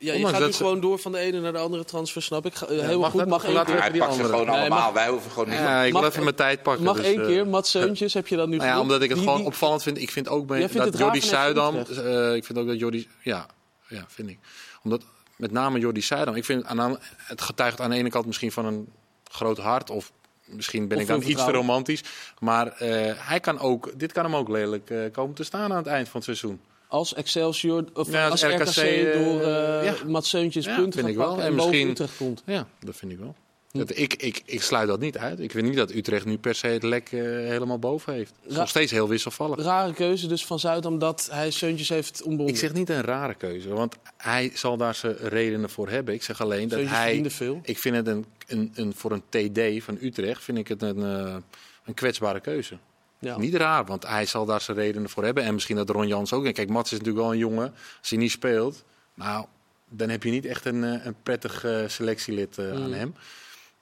Ja, 0.00 0.12
je 0.12 0.16
Ondanks 0.16 0.36
gaat 0.38 0.46
nu 0.46 0.52
ze- 0.52 0.62
gewoon 0.62 0.80
door 0.80 0.98
van 0.98 1.12
de 1.12 1.18
ene 1.18 1.40
naar 1.40 1.52
de 1.52 1.58
andere 1.58 1.84
transfer, 1.84 2.22
snap 2.22 2.46
ik. 2.46 2.54
Ga- 2.54 2.66
eh, 2.66 2.80
heel 2.80 3.00
mag 3.00 3.10
goed, 3.10 3.20
dat 3.20 3.28
mag 3.28 3.44
één 3.44 3.52
Laten 3.52 3.72
keer. 3.74 3.82
Hij 3.82 3.98
pakt 3.98 4.14
ze 4.14 4.24
gewoon 4.24 4.46
Nee, 4.46 4.56
allemaal. 4.60 4.78
mag- 4.84 4.92
Wij 4.92 5.08
hoeven 5.08 5.30
gewoon 5.30 5.48
niet... 5.48 5.58
Ja, 5.58 5.82
ik 5.82 5.92
Mag- 5.92 6.00
wil 6.02 6.10
even 6.10 6.22
mijn 6.22 6.34
tijd 6.34 6.62
pakken. 6.62 6.84
Mag 6.84 6.96
dus, 6.96 7.04
één 7.04 7.20
eh, 7.20 7.26
keer, 7.26 7.46
Mats 7.46 7.70
Seuntjes 7.70 8.14
heb 8.14 8.26
je 8.26 8.36
dan 8.36 8.48
nu 8.50 8.56
Nou 8.56 8.68
ja, 8.68 8.80
omdat 8.80 9.02
ik 9.02 9.08
het 9.08 9.18
Die- 9.18 9.26
gewoon 9.26 9.38
die- 9.38 9.46
opvallend 9.48 9.82
vind. 9.82 9.98
Ik 9.98 10.10
vind 10.10 10.28
ook 10.28 10.46
bij, 10.46 10.60
dat 10.92 10.98
Jordi. 10.98 11.18
Utrecht? 11.18 11.98
eh, 12.04 12.34
ik 12.34 12.44
vind 12.44 12.58
ook 12.58 12.66
dat 12.66 12.78
Jordi. 12.78 13.08
Ja, 13.22 13.46
ja, 13.88 14.04
vind 14.08 14.28
ik. 14.28 14.38
Omdat 14.82 15.02
met 15.38 15.50
name 15.50 15.78
Jordi 15.78 16.02
Zuidam. 16.02 16.34
Ik 16.34 16.44
vind 16.44 16.64
aan, 16.64 16.98
het 17.16 17.40
getuigt 17.40 17.80
aan 17.80 17.90
de 17.90 17.96
ene 17.96 18.10
kant 18.10 18.26
misschien 18.26 18.52
van 18.52 18.64
een 18.64 18.88
groot 19.24 19.58
hart. 19.58 19.90
Of 19.90 20.12
misschien 20.44 20.88
ben 20.88 20.96
Of 20.96 21.02
ik 21.02 21.08
dan 21.08 21.22
iets 21.22 21.44
te 21.44 21.50
romantisch. 21.50 22.02
Maar 22.38 22.66
eh, 22.66 23.12
hij 23.16 23.40
kan 23.40 23.58
ook, 23.58 23.92
dit 23.96 24.12
kan 24.12 24.24
hem 24.24 24.36
ook 24.36 24.48
lelijk 24.48 24.90
eh, 24.90 24.98
komen 25.12 25.34
te 25.34 25.44
staan 25.44 25.70
aan 25.70 25.76
het 25.76 25.86
eind 25.86 26.08
van 26.08 26.16
het 26.16 26.24
seizoen. 26.24 26.60
Als 26.88 27.14
Excelsior, 27.14 27.84
of 27.94 28.10
Ja, 28.10 28.28
als 28.28 28.44
als 28.44 28.54
RKC, 28.54 28.66
RKC, 28.66 29.12
door 29.12 29.40
eh 29.42 29.84
ja. 29.84 29.94
Mats 30.06 30.28
Seuntjes 30.28 30.64
Ja, 30.64 30.76
punten 30.76 30.92
vind 30.92 31.08
ik 31.08 31.16
wel. 31.16 31.40
En 31.40 31.54
misschien-. 31.54 31.98
Ja, 32.44 32.66
dat 32.80 32.96
vind 32.96 33.12
ik 33.12 33.18
wel. 33.18 33.34
Dat, 33.72 33.96
ik, 33.98 34.14
ik, 34.14 34.42
ik 34.44 34.62
sluit 34.62 34.88
dat 34.88 35.00
niet 35.00 35.18
uit. 35.18 35.40
Ik 35.40 35.50
vind 35.50 35.66
niet 35.66 35.76
dat 35.76 35.92
Utrecht 35.94 36.24
nu 36.24 36.38
per 36.38 36.54
se 36.54 36.66
het 36.66 36.82
lek 36.82 37.08
eh, 37.12 37.20
helemaal 37.20 37.78
boven 37.78 38.12
heeft. 38.12 38.32
Het 38.36 38.46
is 38.48 38.52
Ra- 38.54 38.60
nog 38.60 38.68
steeds 38.68 38.92
heel 38.92 39.08
wisselvallig. 39.08 39.64
Rare 39.64 39.92
keuze 39.92 40.26
dus 40.26 40.46
van 40.46 40.58
Zuidam 40.58 40.98
dat 40.98 41.28
hij 41.32 41.50
Seuntjes 41.50 41.88
heeft 41.88 42.22
ontbonden. 42.22 42.54
Ik 42.54 42.60
zeg 42.60 42.72
niet 42.72 42.88
een 42.88 43.00
rare 43.00 43.34
keuze, 43.34 43.68
want 43.68 43.96
hij 44.16 44.50
zal 44.54 44.76
daar 44.76 44.94
zijn 44.94 45.16
redenen 45.16 45.70
voor 45.70 45.88
hebben. 45.88 46.14
Ik 46.14 46.22
zeg 46.22 46.40
alleen 46.40 46.68
dat 46.68 46.78
Seuntjes 46.78 46.98
hij. 46.98 47.30
veel. 47.30 47.60
Ik 47.62 47.78
vind 47.78 47.96
het 47.96 48.06
een, 48.06 48.24
een, 48.46 48.72
een, 48.74 48.94
voor 48.94 49.12
een 49.12 49.22
TD 49.28 49.84
van 49.84 49.98
Utrecht 50.00 50.42
vind 50.44 50.58
ik 50.58 50.68
het 50.68 50.82
een, 50.82 51.02
eh, 51.02 51.36
een 51.84 51.94
kwetsbare 51.94 52.40
keuze. 52.40 52.78
Ja. 53.18 53.38
Niet 53.38 53.54
raar, 53.54 53.84
want 53.84 54.06
hij 54.06 54.26
zal 54.26 54.44
daar 54.44 54.60
zijn 54.60 54.76
redenen 54.76 55.10
voor 55.10 55.24
hebben. 55.24 55.42
En 55.44 55.54
misschien 55.54 55.76
dat 55.76 55.90
Ron 55.90 56.06
Jans 56.08 56.32
ook. 56.32 56.44
En 56.46 56.52
kijk, 56.52 56.68
Mats 56.68 56.92
is 56.92 56.98
natuurlijk 56.98 57.24
wel 57.24 57.32
een 57.34 57.38
jongen. 57.40 57.74
Als 58.00 58.10
hij 58.10 58.18
niet 58.18 58.30
speelt, 58.30 58.84
nou, 59.14 59.46
dan 59.88 60.08
heb 60.08 60.22
je 60.22 60.30
niet 60.30 60.46
echt 60.46 60.64
een, 60.64 60.84
eh, 60.84 61.04
een 61.06 61.14
prettig 61.22 61.66
selectielid 61.86 62.58
aan 62.58 62.86
Mm. 62.86 62.92
hem. 62.92 63.14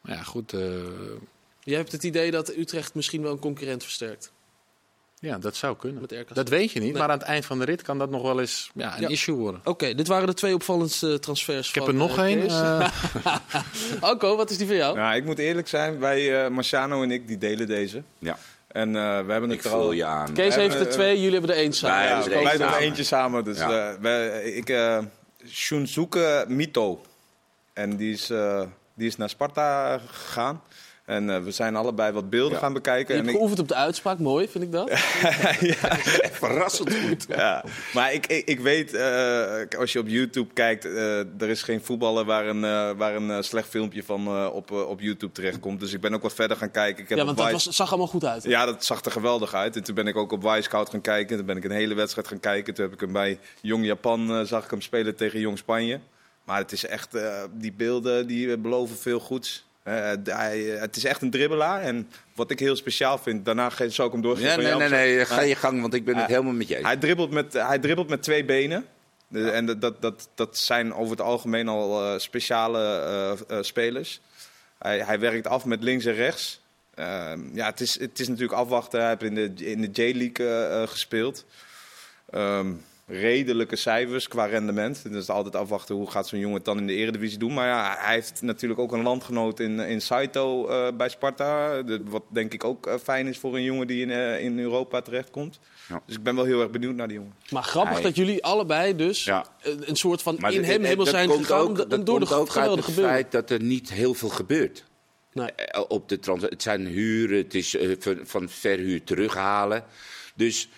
Maar 0.06 0.16
ja, 0.16 0.22
goed. 0.22 0.52
eh, 0.52 0.60
Jij 1.62 1.76
hebt 1.76 1.92
het 1.92 2.02
idee 2.02 2.30
dat 2.30 2.56
Utrecht 2.56 2.94
misschien 2.94 3.22
wel 3.22 3.32
een 3.32 3.38
concurrent 3.38 3.82
versterkt 3.82 4.32
ja, 5.20 5.38
dat 5.38 5.56
zou 5.56 5.76
kunnen. 5.76 6.08
Dat 6.32 6.48
weet 6.48 6.72
je 6.72 6.80
niet, 6.80 6.92
Nee. 6.92 6.98
maar 7.00 7.10
aan 7.10 7.18
het 7.18 7.26
eind 7.26 7.44
van 7.44 7.58
de 7.58 7.64
rit 7.64 7.82
kan 7.82 7.98
dat 7.98 8.10
nog 8.10 8.22
wel 8.22 8.40
eens 8.40 8.70
ja, 8.74 8.94
een 8.96 9.00
Ja. 9.00 9.08
issue 9.08 9.34
worden. 9.34 9.60
Oké, 9.64 9.94
dit 9.94 10.06
waren 10.08 10.26
de 10.26 10.34
twee 10.34 10.54
opvallendste 10.54 11.18
transfers 11.18 11.68
Ik 11.68 11.74
heb 11.74 11.86
er 11.86 11.94
nog 11.94 12.18
eh, 12.18 12.24
één. 12.24 12.46
Eh, 12.48 12.90
Alco, 14.00 14.36
wat 14.36 14.50
is 14.50 14.56
die 14.58 14.66
van 14.66 14.76
jou? 14.76 14.96
Nou, 14.96 15.16
ik 15.16 15.24
moet 15.24 15.38
eerlijk 15.38 15.68
zijn, 15.68 15.98
wij, 15.98 16.44
eh 16.44 16.50
Marciano 16.50 17.02
en 17.02 17.10
ik, 17.10 17.28
die 17.28 17.38
delen 17.38 17.66
deze. 17.66 18.02
Ja, 18.18 18.38
En 18.68 18.88
eh, 18.96 19.02
we 19.26 19.32
hebben 19.32 19.50
ik 19.50 19.62
het 19.62 19.72
er 19.72 19.78
al... 19.78 19.92
je 19.92 20.04
aan. 20.04 20.32
Kees 20.32 20.54
heeft 20.54 20.74
er 20.74 20.88
twee, 20.88 21.16
jullie 21.16 21.32
hebben 21.38 21.50
er 21.50 21.56
één 21.62 21.72
samen. 21.72 21.96
wij 21.96 22.06
Ja, 22.08 22.14
hebben 22.20 22.38
er 22.38 22.44
wij 22.44 22.56
doen 22.56 22.66
er 22.66 22.76
eentje 22.80 23.04
samen. 23.04 23.44
Dus 23.44 23.58
Ja. 23.58 23.90
eh, 23.92 24.00
wij- 24.00 24.42
ik, 24.42 24.68
eh 24.68 24.98
Shunsuke 25.48 26.44
Mito. 26.48 27.00
En 27.72 27.96
die 27.96 28.12
is, 28.12 28.30
eh, 28.30 28.62
die 28.96 29.06
is 29.06 29.16
naar 29.16 29.28
Sparta 29.28 29.98
gegaan. 30.10 30.62
En 31.04 31.30
eh, 31.30 31.42
we 31.42 31.50
zijn 31.50 31.76
allebei 31.76 32.12
wat 32.12 32.30
beelden 32.30 32.52
Ja. 32.52 32.58
gaan 32.58 32.68
Je 32.68 32.74
bekijken. 32.74 33.14
hebt 33.14 33.28
En 33.28 33.34
ik, 33.34 33.40
op 33.60 33.68
de 33.68 33.74
uitspraak, 33.74 34.18
mooi 34.18 34.48
vind 34.48 34.64
ik 34.64 34.72
dat. 34.72 34.90
Verrassend 36.42 36.94
goed. 36.94 37.26
ja. 37.28 37.64
Maar 37.94 38.12
ik, 38.12 38.26
ik, 38.26 38.46
ik 38.46 38.60
weet, 38.60 38.94
eh, 38.94 39.78
als 39.78 39.92
je 39.92 39.98
op 39.98 40.08
YouTube 40.08 40.52
kijkt, 40.52 40.84
eh, 40.84 41.18
er 41.18 41.48
is 41.48 41.62
geen 41.62 41.80
voetballer 41.84 42.24
waar 42.24 42.46
een, 42.46 42.60
waar 42.96 43.14
een 43.14 43.44
slecht 43.44 43.68
filmpje 43.68 44.02
van 44.02 44.48
op, 44.52 44.70
op 44.70 45.00
YouTube 45.00 45.32
terechtkomt. 45.32 45.80
Dus 45.80 45.92
ik 45.92 46.00
ben 46.00 46.14
ook 46.14 46.22
wat 46.22 46.34
verder 46.34 46.56
gaan 46.56 46.70
kijken. 46.70 47.02
Ik 47.02 47.08
heb 47.08 47.18
Ja, 47.18 47.24
want 47.24 47.36
dat 47.36 47.50
was, 47.50 47.64
zag 47.64 47.88
allemaal 47.88 48.06
goed 48.06 48.24
uit. 48.24 48.42
Ja, 48.42 48.64
dat 48.64 48.84
zag 48.84 49.04
er 49.04 49.10
geweldig 49.12 49.54
uit. 49.54 49.76
En 49.76 49.82
toen 49.84 49.94
ben 49.94 50.06
ik 50.06 50.16
ook 50.16 50.32
op 50.32 50.42
Wisecout 50.42 50.90
gaan 50.90 51.00
kijken. 51.00 51.36
Toen 51.36 51.46
ben 51.46 51.56
ik 51.56 51.64
een 51.64 51.70
hele 51.70 51.94
wedstrijd 51.94 52.28
gaan 52.28 52.40
kijken. 52.40 52.74
Toen 52.74 52.84
heb 52.84 52.94
ik 52.94 53.00
hem 53.00 53.12
bij 53.12 53.38
Jong 53.60 53.84
Japan, 53.84 54.46
zag 54.46 54.64
ik 54.64 54.70
hem 54.70 54.80
spelen 54.80 55.16
tegen 55.16 55.40
Jong 55.40 55.58
Spanje. 55.58 56.00
Maar 56.46 56.58
het 56.58 56.72
is 56.72 56.86
echt, 56.86 57.14
eh, 57.14 57.42
die 57.52 57.72
beelden 57.72 58.26
die 58.26 58.56
beloven 58.56 58.96
veel 58.96 59.20
goeds. 59.20 59.64
Eh, 59.82 60.12
hij, 60.24 60.74
eh, 60.74 60.80
het 60.80 60.96
is 60.96 61.04
echt 61.04 61.22
een 61.22 61.30
dribbelaar. 61.30 61.82
En 61.82 62.10
wat 62.34 62.50
ik 62.50 62.58
heel 62.58 62.76
speciaal 62.76 63.18
vind, 63.18 63.44
daarna 63.44 63.70
zou 63.88 64.06
ik 64.06 64.12
hem 64.12 64.22
doorgeven. 64.22 64.62
Ja, 64.62 64.76
nee, 64.76 64.88
nee, 64.88 65.14
nee, 65.14 65.24
ga 65.24 65.40
je 65.40 65.54
gang, 65.54 65.80
want 65.80 65.94
ik 65.94 66.04
ben 66.04 66.16
het 66.16 66.26
helemaal 66.26 66.52
met 66.52 66.68
je 66.68 66.76
eens. 66.76 66.86
Hij 66.86 66.96
dribbelt 66.96 67.30
met, 67.30 67.52
hij 67.52 67.78
dribbelt 67.78 68.08
met 68.08 68.22
twee 68.22 68.44
benen. 68.44 68.86
En 69.32 69.66
dat, 69.66 69.80
dat, 69.80 70.02
dat, 70.02 70.28
dat 70.34 70.58
zijn 70.58 70.94
over 70.94 71.10
het 71.10 71.20
algemeen 71.20 71.68
al 71.68 72.20
speciale 72.20 73.36
spelers. 73.60 74.20
Hij, 74.78 74.98
hij 74.98 75.18
werkt 75.18 75.46
af 75.46 75.64
met 75.64 75.82
links 75.82 76.04
en 76.04 76.14
rechts. 76.14 76.60
Ehm, 76.94 77.40
ja, 77.52 77.66
het 77.66 77.80
is, 77.80 78.00
het 78.00 78.20
is 78.20 78.28
natuurlijk 78.28 78.58
afwachten. 78.58 79.00
Hij 79.00 79.08
heeft 79.08 79.22
in 79.22 79.34
de, 79.34 79.64
in 79.64 79.80
de 79.80 80.02
J-League 80.02 80.86
gespeeld. 80.86 81.44
Ehm, 82.30 82.72
redelijke 83.06 83.76
cijfers 83.76 84.28
qua 84.28 84.44
rendement. 84.44 85.02
Het 85.02 85.12
is 85.14 85.28
altijd 85.28 85.56
afwachten 85.56 85.94
hoe 85.94 86.10
gaat 86.10 86.28
zo'n 86.28 86.38
jongen 86.38 86.56
het 86.56 86.64
dan 86.64 86.78
in 86.78 86.86
de 86.86 86.92
eredivisie 86.92 87.38
doen. 87.38 87.54
Maar 87.54 87.66
ja, 87.66 87.96
hij 87.98 88.14
heeft 88.14 88.42
natuurlijk 88.42 88.80
ook 88.80 88.92
een 88.92 89.02
landgenoot 89.02 89.60
in, 89.60 89.80
in 89.80 90.00
Saito 90.00 90.68
eh, 90.68 90.96
bij 90.96 91.08
Sparta. 91.08 91.82
De- 91.82 92.00
wat 92.04 92.22
denk 92.28 92.52
ik 92.52 92.64
ook 92.64 92.86
eh, 92.86 92.94
fijn 93.02 93.26
is 93.26 93.38
voor 93.38 93.54
een 93.54 93.62
jongen 93.62 93.86
die 93.86 94.02
in, 94.02 94.10
eh, 94.10 94.40
in 94.44 94.58
Europa 94.58 95.00
terechtkomt. 95.00 95.58
Ja. 95.88 96.02
Dus 96.06 96.16
ik 96.16 96.22
ben 96.22 96.34
wel 96.34 96.44
heel 96.44 96.60
erg 96.60 96.70
benieuwd 96.70 96.94
naar 96.94 97.08
die 97.08 97.16
jongen. 97.16 97.34
Maar 97.50 97.62
grappig 97.62 97.92
Hij- 97.92 98.02
dat 98.02 98.16
jullie 98.16 98.44
allebei 98.44 98.96
dus 98.96 99.24
Ja. 99.24 99.46
een, 99.62 99.88
een 99.88 99.96
soort 99.96 100.22
van 100.22 100.36
Maar 100.40 100.52
in 100.52 100.56
dat- 100.60 100.66
hem 100.66 100.76
dat- 100.76 100.84
helemaal 100.84 101.04
dat 101.04 101.14
zijn 101.14 101.30
gegaan 101.30 101.60
ook, 101.60 101.76
door 101.76 101.88
dat 101.88 101.90
de 102.06 102.12
komt 102.12 102.32
ook 102.32 102.56
uit 102.56 102.74
het 102.86 102.94
feit 102.94 103.32
dat 103.32 103.50
er 103.50 103.62
niet 103.62 103.92
heel 103.92 104.14
veel 104.14 104.28
gebeurt. 104.28 104.84
Nee. 105.32 105.50
Op 105.88 106.08
de 106.08 106.18
trans 106.18 106.42
het 106.42 106.62
zijn 106.62 106.86
huren, 106.86 107.38
het 107.38 107.54
is 107.54 107.76
van 108.22 108.48
verhuur 108.48 109.04
terughalen. 109.04 109.84
Dus 110.34 110.68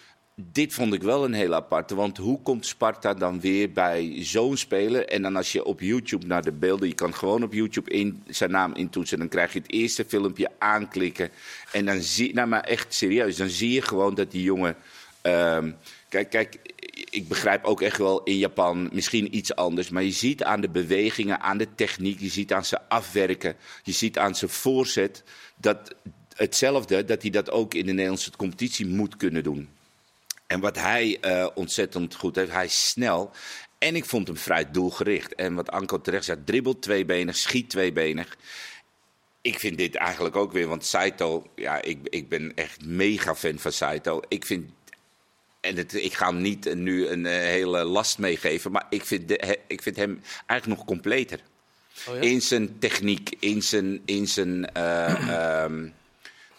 dit 0.40 0.74
vond 0.74 0.94
ik 0.94 1.02
wel 1.02 1.24
een 1.24 1.32
heel 1.32 1.54
aparte. 1.54 1.94
Want 1.94 2.16
hoe 2.16 2.42
komt 2.42 2.66
Sparta 2.66 3.14
dan 3.14 3.40
weer 3.40 3.72
bij 3.72 4.12
zo'n 4.18 4.56
speler? 4.56 5.06
En 5.06 5.22
dan 5.22 5.36
als 5.36 5.52
je 5.52 5.64
op 5.64 5.80
YouTube 5.80 6.26
naar 6.26 6.42
de 6.42 6.52
beelden... 6.52 6.88
je 6.88 6.94
kan 6.94 7.14
gewoon 7.14 7.42
op 7.42 7.52
YouTube 7.52 7.90
in, 7.90 8.22
zijn 8.26 8.50
naam 8.50 8.74
intoetsen... 8.74 9.18
dan 9.18 9.28
krijg 9.28 9.52
je 9.52 9.58
het 9.58 9.72
eerste 9.72 10.04
filmpje 10.04 10.50
aanklikken. 10.58 11.30
En 11.72 11.84
dan 11.84 12.00
zie 12.00 12.34
nou 12.34 12.48
maar 12.48 12.60
echt 12.60 12.94
serieus... 12.94 13.36
dan 13.36 13.48
zie 13.48 13.72
je 13.72 13.82
gewoon 13.82 14.14
dat 14.14 14.30
die 14.30 14.42
jongen... 14.42 14.76
ehm, 15.20 15.70
kijk, 16.08 16.30
kijk, 16.30 16.58
ik 17.10 17.28
begrijp 17.28 17.64
ook 17.64 17.82
echt 17.82 17.98
wel 17.98 18.22
in 18.22 18.38
Japan 18.38 18.88
misschien 18.92 19.36
iets 19.36 19.54
anders. 19.54 19.88
Maar 19.88 20.02
je 20.02 20.10
ziet 20.10 20.42
aan 20.42 20.60
de 20.60 20.70
bewegingen, 20.70 21.40
aan 21.40 21.58
de 21.58 21.68
techniek... 21.74 22.20
je 22.20 22.28
ziet 22.28 22.52
aan 22.52 22.64
zijn 22.64 22.82
afwerken, 22.88 23.56
je 23.82 23.92
ziet 23.92 24.18
aan 24.18 24.34
zijn 24.34 24.50
voorzet... 24.50 25.22
dat 25.56 25.94
hetzelfde, 26.34 27.04
dat 27.04 27.22
hij 27.22 27.30
dat 27.30 27.50
ook 27.50 27.74
in 27.74 27.86
de 27.86 27.92
Nederlandse 27.92 28.30
competitie 28.36 28.86
moet 28.86 29.16
kunnen 29.16 29.42
doen. 29.42 29.68
En 30.48 30.60
wat 30.60 30.76
hij 30.76 31.18
eh, 31.20 31.46
ontzettend 31.54 32.14
goed 32.14 32.36
heeft, 32.36 32.52
hij 32.52 32.64
is 32.64 32.88
snel. 32.88 33.30
En 33.78 33.96
ik 33.96 34.04
vond 34.04 34.26
hem 34.26 34.36
vrij 34.36 34.70
doelgericht. 34.70 35.34
En 35.34 35.54
wat 35.54 35.70
Anko 35.70 36.00
terecht 36.00 36.24
zegt, 36.24 36.46
dribbelt 36.46 36.82
tweebenig, 36.82 37.36
schiet 37.36 37.70
tweebenig. 37.70 38.36
Ik 39.40 39.58
vind 39.58 39.78
dit 39.78 39.94
eigenlijk 39.94 40.36
ook 40.36 40.52
weer, 40.52 40.68
want 40.68 40.84
Saito, 40.84 41.46
ja, 41.54 41.82
ik, 41.82 41.98
ik 42.02 42.28
ben 42.28 42.52
echt 42.54 42.84
mega 42.84 43.34
fan 43.34 43.58
van 43.58 43.72
Saito. 43.72 44.20
Ik 44.28 44.44
vind, 44.46 44.70
en 45.60 45.76
het, 45.76 45.94
ik 45.94 46.14
ga 46.14 46.26
hem 46.26 46.40
niet 46.40 46.74
nu 46.74 47.06
een 47.08 47.26
eh, 47.26 47.32
hele 47.32 47.84
last 47.84 48.18
meegeven, 48.18 48.70
maar 48.72 48.86
ik 48.90 49.04
vind, 49.04 49.28
de- 49.28 49.42
he- 49.46 49.60
ik 49.66 49.82
vind 49.82 49.96
hem 49.96 50.22
eigenlijk 50.46 50.80
nog 50.80 50.88
completer. 50.88 51.40
Oh 52.08 52.14
ja? 52.14 52.20
In 52.20 52.42
zijn 52.42 52.78
techniek, 52.78 53.36
in 53.38 53.62
zijn, 53.62 54.02
in 54.04 54.28
zijn 54.28 54.72
eh, 54.72 55.28
ehm, 55.64 55.88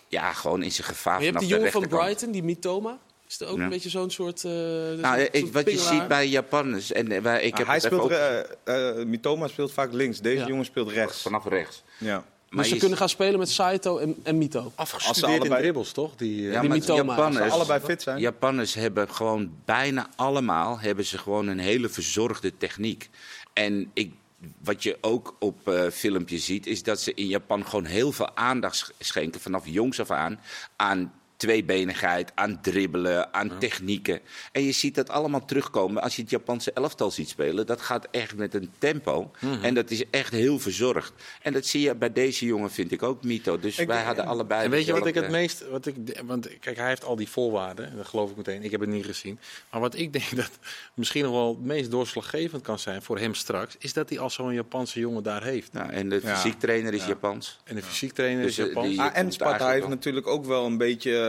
ja, 0.07 0.33
gewoon 0.33 0.63
in 0.63 0.71
zijn 0.71 0.87
gevaar 0.87 1.13
Maar 1.13 1.23
je 1.23 1.27
hebt 1.27 1.39
die 1.39 1.47
de 1.49 1.55
jongen 1.55 1.71
van. 1.71 1.87
Brighton, 1.87 2.31
die 2.31 2.43
Mitoma. 2.43 2.99
Is 3.29 3.39
er 3.39 3.47
ook 3.47 3.57
Ja. 3.57 3.63
een 3.63 3.69
beetje 3.69 3.89
zo'n 3.89 4.09
soort... 4.09 4.43
eh, 4.43 4.51
zo'n 4.51 4.99
Nou, 4.99 5.27
soort 5.31 5.51
wat 5.51 5.71
je 5.71 5.77
ziet 5.77 6.07
bij 6.07 6.27
Japanners, 6.27 6.91
en 6.91 7.11
eh, 7.25 7.45
ik 7.45 7.57
heb 7.57 7.67
hij 7.67 7.79
speelt, 7.79 8.01
ook 8.01 8.11
eh, 8.11 9.03
Mitoma 9.05 9.47
speelt 9.47 9.71
vaak 9.71 9.93
links. 9.93 10.19
Deze 10.19 10.41
Ja. 10.41 10.47
jongen 10.47 10.65
speelt 10.65 10.91
rechts. 10.91 11.21
vanaf 11.21 11.45
rechts. 11.45 11.83
Ja. 11.97 12.23
Dus 12.49 12.67
ze 12.67 12.73
je- 12.73 12.79
kunnen 12.79 12.97
gaan 12.97 13.09
spelen 13.09 13.39
met 13.39 13.49
Saito 13.49 13.97
en, 13.97 14.15
en 14.23 14.37
Mito. 14.37 14.71
Afgestudeerd 14.75 15.25
allebei- 15.39 15.53
in 15.55 15.61
dribbles, 15.61 15.91
toch? 15.91 16.15
Die, 16.15 16.47
eh, 16.47 16.53
ja, 16.53 16.59
die 16.59 16.69
maar 16.69 16.77
als 16.77 16.85
ze 16.85 16.93
Japanners, 16.93 17.45
ze 17.45 17.51
allebei 17.51 17.79
fit 17.79 18.01
zijn. 18.01 18.19
Japanners 18.19 18.73
hebben 18.73 19.09
gewoon 19.09 19.51
bijna 19.65 20.09
allemaal 20.15 20.79
hebben 20.79 21.05
ze 21.05 21.17
gewoon 21.17 21.47
een 21.47 21.59
hele 21.59 21.89
verzorgde 21.89 22.57
techniek. 22.57 23.09
En 23.53 23.91
ik, 23.93 24.13
wat 24.63 24.83
je 24.83 24.97
ook 25.01 25.35
op 25.39 25.67
eh 25.67 25.87
filmpjes 25.91 26.45
ziet, 26.45 26.67
is 26.67 26.83
dat 26.83 26.99
ze 27.01 27.13
in 27.13 27.27
Japan 27.27 27.65
gewoon 27.65 27.85
heel 27.85 28.11
veel 28.11 28.35
aandacht 28.35 28.75
sch- 28.77 28.89
schenken 28.99 29.41
vanaf 29.41 29.63
jongs 29.67 29.99
af 29.99 30.11
aan 30.11 30.39
aan 30.75 31.13
tweebenigheid, 31.39 32.31
aan 32.35 32.61
dribbelen, 32.61 33.33
aan 33.33 33.59
technieken. 33.59 34.19
En 34.51 34.63
je 34.63 34.71
ziet 34.71 34.95
dat 34.95 35.09
allemaal 35.09 35.45
terugkomen 35.45 36.01
als 36.01 36.15
je 36.15 36.21
het 36.21 36.31
Japanse 36.31 36.71
elftal 36.71 37.11
ziet 37.11 37.29
spelen. 37.29 37.65
Dat 37.65 37.81
gaat 37.81 38.07
echt 38.11 38.35
met 38.35 38.53
een 38.53 38.71
tempo. 38.77 39.31
En 39.61 39.73
dat 39.73 39.89
is 39.91 40.03
echt 40.09 40.31
heel 40.33 40.59
verzorgd. 40.59 41.13
En 41.41 41.53
dat 41.53 41.65
zie 41.65 41.81
je 41.81 41.95
bij 41.95 42.13
deze 42.13 42.45
jongen, 42.45 42.71
vind 42.71 42.91
ik 42.91 43.03
ook, 43.03 43.23
Mito. 43.23 43.59
Dus 43.59 43.79
Ik- 43.79 43.87
wij 43.87 44.03
hadden 44.03 44.25
allebei. 44.25 44.63
En 44.63 44.69
weet 44.69 44.85
je 44.85 44.91
wat 44.91 45.05
ik 45.05 45.15
het 45.15 45.29
meest. 45.29 45.69
Wat 45.69 45.85
ik, 45.85 45.95
want 46.25 46.59
kijk, 46.59 46.77
hij 46.77 46.87
heeft 46.87 47.03
al 47.03 47.15
die 47.15 47.29
voorwaarden, 47.29 47.95
dat 47.97 48.07
geloof 48.07 48.29
ik 48.29 48.35
meteen. 48.37 48.63
Ik 48.63 48.71
heb 48.71 48.79
het 48.79 48.89
niet 48.89 49.05
gezien. 49.05 49.39
Maar 49.71 49.81
wat 49.81 49.95
ik 49.97 50.13
denk 50.13 50.35
dat 50.43 50.51
misschien 50.93 51.23
nog 51.23 51.31
wel 51.31 51.47
het 51.49 51.65
meest 51.65 51.91
doorslaggevend 51.91 52.61
kan 52.61 52.79
zijn 52.79 53.01
voor 53.01 53.19
hem 53.19 53.33
straks, 53.33 53.75
is 53.79 53.93
dat 53.93 54.09
hij 54.09 54.19
al 54.19 54.29
zo'n 54.29 54.53
Japanse 54.53 54.99
jongen 54.99 55.23
daar 55.23 55.43
heeft. 55.43 55.73
Nou, 55.73 55.89
en 55.91 56.09
de 56.09 56.21
fysiek 56.21 56.59
trainer 56.59 56.93
is 56.93 57.05
Japans. 57.05 57.59
En 57.63 57.75
de 57.75 57.81
fysiek 57.81 58.11
trainer 58.13 58.43
Dus, 58.43 58.51
is 58.51 58.59
eh, 58.59 58.65
Japans. 58.65 58.87
die- 58.89 59.01
Ah, 59.01 59.09
en 59.17 59.31
Sparta 59.31 59.69
heeft 59.71 59.87
natuurlijk 59.87 60.27
ook 60.27 60.45
wel 60.45 60.65
een 60.65 60.77
beetje 60.77 61.27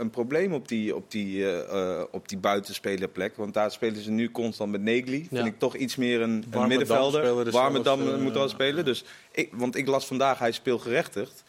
een 0.00 0.10
probleem 0.10 0.52
op 0.52 0.68
die, 0.68 0.96
op, 0.96 1.10
die, 1.10 1.44
eh, 1.44 1.98
eh, 1.98 2.04
op 2.10 2.28
die 2.28 2.38
buitenspelerplek. 2.38 3.36
Want 3.36 3.54
daar 3.54 3.70
spelen 3.70 4.02
ze 4.02 4.10
nu 4.10 4.30
constant 4.30 4.70
met 4.70 4.80
Negli. 4.82 5.20
Ja. 5.30 5.36
Vind 5.36 5.46
ik 5.46 5.58
toch 5.58 5.76
iets 5.76 5.96
meer 5.96 6.20
een, 6.20 6.44
een 6.50 6.68
middenvelder. 6.68 7.24
er 7.46 7.50
Warmerdam 7.50 8.00
eh, 8.00 8.14
eh, 8.14 8.20
moet 8.20 8.32
wel 8.34 8.48
spelen. 8.48 8.84
Dus 8.84 9.04
ik, 9.32 9.48
want 9.52 9.76
ik 9.76 9.86
las 9.86 10.06
vandaag, 10.06 10.38
hij 10.38 10.52
speelt 10.52 10.82
gerechtigd. 10.82 11.42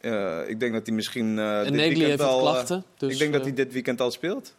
Eh, 0.00 0.48
ik 0.48 0.60
denk 0.60 0.72
dat 0.72 0.86
hij 0.86 0.94
misschien 0.94 1.38
eh 1.38 1.58
En 1.58 1.64
dit 1.64 1.72
Negli 1.72 2.04
heeft 2.04 2.20
al... 2.20 2.36
eh, 2.46 2.52
klachten. 2.52 2.84
Dus, 2.98 3.12
ik 3.12 3.18
denk 3.18 3.32
dat 3.32 3.40
eh, 3.40 3.46
hij 3.46 3.56
dit 3.56 3.72
weekend 3.72 4.00
al 4.00 4.10
speelt. 4.10 4.54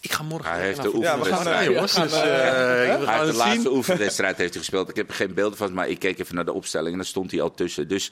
Ik 0.00 0.12
ga 0.12 0.22
morgen. 0.22 0.50
Hij 0.52 0.62
heeft 0.62 0.82
de 0.82 0.90
voetbal. 0.90 1.02
Ja, 1.02 1.18
we 1.18 1.24
gaan, 1.24 1.46
oefenwedstrijd. 1.46 1.68
eh, 1.70 1.86
gaan, 1.88 2.06
dus, 2.06 2.12
eh, 2.20 3.20
eh, 3.20 3.26
de 3.26 3.32
laatste 3.36 3.72
oefenwedstrijd 3.72 4.36
heeft 4.36 4.50
hij 4.50 4.58
gespeeld. 4.62 4.88
Ik 4.88 4.96
heb 4.96 5.08
er 5.08 5.14
geen 5.14 5.34
beelden 5.34 5.58
van, 5.58 5.72
maar 5.72 5.88
ik 5.88 5.98
keek 5.98 6.18
even 6.18 6.34
naar 6.34 6.44
de 6.44 6.52
opstelling 6.52 6.90
en 6.90 6.96
daar 6.96 7.06
stond 7.06 7.30
hij 7.30 7.40
al 7.40 7.54
tussen. 7.54 7.88
Dus 7.88 8.10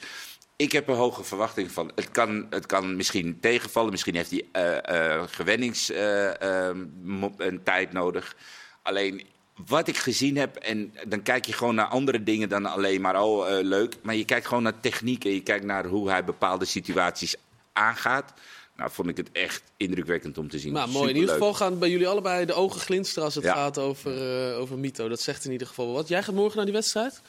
ik 0.57 0.73
heb 0.73 0.89
er 0.89 0.95
hoge 0.95 1.25
verwachtingen 1.25 1.71
van. 1.71 1.91
Het 1.95 2.11
kan, 2.11 2.47
het 2.51 2.67
kan 2.67 2.97
misschien 2.97 3.39
tegenvallen. 3.41 3.91
Misschien 3.91 4.15
heeft 4.15 4.31
hij 4.31 4.45
eh 4.53 5.17
eh 5.19 5.23
gewennings 5.27 5.91
eh, 5.91 6.69
eh, 6.69 6.77
mo- 7.03 7.35
een 7.39 7.63
tijd 7.63 7.93
nodig. 7.93 8.37
Alleen 8.83 9.27
wat 9.67 9.89
ik 9.89 9.97
gezien 9.97 10.37
heb, 10.37 10.57
en 10.57 10.95
dan 11.09 11.23
kijk 11.23 11.45
je 11.47 11.53
gewoon 11.53 11.75
naar 11.75 11.87
andere 11.87 12.23
dingen 12.23 12.49
dan 12.49 12.67
alleen 12.67 13.01
maar, 13.01 13.23
oh 13.23 13.59
eh, 13.59 13.65
leuk. 13.65 13.95
Maar 14.03 14.15
je 14.15 14.25
kijkt 14.25 14.47
gewoon 14.47 14.63
naar 14.63 14.81
techniek 14.81 15.25
en 15.25 15.31
je 15.35 15.43
kijkt 15.43 15.65
naar 15.65 15.87
hoe 15.87 16.11
hij 16.11 16.25
bepaalde 16.25 16.65
situaties 16.65 17.35
aangaat. 17.73 18.33
Nou, 18.77 18.91
vond 18.91 19.09
ik 19.09 19.17
het 19.17 19.33
echt 19.33 19.63
indrukwekkend 19.77 20.39
om 20.39 20.49
te 20.49 20.59
zien. 20.59 20.73
Nou, 20.73 20.91
mooi. 20.91 21.09
In 21.11 21.15
ieder 21.17 21.31
geval 21.31 21.55
gaan 21.55 21.79
bij 21.79 21.91
jullie 21.91 22.09
allebei 22.09 22.45
de 22.47 22.53
ogen 22.53 22.81
glinsteren 22.81 23.25
als 23.25 23.35
het 23.35 23.45
Ja. 23.45 23.53
gaat 23.55 23.79
over, 23.79 24.51
eh, 24.53 24.59
over 24.61 24.79
Mito. 24.79 25.09
Dat 25.09 25.21
zegt 25.21 25.45
in 25.45 25.53
ieder 25.53 25.67
geval 25.67 25.93
wat. 25.93 26.09
Jij 26.09 26.23
gaat 26.23 26.35
morgen 26.35 26.57
naar 26.57 26.65
die 26.65 26.75
wedstrijd? 26.75 27.23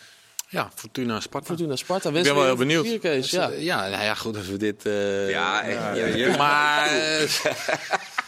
Ja, 0.49 0.71
Fortuna 0.75 1.19
Sparta. 1.19 1.47
Fortuna 1.47 1.75
Sparta. 1.75 2.10
Ik 2.10 2.23
ben 2.23 2.36
wel 2.36 2.43
heel 2.43 2.55
benieuwd. 2.55 3.01
Ja. 3.31 3.49
Ja, 3.58 3.88
nou 3.89 4.03
ja, 4.03 4.13
goed 4.13 4.38
als 4.38 4.47
we 4.47 4.58
dit. 4.58 4.86
eh, 4.86 5.29
Ja, 5.29 5.63
echt. 5.63 5.77
ja, 5.77 5.93
Ja, 5.93 6.05
ja, 6.05 6.38
Maar 6.38 6.88
eh, 7.19 7.29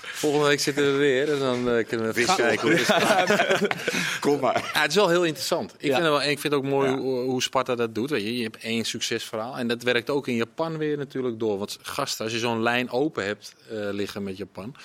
volgende 0.01 0.47
week 0.47 0.59
zitten 0.59 0.91
we 0.91 0.97
weer 0.97 1.31
en 1.33 1.39
dan 1.39 1.69
eh, 1.69 1.87
kunnen 1.87 2.13
we 2.13 2.19
even 2.21 2.35
kijken. 2.35 2.67
Hoe 2.67 2.77
het 2.79 3.59
is. 3.59 4.19
Kom 4.19 4.39
maar. 4.39 4.69
Ja, 4.73 4.81
het 4.81 4.89
is 4.89 4.95
wel 4.95 5.09
heel 5.09 5.23
interessant. 5.25 5.73
Ik, 5.77 5.81
Ja. 5.81 5.87
vind, 5.95 5.97
het 6.07 6.07
wel, 6.07 6.21
ik 6.21 6.39
vind 6.39 6.43
het 6.43 6.53
ook 6.53 6.63
mooi 6.63 6.89
Ja. 6.89 6.97
hoe, 6.97 7.19
hoe 7.19 7.41
Sparta 7.41 7.75
dat 7.75 7.95
doet. 7.95 8.09
Weet 8.09 8.21
je. 8.23 8.37
je 8.37 8.43
hebt 8.43 8.57
één 8.63 8.85
succesverhaal. 8.85 9.57
En 9.57 9.67
dat 9.67 9.83
werkt 9.83 10.09
ook 10.09 10.27
in 10.27 10.35
Japan 10.35 10.77
weer 10.77 10.97
natuurlijk 10.97 11.39
door. 11.39 11.57
Want 11.57 11.77
gasten, 11.81 12.23
als 12.25 12.33
je 12.33 12.39
zo'n 12.39 12.61
lijn 12.61 12.89
open 12.89 13.25
hebt 13.25 13.55
eh, 13.69 13.77
liggen 13.91 14.23
met 14.23 14.37
Japan. 14.37 14.75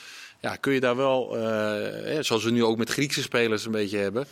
Ja, 0.41 0.57
kun 0.57 0.73
je 0.73 0.81
daar 0.81 0.97
wel, 0.97 1.37
eh, 1.37 1.43
hè, 2.05 2.23
zoals 2.23 2.45
we 2.45 2.51
nu 2.51 2.65
ook 2.65 2.77
met 2.77 2.91
Griekse 2.91 3.23
spelers 3.23 3.65
een 3.65 3.73
beetje 3.73 3.99
hebben. 3.99 4.27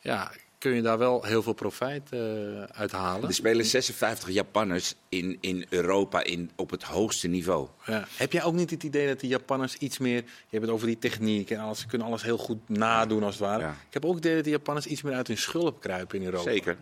Ja, 0.00 0.30
kun 0.64 0.74
je 0.74 0.82
daar 0.82 0.98
wel 0.98 1.24
heel 1.24 1.42
veel 1.42 1.52
profijt 1.52 2.12
eh 2.12 2.62
uit 2.62 2.92
halen. 2.92 3.28
Er 3.28 3.34
spelen 3.34 3.64
56 3.64 4.28
Japanners 4.28 4.94
in, 5.08 5.38
in 5.40 5.66
Europa 5.68 6.22
in, 6.22 6.50
op 6.56 6.70
het 6.70 6.82
hoogste 6.82 7.28
niveau. 7.28 7.68
Ja. 7.86 8.06
Heb 8.16 8.32
jij 8.32 8.42
ook 8.42 8.54
niet 8.54 8.70
het 8.70 8.82
idee 8.82 9.06
dat 9.06 9.20
die 9.20 9.28
Japanners 9.28 9.76
iets 9.76 9.98
meer... 9.98 10.16
Je 10.16 10.50
hebt 10.50 10.62
het 10.62 10.70
over 10.70 10.86
die 10.86 10.98
techniek 10.98 11.50
en 11.50 11.58
alles. 11.58 11.80
Ze 11.80 11.86
kunnen 11.86 12.06
alles 12.06 12.22
heel 12.22 12.38
goed 12.38 12.68
nadoen 12.68 13.22
als 13.22 13.34
het 13.34 13.44
ware. 13.44 13.62
Ja. 13.62 13.70
Ik 13.70 13.94
heb 13.94 14.04
ook 14.04 14.14
het 14.14 14.24
idee 14.24 14.34
dat 14.34 14.44
die 14.44 14.52
Japanners 14.52 14.86
iets 14.86 15.02
meer 15.02 15.14
uit 15.14 15.26
hun 15.26 15.38
schulp 15.38 15.80
kruipen 15.80 16.18
in 16.18 16.24
Europa. 16.24 16.50
Zeker. 16.50 16.76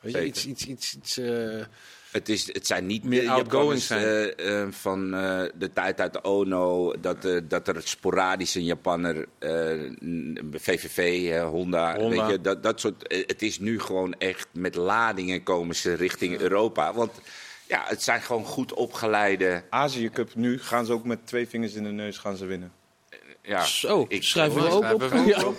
Weet 0.00 0.12
je, 0.12 0.18
zeker. 0.18 0.26
iets, 0.26 0.46
iets, 0.46 0.66
iets, 0.66 0.94
iets 0.96 1.18
eh, 1.18 1.64
Het, 2.10 2.28
is, 2.28 2.52
het 2.52 2.66
zijn 2.66 2.86
niet 2.86 3.04
Meer 3.04 3.22
de 3.22 3.30
outgoing 3.30 3.82
Japanners 3.82 3.86
zijn. 3.86 4.02
eh, 4.04 4.62
eh, 4.62 4.72
van 4.72 5.14
eh, 5.14 5.42
de 5.54 5.72
tijd 5.72 6.00
uit 6.00 6.12
de 6.12 6.22
ONO. 6.22 6.94
Dat, 7.00 7.28
dat 7.48 7.68
er 7.68 7.82
sporadisch 7.84 8.54
een 8.54 8.64
Japanner, 8.64 9.26
VVV, 10.52 11.32
Honda, 11.40 11.96
Honda. 11.96 12.26
Weet 12.26 12.30
je, 12.30 12.40
dat, 12.40 12.62
dat 12.62 12.80
soort. 12.80 13.24
het 13.26 13.42
is 13.42 13.58
nu 13.58 13.80
gewoon 13.80 14.14
echt 14.18 14.48
met 14.52 14.74
ladingen 14.74 15.42
komen 15.42 15.76
ze 15.76 15.94
richting 15.94 16.40
Europa. 16.40 16.94
Want 16.94 17.10
ja, 17.66 17.84
het 17.86 18.02
zijn 18.02 18.20
gewoon 18.20 18.44
goed 18.44 18.72
opgeleide. 18.72 19.62
Azië 19.70 20.10
Cup 20.10 20.34
nu 20.34 20.58
gaan 20.58 20.86
ze 20.86 20.92
ook 20.92 21.04
met 21.04 21.26
twee 21.26 21.48
vingers 21.48 21.74
in 21.74 21.82
de 21.82 21.90
neus 21.90 22.18
gaan 22.18 22.36
ze 22.36 22.46
winnen. 22.46 22.72
Ja, 23.48 23.64
Zo, 23.64 24.04
ik- 24.08 24.22
schrijven 24.22 24.62
we 24.62 24.70
ook 24.70 24.92
op. 24.92 25.02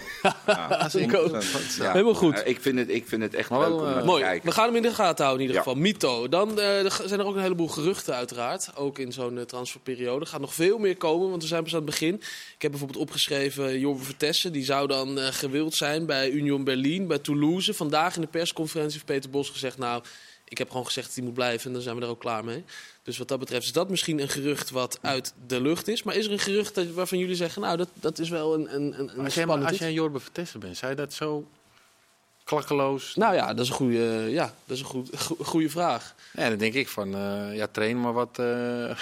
Ja. 1.78 1.92
Helemaal 1.92 2.14
goed. 2.14 2.42
Ik, 2.46 2.62
vind 2.62 2.80
het, 2.80 2.90
ik 2.90 3.08
vind 3.08 3.22
het 3.22 3.34
echt 3.34 3.50
wel, 3.50 3.60
leuk 3.60 3.72
om 3.72 3.98
eh, 3.98 4.04
Mooi, 4.04 4.24
kijken. 4.24 4.46
we 4.50 4.52
gaan 4.54 4.66
hem 4.66 4.76
in 4.76 4.82
de 4.82 4.94
gaten 4.94 5.26
houden 5.26 5.46
in 5.46 5.52
ieder 5.52 5.64
geval. 5.64 5.82
Mito. 5.82 6.30
Dan 6.30 6.60
eh, 6.60 6.86
er 6.86 7.02
zijn 7.06 7.20
er 7.20 7.26
ook 7.26 7.36
een 7.36 7.42
heleboel 7.42 7.68
geruchten 7.68 8.16
uiteraard. 8.16 8.70
Ook 8.76 9.00
in 9.00 9.12
zo'n 9.12 9.38
eh, 9.38 9.44
transferperiode. 9.44 10.26
Er 10.26 10.32
gaat 10.32 10.40
nog 10.40 10.54
veel 10.54 10.78
meer 10.78 10.98
komen, 10.98 11.30
want 11.30 11.42
we 11.42 11.48
zijn 11.48 11.64
pas 11.64 11.72
aan 11.72 11.78
het 11.82 11.90
begin. 11.90 12.14
Ik 12.56 12.62
heb 12.62 12.72
bijvoorbeeld 12.72 13.00
opgeschreven 13.02 13.80
Jorbe 13.80 14.04
Vertessen. 14.04 14.52
Die 14.52 14.64
zou 14.66 14.88
dan 14.88 15.18
gewild 15.18 15.74
zijn 15.76 16.06
bij 16.06 16.30
Union 16.30 16.64
Berlin, 16.64 17.08
bij 17.08 17.20
Toulouse. 17.20 17.74
Vandaag 17.74 18.16
in 18.16 18.22
de 18.22 18.28
persconferentie 18.28 18.94
heeft 18.94 19.06
Peter 19.06 19.30
Bos 19.30 19.50
gezegd... 19.50 19.78
nou, 19.78 20.04
ik 20.48 20.58
heb 20.58 20.70
gewoon 20.70 20.86
gezegd 20.86 21.08
dat 21.08 21.16
hij 21.16 21.26
moet 21.26 21.34
blijven 21.34 21.68
en 21.68 21.74
dan 21.74 21.82
zijn 21.82 21.96
we 21.96 22.02
er 22.02 22.08
ook 22.10 22.20
klaar 22.20 22.44
mee. 22.46 22.64
Dus 23.10 23.18
wat 23.18 23.28
dat 23.28 23.39
betreft 23.39 23.66
is 23.66 23.72
dat 23.72 23.89
misschien 23.89 24.20
een 24.20 24.30
gerucht 24.30 24.70
wat 24.70 24.99
uit 25.01 25.34
de 25.47 25.62
lucht 25.62 25.88
is. 25.88 26.03
Maar 26.03 26.16
is 26.16 26.26
er 26.26 26.32
een 26.32 26.39
gerucht 26.39 26.76
dat- 26.76 26.91
waarvan 26.91 27.18
jullie 27.18 27.36
zeggen... 27.36 27.62
nou, 27.62 27.78
dat, 27.78 27.88
dat 27.93 28.20
is 28.20 28.30
wel 28.30 28.53
een, 28.53 28.76
een, 28.76 28.99
een 28.99 29.24
Als 29.24 29.34
jij, 29.34 29.43
spannend 29.43 29.70
als 29.70 29.80
jij 29.80 29.93
Jorbe 29.93 30.20
Vertessen 30.20 30.60
bent, 30.60 30.78
je 30.80 30.95
dat 30.95 31.14
zo 31.14 31.47
klakkeloos... 32.43 33.16
Nou 33.16 33.36
ja, 33.36 33.47
dat 33.53 33.60
is 33.66 33.70
een 33.70 33.76
goede, 33.76 34.26
ja, 34.30 34.53
dat 34.66 34.76
is 34.76 34.80
een 34.80 34.89
goed, 34.89 35.10
go- 35.16 35.36
goede 35.41 35.70
vraag. 35.70 36.16
Ja, 36.34 36.49
dan 36.49 36.57
denk 36.57 36.74
ik 36.74 36.88
van, 36.88 37.16
eh, 37.16 37.55
ja, 37.55 37.68
train 37.68 38.01
maar 38.01 38.14
wat... 38.14 38.39
eh, 38.39 38.97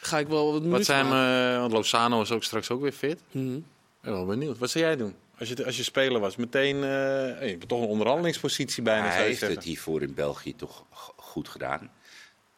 Ga 0.00 0.18
ik 0.18 0.26
wel 0.28 0.52
wat 0.52 0.62
wat 0.64 0.84
zijn 0.84 1.08
maken. 1.08 1.52
we... 1.54 1.58
Want 1.60 1.72
Lozano 1.72 2.20
is 2.22 2.30
ook 2.30 2.44
straks 2.44 2.70
ook 2.70 2.80
weer 2.80 2.92
fit. 2.92 3.18
Mhm. 3.30 3.56
Ik 3.56 3.62
ben 4.00 4.12
wel 4.12 4.26
benieuwd. 4.26 4.58
Wat 4.58 4.70
zou 4.70 4.84
jij 4.84 4.96
doen? 4.96 5.14
Als 5.38 5.48
je, 5.48 5.64
als 5.66 5.76
je 5.76 5.82
speler 5.82 6.20
was, 6.20 6.36
meteen... 6.36 6.74
eh, 6.76 6.80
je 6.80 7.46
hebt 7.48 7.68
toch 7.68 7.80
een 7.82 7.88
onderhandelingspositie 7.88 8.82
bijna, 8.82 9.06
hij 9.08 9.18
je 9.20 9.24
heeft 9.26 9.38
zeggen. 9.38 9.56
het 9.58 9.66
hiervoor 9.66 10.02
in 10.02 10.14
België 10.14 10.56
toch 10.56 10.84
goed 11.16 11.48
gedaan. 11.48 11.90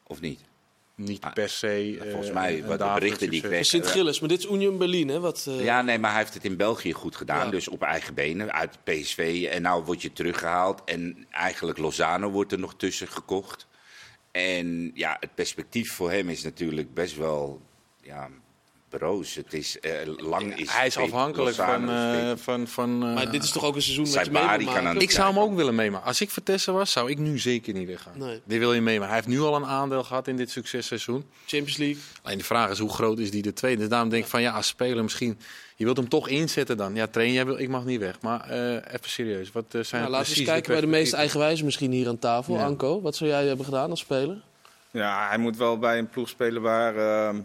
Of 0.07 0.21
niet? 0.21 0.41
Niet 0.97 1.35
per 1.35 1.49
se... 1.49 1.99
eh, 2.01 2.11
Volgens 2.11 2.33
mij, 2.33 2.59
een 2.59 2.67
wat 2.67 2.79
de 2.79 2.91
berichten 2.95 3.31
die 3.31 3.49
ik 3.49 3.65
Sint-Gilles, 3.65 4.21
maar 4.21 4.29
dit 4.29 4.39
is 4.39 4.47
Union 4.51 4.79
Berlin, 4.79 5.09
hè? 5.09 5.21
Wat, 5.21 5.47
eh, 5.49 5.65
Ja, 5.65 5.83
nee, 5.83 5.99
maar 5.99 6.11
hij 6.11 6.19
heeft 6.21 6.35
het 6.35 6.45
in 6.45 6.57
België 6.57 6.93
goed 6.93 7.17
gedaan. 7.17 7.45
Ja. 7.45 7.51
Dus 7.51 7.69
op 7.69 7.83
eigen 7.83 8.15
benen, 8.15 8.53
uit 8.53 8.79
PSV. 8.85 9.49
En 9.51 9.63
nou 9.63 9.85
word 9.85 10.03
je 10.03 10.13
teruggehaald. 10.13 10.83
En 10.85 11.27
eigenlijk 11.31 11.79
Lozano 11.79 12.31
wordt 12.31 12.53
er 12.53 12.59
nog 12.59 12.75
tussen 12.77 13.09
gekocht. 13.09 13.67
En 14.31 14.91
ja, 14.95 15.17
het 15.21 15.35
perspectief 15.35 15.93
voor 15.93 16.11
hem 16.11 16.29
is 16.29 16.43
natuurlijk 16.43 16.95
best 16.95 17.17
wel 17.17 17.63
ja, 18.03 18.29
broos. 18.99 19.35
Het 19.35 19.53
is, 19.53 19.81
eh, 19.81 19.91
lang 20.17 20.59
is 20.59 20.71
Hij 20.71 20.87
is 20.87 20.97
afhankelijk 20.97 21.57
van... 21.57 21.91
Eh, 21.91 22.33
van, 22.37 22.67
van 22.67 23.07
eh, 23.07 23.15
Maar 23.15 23.31
dit 23.31 23.43
is 23.43 23.51
toch 23.51 23.65
ook 23.65 23.75
een 23.75 23.83
seizoen 23.83 24.15
dat 24.15 24.25
je 24.25 24.31
mee 24.31 24.65
kan 24.65 25.01
Ik 25.01 25.11
zou 25.11 25.29
hem 25.29 25.43
ook 25.43 25.55
willen 25.55 25.75
meemaken. 25.75 26.07
Als 26.07 26.21
ik 26.21 26.31
Vertessen 26.31 26.75
was, 26.75 26.93
zou 26.93 27.11
ik 27.11 27.19
nu 27.19 27.39
zeker 27.39 27.75
niet 27.75 27.87
weggaan. 27.87 28.19
Nee. 28.19 28.41
Die 28.45 28.59
wil 28.59 28.75
je 28.75 28.81
meemaken. 28.81 29.15
Hij 29.15 29.17
heeft 29.17 29.29
nu 29.29 29.41
al 29.41 29.57
een 29.57 29.67
aandeel 29.67 30.05
gehad 30.05 30.29
in 30.29 30.37
dit 30.37 30.51
successeizoen. 30.51 31.25
Champions 31.47 31.77
League. 31.77 32.03
Alleen 32.23 32.39
de 32.39 32.45
vraag 32.45 32.71
is, 32.71 32.79
hoe 32.79 32.93
groot 32.93 33.19
is 33.19 33.31
die 33.31 33.43
de 33.43 33.53
tweede? 33.53 33.81
Dus 33.81 33.89
daarom 33.89 34.09
denk 34.09 34.25
ik 34.25 34.31
van, 34.31 34.43
ja, 34.43 34.53
als 34.53 34.67
speler 34.67 35.03
misschien... 35.03 35.39
Je 35.77 35.85
wilt 35.85 35.97
hem 35.97 36.09
toch 36.09 36.29
inzetten 36.29 36.77
dan. 36.77 36.95
Ja, 36.95 37.07
train, 37.07 37.33
jij 37.33 37.47
wil, 37.47 37.59
ik 37.59 37.69
mag 37.69 37.85
niet 37.85 38.01
weg. 38.01 38.21
Maar 38.21 38.51
eh, 38.51 38.75
even 38.75 39.11
serieus, 39.11 39.53
wat 39.53 39.65
zijn 39.69 40.03
Nou, 40.03 40.15
laten 40.15 40.33
we 40.33 40.39
eens 40.39 40.49
kijken 40.49 40.73
bij 40.73 40.81
de 40.81 40.87
meest 40.87 41.13
eigenwijze 41.13 41.65
misschien 41.65 41.93
hier 41.93 42.09
aan 42.09 42.19
tafel. 42.19 42.55
Ja. 42.55 42.65
Anko, 42.65 43.01
wat 43.01 43.17
zou 43.17 43.31
jij 43.31 43.47
hebben 43.47 43.65
gedaan 43.65 43.91
als 43.91 44.01
speler? 44.01 44.43
Ja, 44.93 45.29
hij 45.29 45.39
moet 45.39 45.57
wel 45.57 45.79
bij 45.79 45.99
een 45.99 46.09
ploeg 46.09 46.29
spelen 46.29 46.63
waar, 46.63 46.97
eh, 46.97 47.39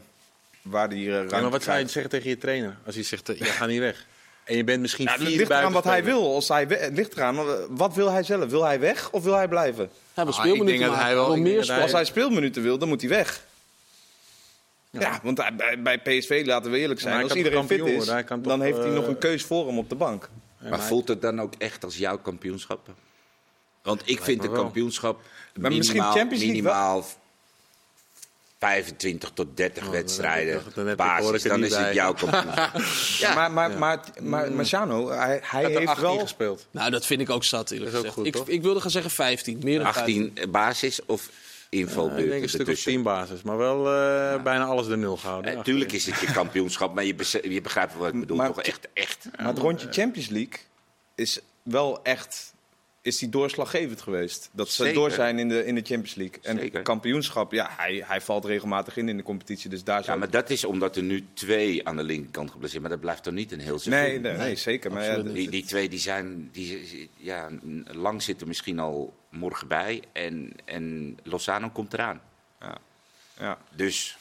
waar 0.70 0.90
die 0.90 1.08
eh, 1.08 1.14
ruimte 1.14 1.36
Ja, 1.36 1.42
maar 1.42 1.50
wat 1.52 1.64
zou 1.64 1.80
je 1.80 1.88
zeggen 1.88 2.12
tegen 2.12 2.30
je 2.30 2.38
trainer? 2.38 2.78
Als 2.86 2.96
hij 2.96 3.04
zegt, 3.04 3.30
eh, 3.30 3.38
je 3.38 3.46
gaat 3.46 3.68
niet 3.68 3.80
weg. 3.80 4.06
En 4.44 4.58
je 4.58 4.64
bent 4.64 4.82
misschien 4.82 5.06
Ja, 5.06 5.12
het 5.12 5.22
vier 5.22 5.38
ligt 5.38 5.50
eraan 5.50 5.72
wat 5.72 5.84
hij 5.84 6.04
wil. 6.04 6.34
Als 6.34 6.48
hij 6.48 6.66
het 6.70 6.96
ligt 6.96 7.16
eraan, 7.16 7.38
eh, 7.38 7.44
wat 7.70 7.96
wil 7.96 8.12
hij 8.12 8.24
zelf? 8.24 8.50
Wil 8.50 8.64
hij 8.66 8.80
weg 8.80 9.12
of 9.12 9.24
wil 9.24 9.34
hij 9.36 9.48
blijven? 9.48 9.90
Hij 10.14 10.24
wil 10.24 10.34
Ah, 10.34 10.40
speelminuten 10.40 10.74
ik 10.74 10.80
denk 10.80 10.92
dat 10.92 11.00
maken, 11.00 11.06
hij 11.06 11.16
wel- 11.16 11.36
ik 11.36 11.42
meer 11.42 11.58
dat 11.60 11.68
hij- 11.68 11.82
Als 11.82 11.92
hij 11.92 12.06
speelminuten 12.06 12.62
wil, 12.62 12.78
dan 12.78 12.88
moet 12.88 13.02
hij 13.02 13.10
weg. 13.10 13.46
Ja. 14.90 15.00
Ja, 15.00 15.20
want 15.24 15.38
hij- 15.38 15.56
bij, 15.56 15.82
bij 15.82 16.00
PSV, 16.00 16.44
laten 16.46 16.72
we 16.72 16.78
eerlijk 16.78 17.00
zijn, 17.00 17.24
als 17.24 17.34
iedereen 17.34 17.68
fit 17.68 17.86
is, 17.86 18.06
dan 18.42 18.62
heeft 18.62 18.78
hij 18.78 18.90
nog 18.90 19.08
een 19.08 19.18
keus 19.18 19.44
voor 19.44 19.68
hem 19.68 19.78
op 19.78 19.90
de 19.90 19.96
bank. 19.96 20.30
Maar 20.70 20.82
voelt 20.82 21.08
het 21.08 21.22
dan 21.22 21.42
ook 21.42 21.54
echt 21.58 21.84
als 21.84 21.98
jouw 21.98 22.18
kampioenschap? 22.18 22.88
Want 23.82 24.02
ik 24.06 24.22
vind 24.22 24.42
wel. 24.46 24.52
kampioenschap 24.52 25.22
Maar 25.60 25.72
misschien 25.72 25.98
minimaal, 25.98 26.18
Champions 26.18 26.44
League 26.44 26.64
wel. 26.64 26.74
Minimaal 28.60 28.84
25 28.84 29.30
tot 29.34 29.58
30 29.58 29.84
Oh, 29.86 29.90
wedstrijden 29.92 30.54
dan 30.54 30.58
heb 30.64 30.68
ik- 30.68 30.76
dan 30.76 30.88
heb 30.88 31.00
ik- 31.00 31.06
hoor 31.06 31.32
basis. 31.32 31.44
Dan 31.44 31.64
is 31.64 31.76
het 31.76 31.94
jouw 31.94 32.14
kampioenschap. 32.14 32.82
Ja. 33.20 33.34
Maar, 33.34 33.52
maar, 33.52 33.72
maar, 33.78 34.00
maar, 34.22 34.52
Marciano, 34.52 35.10
hij, 35.10 35.18
hij 35.18 35.40
Hij 35.44 35.60
heeft 35.62 35.74
er 35.74 35.80
heeft 35.80 35.88
18 35.92 36.04
wel... 36.08 36.20
gespeeld. 36.20 36.68
Nou, 36.72 36.92
dat 36.92 37.06
vind 37.06 37.22
ik 37.22 37.30
ook 37.30 37.44
zat 37.44 37.72
eerlijk 37.72 37.92
Dat 37.92 38.04
is 38.04 38.10
ook 38.10 38.14
gezegd. 38.16 38.34
goed, 38.34 38.42
ik, 38.42 38.46
toch? 38.48 38.56
ik 38.56 38.62
wilde 38.62 38.82
gaan 38.82 38.92
zeggen 38.92 39.12
15, 39.12 39.60
meer 39.64 39.80
dan 39.84 39.94
15. 39.94 40.30
18 40.36 40.52
basis 40.52 41.06
of 41.06 41.26
Ja, 41.70 41.80
ik 41.80 41.86
denk 41.86 41.90
invalbeurten 41.98 42.42
een 42.42 42.50
stuk 42.50 42.62
of 42.62 42.68
ertussen. 42.68 42.92
10 42.92 43.02
basis. 43.04 43.42
Maar 43.42 43.58
wel 43.58 43.78
eh, 43.94 44.42
bijna 44.44 44.66
alles 44.66 44.88
de 44.88 44.98
nul 44.98 45.18
gehouden. 45.18 45.56
Eh, 45.56 45.60
tuurlijk 45.62 45.92
is 45.92 46.06
het 46.06 46.20
je 46.20 46.32
kampioenschap, 46.32 46.94
maar 46.94 47.04
je, 47.06 47.16
je 47.50 47.62
begrijpt 47.62 47.96
wat 47.96 48.14
ik 48.14 48.20
bedoel. 48.20 48.38
Maar- 48.38 48.48
toch 48.48 48.62
echt, 48.62 48.88
echt. 48.94 49.28
Maar 49.38 49.48
het 49.48 49.58
rondje 49.58 49.88
Champions 49.92 50.30
League 50.30 50.60
is 51.16 51.40
wel 51.64 52.04
echt... 52.04 52.54
Is 53.08 53.18
die 53.18 53.30
doorslaggevend 53.30 54.02
geweest? 54.02 54.50
Dat 54.52 54.70
ze 54.70 54.84
Zeker. 54.84 54.94
door 55.00 55.12
zijn 55.12 55.40
in 55.40 55.50
de, 55.50 55.66
in 55.66 55.76
de 55.76 55.82
Champions 55.82 56.16
League. 56.16 56.40
En 56.42 56.58
Zeker. 56.60 56.82
kampioenschap, 56.82 57.52
ja, 57.52 57.70
hij, 57.78 58.04
hij 58.06 58.22
valt 58.22 58.46
regelmatig 58.46 58.98
in 58.98 59.10
in 59.10 59.18
de 59.18 59.24
competitie. 59.24 59.70
Dus 59.70 59.84
daar 59.84 60.04
Ja, 60.06 60.16
maar 60.16 60.30
dat 60.30 60.50
is 60.50 60.66
omdat 60.66 60.96
er 60.96 61.04
nu 61.04 61.26
twee 61.34 61.88
aan 61.88 61.96
de 61.98 62.04
linkerkant 62.04 62.52
geblesseerd 62.52 62.82
Maar 62.82 62.92
dat 62.92 63.00
blijft 63.00 63.24
toch 63.24 63.34
niet 63.34 63.52
een 63.52 63.60
heel 63.60 63.80
seizoen? 63.80 64.08
nee, 64.08 64.20
nee, 64.20 64.38
nee, 64.38 64.56
zeker. 64.56 64.92
Maar 64.92 65.04
ja, 65.04 65.18
Die, 65.22 65.50
die 65.50 65.64
twee 65.66 65.90
die 65.90 66.00
zijn, 66.00 66.50
die, 66.52 67.10
ja, 67.18 67.50
lang 67.92 68.24
zitten 68.24 68.48
misschien 68.48 68.80
al 68.80 69.14
morgen 69.30 69.68
bij. 69.68 70.02
En, 70.12 70.52
en 70.66 71.18
Lozano 71.24 71.70
komt 71.70 71.94
eraan. 71.94 72.22
ja. 73.40 73.58
Dus 73.76 74.18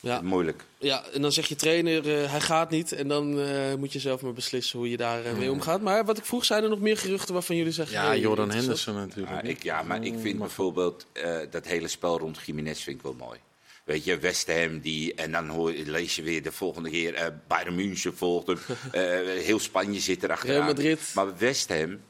Ja. 0.00 0.20
moeilijk. 0.20 0.64
ja, 0.78 1.04
en 1.12 1.22
dan 1.22 1.32
zeg 1.32 1.46
je 1.46 1.54
trainer, 1.54 2.22
eh, 2.22 2.30
hij 2.30 2.40
gaat 2.40 2.70
niet. 2.70 2.92
En 2.92 3.08
dan 3.08 3.40
eh, 3.40 3.74
moet 3.74 3.92
je 3.92 3.98
zelf 3.98 4.22
maar 4.22 4.32
beslissen 4.32 4.78
hoe 4.78 4.90
je 4.90 4.96
daar 4.96 5.24
eh, 5.24 5.32
mee 5.36 5.50
omgaat. 5.50 5.80
Maar 5.80 6.04
wat 6.04 6.18
ik 6.18 6.24
vroeg, 6.24 6.44
zijn 6.44 6.62
er 6.62 6.68
nog 6.68 6.80
meer 6.80 6.96
geruchten 6.96 7.34
waarvan 7.34 7.56
jullie 7.56 7.72
zeggen... 7.72 7.96
Ja, 7.96 8.06
hey, 8.06 8.18
Jordan? 8.18 8.50
Henderson 8.50 8.94
natuurlijk. 8.94 9.42
Ja, 9.42 9.48
ik, 9.50 9.62
ja, 9.62 9.82
maar 9.82 10.04
ik 10.04 10.14
vind 10.18 10.38
bijvoorbeeld 10.38 11.06
eh, 11.12 11.38
dat 11.50 11.66
hele 11.66 11.88
spel 11.88 12.18
rond 12.18 12.38
Jiménez 12.46 12.82
vind 12.82 12.96
ik 12.96 13.02
wel 13.02 13.14
mooi. 13.14 13.38
Weet 13.84 14.04
je, 14.04 14.18
West 14.18 14.52
Ham, 14.52 14.80
die, 14.80 15.14
en 15.14 15.32
dan 15.32 15.48
hoor, 15.48 15.72
lees 15.72 16.16
je 16.16 16.22
weer 16.22 16.42
de 16.42 16.52
volgende 16.52 16.90
keer... 16.90 17.14
eh 17.14 17.26
Bayern 17.46 17.74
München 17.74 18.16
volgt 18.16 18.46
hem, 18.46 18.58
eh, 18.92 19.02
heel 19.44 19.58
Spanje 19.58 20.00
zit 20.00 20.22
erachteraan. 20.22 20.54
Real 20.56 20.66
Madrid. 20.66 21.00
Maar 21.14 21.38
West 21.38 21.68
Ham, 21.68 22.00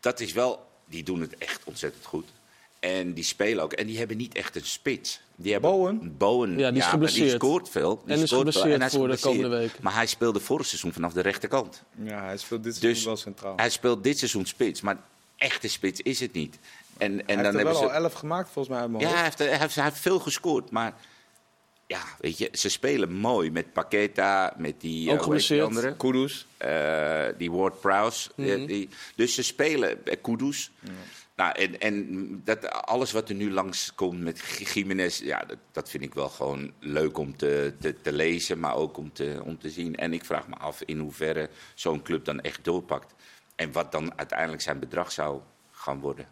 dat 0.00 0.20
is 0.20 0.32
wel... 0.32 0.64
Die 0.88 1.02
doen 1.02 1.20
het 1.20 1.36
echt 1.38 1.60
ontzettend 1.64 2.04
goed. 2.04 2.28
En 2.86 3.12
die 3.12 3.24
spelen 3.24 3.62
ook. 3.64 3.72
En 3.72 3.86
die 3.86 3.98
hebben 3.98 4.16
niet 4.16 4.34
echt 4.34 4.56
een 4.56 4.64
spits. 4.64 5.20
Die 5.36 5.52
hebben 5.52 5.70
Bowen? 5.70 6.16
Bowen, 6.16 6.50
Ja, 6.58 6.68
die 6.68 6.76
is 6.76 6.82
maar 6.82 6.90
geblesseerd. 6.92 7.24
Die 7.26 7.34
scoort 7.34 7.68
veel. 7.68 8.02
Die 8.04 8.14
En 8.14 8.22
is 8.22 8.28
scoort 8.28 8.42
veel. 8.52 8.62
geblesseerd 8.62 8.76
hij 8.78 8.86
is 8.86 8.92
voor 8.96 9.08
de 9.08 9.18
komende 9.38 9.56
weken. 9.56 9.78
Maar 9.82 9.94
hij 9.94 10.06
speelde 10.06 10.40
vorig 10.40 10.66
seizoen 10.66 10.92
vanaf 10.92 11.12
de 11.12 11.20
rechterkant. 11.20 11.82
ja, 12.04 12.24
hij 12.24 12.36
speelt 12.36 12.62
dit 12.64 12.72
Dus 12.72 12.80
seizoen 12.80 13.04
wel 13.06 13.16
centraal. 13.16 13.56
Hij 13.56 13.70
speelt 13.70 14.04
dit 14.04 14.18
seizoen 14.18 14.46
spits, 14.46 14.80
maar 14.80 14.96
echte 15.36 15.68
spits 15.68 16.00
is 16.00 16.20
het 16.20 16.32
niet. 16.32 16.58
En, 16.98 17.10
en 17.10 17.16
hij 17.16 17.24
dan 17.26 17.36
heeft 17.36 17.46
er 17.48 17.54
hebben 17.54 17.64
wel 17.64 17.82
ze. 17.82 17.88
al 17.88 18.02
11 18.02 18.12
gemaakt 18.12 18.50
volgens 18.50 18.74
mij 18.78 18.82
uit 18.88 19.00
Ja, 19.00 19.14
hij 19.14 19.22
heeft, 19.24 19.38
hij, 19.38 19.58
heeft, 19.58 19.74
hij 19.74 19.84
heeft 19.84 19.98
veel 20.00 20.18
gescoord, 20.18 20.70
maar 20.70 20.94
ja, 21.86 22.02
weet 22.20 22.38
je, 22.38 22.48
ze 22.52 22.68
spelen 22.68 23.12
mooi 23.12 23.50
met 23.50 23.72
Paqueta, 23.72 24.54
met 24.56 24.74
die, 24.80 25.00
Ook 25.00 25.04
eh, 25.04 25.10
heet 25.10 25.18
die 25.18 25.22
geblesseerd. 25.22 25.66
andere, 25.66 25.96
Kudus. 25.96 26.46
Eh, 26.56 27.24
die 27.38 27.50
Ward 27.52 27.80
Prowse. 27.80 28.30
eh, 28.36 28.44
Mhm. 28.46 28.66
die, 28.66 28.88
dus 29.14 29.34
ze 29.34 29.42
spelen 29.42 29.98
Kudus. 30.22 30.70
Nou, 31.36 31.52
en, 31.58 31.78
en 31.80 32.40
dat, 32.44 32.70
alles 32.70 33.12
wat 33.12 33.28
er 33.28 33.34
nu 33.34 33.50
langs 33.52 33.94
komt 33.94 34.20
met 34.20 34.40
Jiménez, 34.74 35.18
ja, 35.18 35.44
dat, 35.44 35.58
dat 35.72 35.90
vind 35.90 36.02
ik 36.02 36.14
wel 36.14 36.28
gewoon 36.28 36.72
leuk 36.80 37.18
om 37.18 37.36
te, 37.36 37.74
te, 37.80 38.00
te 38.00 38.12
lezen, 38.12 38.58
maar 38.60 38.74
ook 38.74 38.96
om 38.96 39.12
te, 39.12 39.40
om 39.44 39.58
te 39.58 39.70
zien. 39.70 39.96
En 39.96 40.12
ik 40.12 40.24
vraag 40.24 40.48
me 40.48 40.54
af 40.56 40.82
in 40.82 40.98
hoeverre 40.98 41.48
zo'n 41.74 42.02
club 42.02 42.24
dan 42.24 42.40
echt 42.40 42.64
doorpakt. 42.64 43.14
En 43.54 43.72
wat 43.72 43.92
dan 43.92 44.18
uiteindelijk 44.18 44.62
zijn 44.62 44.78
bedrag 44.78 45.12
zou 45.12 45.40
gaan 45.70 46.00
worden. 46.00 46.26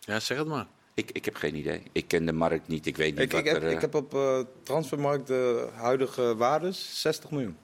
Ja, 0.00 0.20
zeg 0.20 0.38
het 0.38 0.46
maar. 0.46 0.66
Ik, 0.94 1.10
ik 1.10 1.24
heb 1.24 1.34
geen 1.36 1.54
idee. 1.56 1.82
Ik 1.92 2.08
ken 2.08 2.26
de 2.26 2.32
markt 2.32 2.68
niet. 2.68 2.86
Ik 2.86 2.96
weet 2.96 3.14
niet 3.14 3.22
Ik, 3.22 3.30
wat 3.30 3.40
ik, 3.40 3.46
heb, 3.46 3.56
er... 3.56 3.68
eh, 3.68 3.72
ik 3.72 3.80
heb 3.80 3.94
op 3.94 4.14
eh, 4.14 4.40
transfermarkt 4.62 5.26
de 5.26 5.68
huidige 5.74 6.36
waardes 6.36 7.00
60 7.00 7.30
miljoen. 7.30 7.56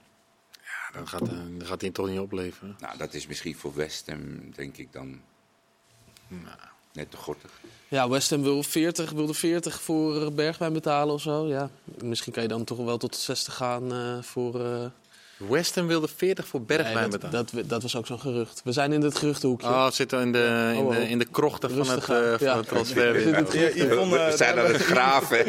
Ja, 0.53 0.99
dan 0.99 1.09
gaat, 1.09 1.21
eh, 1.29 1.29
dan 1.29 1.67
gaat 1.67 1.81
hij 1.81 1.91
toch 1.91 2.09
niet 2.09 2.19
opleveren. 2.19 2.77
Nou, 2.79 2.99
dat 2.99 3.15
is 3.15 3.27
misschien 3.27 3.57
voor 3.57 3.75
West 3.75 4.07
Ham, 4.07 4.51
denk 4.55 4.77
ik 4.77 4.93
dan... 4.93 5.21
Net 6.93 7.11
te 7.11 7.17
gortig. 7.17 7.51
Ja, 7.89 8.09
West 8.09 8.31
Ham 8.31 8.43
wil 8.43 8.63
40, 8.63 9.11
wilde 9.11 9.35
40 9.35 9.81
voor 9.81 10.23
eh, 10.25 10.31
Bergwijn 10.33 10.73
betalen 10.73 11.15
of 11.15 11.21
zo. 11.21 11.47
Ja, 11.47 11.71
misschien 12.03 12.33
kan 12.33 12.43
je 12.43 12.49
dan 12.49 12.65
toch 12.65 12.79
wel 12.79 12.99
tot 12.99 13.17
60 13.17 13.55
gaan 13.55 13.93
eh, 13.93 14.23
voor... 14.23 14.61
eh, 14.65 14.85
West 15.49 15.75
Ham 15.75 15.87
wilde 15.87 16.09
40 16.17 16.47
voor 16.47 16.63
Bergwijn 16.63 16.95
nee, 16.97 17.09
betalen. 17.09 17.31
dat, 17.33 17.51
dat, 17.51 17.69
dat 17.69 17.83
was 17.83 17.97
ook 17.97 18.07
zo'n 18.07 18.21
gerucht. 18.21 18.61
We 18.65 18.73
zijn 18.73 18.93
in 18.93 19.03
het 19.03 19.17
geruchtenhoekje. 19.19 19.67
Oh, 19.69 19.91
zitten 19.91 20.21
in 20.21 20.33
de, 20.33 20.71
in 20.75 20.81
Oh, 20.85 20.91
de, 20.95 20.99
oh. 21.01 21.11
in 21.11 21.19
de 21.19 21.25
krochten 21.25 21.71
van 21.71 21.89
het, 21.89 22.05
van 22.05 22.17
Ja. 22.39 22.57
het 22.57 22.69
transfer. 22.69 23.13
We 23.13 23.21
zitten 23.21 23.39
in 23.39 23.45
het 23.45 23.75
Ja, 23.77 23.85
Yvonne, 23.85 24.25
We 24.31 24.37
zijn 24.37 24.59
aan 24.59 24.65
het 24.67 24.83
graven. 24.83 25.45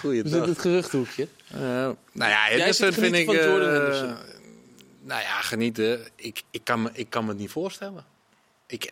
Goeie 0.00 0.22
We 0.22 0.28
zitten 0.28 0.42
in 0.42 0.48
het 0.48 0.58
geruchtenhoekje. 0.60 1.28
Nou 1.50 1.96
ja, 2.12 2.26
Jij 2.28 2.48
Henderson 2.48 2.86
zit 2.86 2.94
te 2.94 3.00
vind 3.00 3.14
ik... 3.14 3.24
genieten 3.24 3.44
van 3.50 3.52
Jordan 3.60 3.68
eh, 3.68 3.76
Henderson. 3.76 4.16
nou 5.02 5.20
ja, 5.22 5.40
genieten. 5.40 6.00
Ik, 6.16 6.42
ik, 6.50 6.60
kan 6.64 6.82
me, 6.82 6.90
ik 6.92 7.10
kan 7.10 7.22
me 7.24 7.30
het 7.30 7.38
niet 7.38 7.50
voorstellen. 7.50 8.04
Ik, 8.66 8.90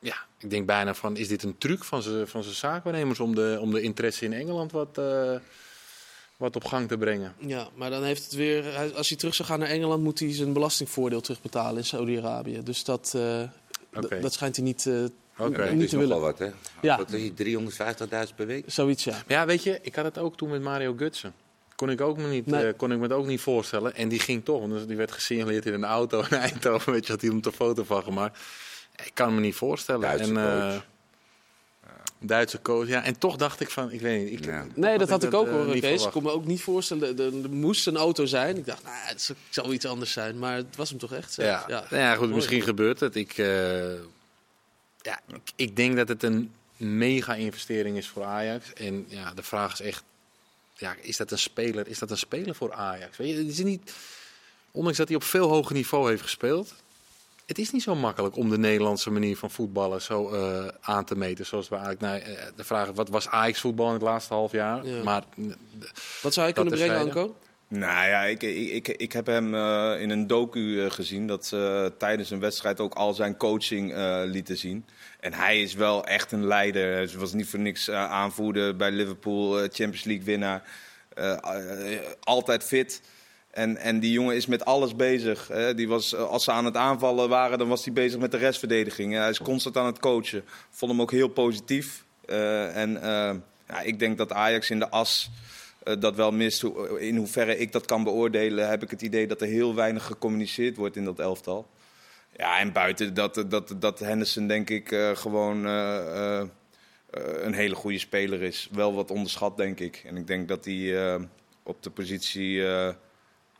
ja, 0.00 0.16
ik 0.38 0.50
denk 0.50 0.66
bijna 0.66 0.94
van, 0.94 1.16
is 1.16 1.28
dit 1.28 1.42
een 1.42 1.58
truc 1.58 1.84
van 1.84 2.02
zijn 2.02 2.28
van 2.28 2.42
zaakwaarnemers 2.42 3.20
om 3.20 3.34
de, 3.34 3.58
om 3.60 3.70
de 3.70 3.80
interesse 3.80 4.24
in 4.24 4.32
Engeland 4.32 4.72
wat, 4.72 4.98
eh, 4.98 5.34
wat 6.36 6.56
op 6.56 6.64
gang 6.64 6.88
te 6.88 6.98
brengen. 6.98 7.34
Ja, 7.38 7.68
maar 7.74 7.90
dan 7.90 8.04
heeft 8.04 8.24
het 8.24 8.32
weer. 8.32 8.92
Als 8.94 9.08
hij 9.08 9.18
terug 9.18 9.34
zou 9.34 9.48
gaan 9.48 9.58
naar 9.58 9.68
Engeland, 9.68 10.02
moet 10.02 10.18
hij 10.18 10.34
zijn 10.34 10.52
belastingvoordeel 10.52 11.20
terugbetalen 11.20 11.76
in 11.76 11.84
Saudi-Arabië. 11.84 12.62
Dus 12.62 12.84
dat, 12.84 13.12
eh, 13.16 13.42
dat 14.20 14.32
schijnt 14.32 14.56
hij 14.56 14.64
niet, 14.64 14.86
eh, 14.86 14.94
Oké. 15.46 15.70
niet 15.72 15.82
is 15.82 15.90
te 15.90 15.96
willen. 15.98 16.20
wel 16.20 16.20
wat, 16.26 16.38
hè? 16.38 16.50
Ja. 16.82 16.96
Wat 16.96 17.12
is 17.12 17.22
het, 17.22 17.36
350.000 17.36 18.36
per 18.36 18.46
week? 18.46 18.64
Zoiets, 18.66 19.04
ja. 19.04 19.12
Maar 19.12 19.36
ja, 19.36 19.46
weet 19.46 19.62
je, 19.62 19.78
ik 19.82 19.94
had 19.94 20.04
het 20.04 20.18
ook 20.18 20.36
toen 20.36 20.50
met 20.50 20.62
Mario 20.62 20.94
Gutsen. 20.96 21.34
Kon 21.76 21.90
ik, 21.90 22.00
ook 22.00 22.16
me 22.16 22.28
niet, 22.28 22.46
Nee. 22.46 22.66
eh, 22.66 22.72
kon 22.76 22.92
ik 22.92 22.96
me 22.96 23.02
het 23.02 23.12
ook 23.12 23.26
niet 23.26 23.40
voorstellen. 23.40 23.94
En 23.94 24.08
die 24.08 24.18
ging 24.20 24.44
toch, 24.44 24.60
want 24.60 24.88
die 24.88 24.96
werd 24.96 25.12
gesignaleerd 25.12 25.66
in 25.66 25.72
een 25.72 25.84
auto 25.84 26.20
in 26.20 26.36
Eindhoven. 26.36 26.92
Weet 26.92 27.06
je, 27.06 27.12
had 27.12 27.20
hij 27.20 27.30
hem 27.30 27.40
een 27.42 27.52
foto 27.52 27.82
van 27.84 28.02
gemaakt. 28.02 28.38
Ik 29.04 29.14
kan 29.14 29.34
me 29.34 29.40
niet 29.40 29.54
voorstellen. 29.54 30.00
Duitse 30.00 30.30
en, 30.30 30.36
eh, 30.36 30.70
coach. 30.70 30.88
Duitse 32.22 32.62
coach, 32.62 32.88
ja. 32.88 33.04
En 33.04 33.18
toch 33.18 33.36
dacht 33.36 33.60
ik 33.60 33.70
van, 33.70 33.92
ik 33.92 34.00
weet 34.00 34.24
niet. 34.24 34.38
Ik, 34.38 34.44
Ja. 34.44 34.66
Nee, 34.74 34.98
dat 34.98 35.08
had 35.08 35.22
ik 35.22 35.34
ook 35.34 35.46
eh, 35.46 35.52
hoor, 35.52 35.78
Kees. 35.78 36.04
Ik 36.04 36.10
kon 36.10 36.22
me 36.22 36.30
ook 36.30 36.44
niet 36.44 36.60
voorstellen. 36.60 37.18
Er, 37.18 37.42
er 37.42 37.50
moest 37.50 37.86
een 37.86 37.96
auto 37.96 38.26
zijn. 38.26 38.56
Ik 38.56 38.66
dacht, 38.66 38.82
nou, 38.82 38.96
het 38.96 39.34
zal 39.50 39.72
iets 39.72 39.86
anders 39.86 40.12
zijn. 40.12 40.38
Maar 40.38 40.56
het 40.56 40.76
was 40.76 40.90
hem 40.90 40.98
toch 40.98 41.12
echt? 41.12 41.32
zo. 41.32 41.42
Ja, 41.42 41.64
ja. 41.68 41.84
ja 41.90 42.10
goed, 42.12 42.20
Mooi. 42.20 42.34
misschien 42.34 42.62
gebeurt 42.62 43.00
het. 43.00 43.16
Ik, 43.16 43.38
eh, 43.38 43.92
ja, 45.02 45.20
ik, 45.26 45.52
ik 45.56 45.76
denk 45.76 45.96
dat 45.96 46.08
het 46.08 46.22
een 46.22 46.52
mega 46.76 47.34
investering 47.34 47.96
is 47.96 48.08
voor 48.08 48.24
Ajax. 48.24 48.72
En 48.72 49.04
ja, 49.08 49.34
de 49.34 49.42
vraag 49.42 49.72
is 49.72 49.80
echt, 49.80 50.02
ja, 50.76 50.96
is 51.00 51.16
dat 51.16 51.30
een 51.30 51.38
speler? 51.38 51.88
Is 51.88 51.98
dat 51.98 52.10
een 52.10 52.18
speler 52.18 52.54
voor 52.54 52.72
Ajax? 52.72 53.16
Weet 53.16 53.30
je, 53.30 53.36
het 53.36 53.46
is 53.46 53.58
niet, 53.58 53.92
ondanks 54.70 54.98
dat 54.98 55.08
hij 55.08 55.16
op 55.16 55.22
veel 55.22 55.48
hoger 55.48 55.74
niveau 55.74 56.08
heeft 56.08 56.22
gespeeld. 56.22 56.74
Het 57.50 57.58
is 57.58 57.70
niet 57.70 57.82
zo 57.82 57.94
makkelijk 57.94 58.36
om 58.36 58.50
de 58.50 58.58
Nederlandse 58.58 59.10
manier 59.10 59.36
van 59.36 59.50
voetballen 59.50 60.02
zo 60.02 60.30
eh, 60.30 60.66
aan 60.80 61.04
te 61.04 61.16
meten. 61.16 61.46
Zoals 61.46 61.68
we 61.68 61.76
eigenlijk 61.76 62.04
nou, 62.04 62.36
eh, 62.36 62.44
de 62.56 62.64
vraag 62.64 62.90
wat 62.94 63.08
was 63.08 63.28
Ajax 63.28 63.60
voetbal 63.60 63.86
in 63.86 63.92
het 63.92 64.02
laatste 64.02 64.34
half 64.34 64.52
jaar? 64.52 64.86
Ja. 64.86 65.02
Maar 65.02 65.22
Wat 66.22 66.32
zou 66.32 66.46
hij 66.46 66.54
kunnen 66.54 66.72
brengen. 66.72 66.98
Anko? 66.98 67.36
Nou 67.68 68.08
ja, 68.08 68.22
ik, 68.22 68.42
ik, 68.42 68.68
ik, 68.70 68.88
ik 68.88 69.12
heb 69.12 69.26
hem 69.26 69.54
eh, 69.54 70.00
in 70.00 70.10
een 70.10 70.26
docu 70.26 70.84
eh, 70.84 70.90
gezien 70.90 71.26
dat 71.26 71.46
ze 71.46 71.92
tijdens 71.98 72.30
een 72.30 72.40
wedstrijd 72.40 72.80
ook 72.80 72.94
al 72.94 73.14
zijn 73.14 73.36
coaching 73.36 73.92
eh, 73.94 74.20
lieten 74.24 74.56
zien. 74.56 74.84
En 75.20 75.32
hij 75.32 75.62
is 75.62 75.74
wel 75.74 76.04
echt 76.04 76.32
een 76.32 76.46
leider. 76.46 76.92
Hij 76.92 77.08
was 77.18 77.32
niet 77.32 77.48
voor 77.48 77.58
niks 77.58 77.88
eh, 77.88 78.10
aanvoerder 78.10 78.76
bij 78.76 78.90
Liverpool, 78.90 79.56
eh, 79.58 79.62
Champions 79.62 80.04
League 80.04 80.24
winnaar. 80.24 80.62
Eh, 81.14 81.32
eh, 81.32 82.00
altijd 82.20 82.64
fit. 82.64 83.02
En, 83.50 83.76
en 83.76 84.00
die 84.00 84.12
jongen 84.12 84.36
is 84.36 84.46
met 84.46 84.64
alles 84.64 84.96
bezig. 84.96 85.48
Hè. 85.48 85.74
Die 85.74 85.88
was, 85.88 86.14
eh, 86.14 86.28
als 86.28 86.44
ze 86.44 86.52
aan 86.52 86.64
het 86.64 86.76
aanvallen 86.76 87.28
waren, 87.28 87.58
dan 87.58 87.68
was 87.68 87.84
hij 87.84 87.92
bezig 87.92 88.20
met 88.20 88.30
de 88.30 88.36
restverdediging. 88.36 89.14
Hij 89.14 89.28
is 89.28 89.38
constant 89.38 89.76
aan 89.76 89.86
het 89.86 89.98
coachen. 89.98 90.44
Vond 90.70 90.90
hem 90.90 91.00
ook 91.00 91.10
heel 91.10 91.28
positief. 91.28 92.04
Eh, 92.24 92.76
en 92.76 93.02
eh, 93.02 93.34
ja, 93.68 93.80
ik 93.80 93.98
denk 93.98 94.18
dat 94.18 94.32
Ajax 94.32 94.70
in 94.70 94.78
de 94.78 94.88
as 94.90 95.30
dat 95.98 96.16
wel 96.16 96.32
mist. 96.32 96.64
In 96.98 97.16
hoeverre 97.16 97.58
ik 97.58 97.72
dat 97.72 97.86
kan 97.86 98.04
beoordelen, 98.04 98.68
heb 98.68 98.82
ik 98.82 98.90
het 98.90 99.02
idee 99.02 99.26
dat 99.26 99.40
er 99.40 99.46
heel 99.46 99.74
weinig 99.74 100.04
gecommuniceerd 100.04 100.76
wordt 100.76 100.96
in 100.96 101.04
dat 101.04 101.18
elftal. 101.18 101.68
Ja, 102.36 102.58
en 102.58 102.72
buiten 102.72 103.14
dat, 103.14 103.44
dat, 103.48 103.74
dat 103.78 103.98
Henderson 103.98 104.46
denk 104.46 104.70
ik 104.70 104.88
gewoon 105.14 105.64
een 107.14 107.52
hele 107.52 107.74
goede 107.74 107.98
speler 107.98 108.42
is. 108.42 108.68
Wel 108.72 108.94
wat 108.94 109.10
onderschat, 109.10 109.56
denk 109.56 109.80
ik. 109.80 110.02
En 110.06 110.16
ik 110.16 110.26
denk 110.26 110.48
dat 110.48 110.64
hij 110.64 111.18
op 111.62 111.82
de 111.82 111.90
positie... 111.90 112.62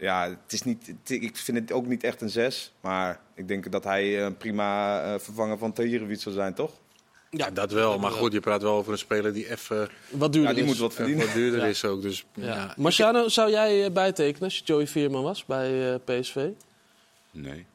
eh, 0.01 0.07
ja, 0.07 0.29
het 0.29 0.53
is 0.53 0.63
niet, 0.63 0.87
het- 0.87 1.11
ik 1.23 1.37
vind 1.37 1.59
het 1.59 1.73
ook 1.73 1.87
niet 1.87 2.05
echt 2.05 2.21
een 2.21 2.31
zes. 2.31 2.73
Maar 2.81 3.21
ik 3.35 3.49
denk 3.49 3.71
dat 3.73 3.85
hij 3.85 4.23
een 4.25 4.37
prima 4.37 5.03
eh, 5.03 5.19
vervanger 5.19 5.59
van 5.59 5.73
Tahirovic 5.73 6.21
zou 6.21 6.35
zijn, 6.35 6.55
toch? 6.55 6.73
ja, 7.31 7.51
dat 7.51 7.73
wel. 7.73 7.99
Maar 7.99 8.11
goed, 8.11 8.33
je 8.33 8.41
praat 8.41 8.63
wel 8.63 8.75
over 8.75 8.93
een 8.93 8.99
speler 8.99 9.33
die 9.33 9.51
even 9.51 9.89
Wat 10.11 10.33
duurder 10.33 10.51
Ja, 10.51 10.57
die 10.57 10.65
is. 10.65 10.71
moet 10.71 10.79
wat 10.79 10.91
eh, 10.91 10.97
verdienen. 10.97 11.25
wat 11.27 11.35
duurder 11.35 11.61
Ja. 11.61 11.67
is 11.67 11.85
ook. 11.85 12.03
Dus, 12.03 12.25
Ja. 12.35 12.45
ja. 12.55 12.75
Marciano, 12.77 13.29
zou 13.29 13.51
jij 13.51 13.85
eh, 13.85 13.91
bijtekenen 13.93 14.43
als 14.45 14.59
je 14.59 14.65
Joey 14.65 14.87
Veerman 14.87 15.23
was 15.23 15.45
bij 15.45 15.93
eh, 15.95 15.99
PSV? 16.05 16.49
Nee. 17.31 17.67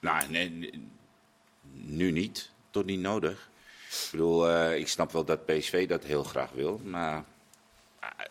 Nou, 0.00 0.30
nee, 0.30 0.70
nu 1.72 2.10
niet. 2.10 2.50
Tot 2.70 2.84
niet 2.86 3.00
nodig. 3.00 3.50
Ik 3.90 4.08
bedoel, 4.10 4.48
eh, 4.48 4.78
ik 4.78 4.88
snap 4.88 5.12
wel 5.12 5.24
dat 5.24 5.46
PSV 5.46 5.88
dat 5.88 6.04
heel 6.04 6.22
graag 6.24 6.50
wil. 6.52 6.80
Maar 6.84 7.24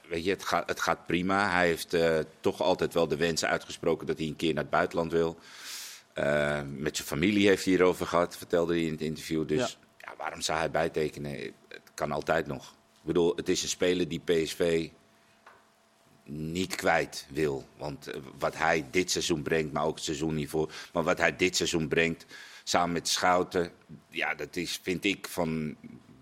weet 0.08 0.24
je, 0.24 0.30
het 0.30 0.44
gaat, 0.44 0.70
het 0.70 0.80
gaat 0.82 1.06
prima. 1.06 1.50
Hij 1.50 1.68
heeft 1.68 1.94
eh, 1.94 2.20
toch 2.40 2.62
altijd 2.62 2.94
wel 2.94 3.08
de 3.08 3.18
wens 3.18 3.46
uitgesproken 3.46 4.08
dat 4.08 4.18
hij 4.18 4.28
een 4.28 4.36
keer 4.36 4.54
naar 4.54 4.64
het 4.64 4.72
buitenland 4.72 5.12
wil. 5.12 5.40
Eh, 6.14 6.62
met 6.66 6.96
zijn 6.96 7.08
familie 7.08 7.48
heeft 7.48 7.64
hij 7.64 7.74
hierover 7.74 8.08
gehad, 8.08 8.38
vertelde 8.38 8.74
hij 8.74 8.84
in 8.84 8.92
het 8.92 9.02
interview. 9.02 9.48
Dus 9.48 9.78
ja. 9.98 10.14
waarom 10.18 10.42
zou 10.42 10.60
hij 10.60 10.72
bijtekenen? 10.72 11.32
Het 11.68 11.92
kan 11.94 12.12
altijd 12.12 12.48
nog. 12.48 12.72
Ik 12.72 13.04
bedoel, 13.04 13.36
het 13.36 13.50
is 13.50 13.64
een 13.64 13.70
speler 13.70 14.08
die 14.08 14.20
PSV 14.20 14.90
niet 16.24 16.76
kwijt 16.76 17.26
wil. 17.30 17.68
Want 17.78 18.08
eh, 18.08 18.22
wat 18.38 18.58
hij 18.58 18.86
dit 18.92 19.12
seizoen 19.12 19.42
brengt, 19.42 19.74
maar 19.74 19.86
ook 19.86 19.96
het 19.96 20.04
seizoen 20.04 20.36
hiervoor. 20.36 20.72
Maar 20.94 21.04
wat 21.04 21.18
hij 21.18 21.36
dit 21.36 21.56
seizoen 21.56 21.88
brengt, 21.88 22.26
samen 22.64 22.92
met 22.92 23.08
Schouten, 23.08 23.72
ja, 24.10 24.36
dat 24.36 24.56
is, 24.56 24.80
vind 24.84 25.06
ik, 25.06 25.28
van 25.28 25.76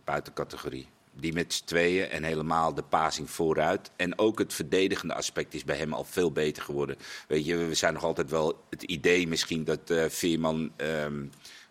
buiten 0.04 0.34
categorie. 0.34 0.88
Die 1.18 1.34
met 1.34 1.54
z'n 1.54 1.66
tweeën 1.66 2.10
en 2.10 2.24
helemaal 2.24 2.74
de 2.74 2.84
passing 2.84 3.30
vooruit. 3.30 3.92
En 3.96 4.20
ook 4.20 4.40
het 4.40 4.54
verdedigende 4.54 5.14
aspect 5.14 5.54
is 5.54 5.64
bij 5.64 5.78
hem 5.78 5.94
al 5.94 6.04
veel 6.04 6.32
beter 6.32 6.64
geworden. 6.64 6.98
Weet 7.28 7.46
je, 7.46 7.56
we 7.56 7.74
zijn 7.74 7.94
nog 7.94 8.04
altijd 8.04 8.30
wel 8.30 8.64
het 8.70 8.84
idee 8.84 9.28
misschien 9.28 9.64
dat 9.64 9.90
eh 9.90 10.06
Veerman 10.10 10.72
ehm, 10.76 11.26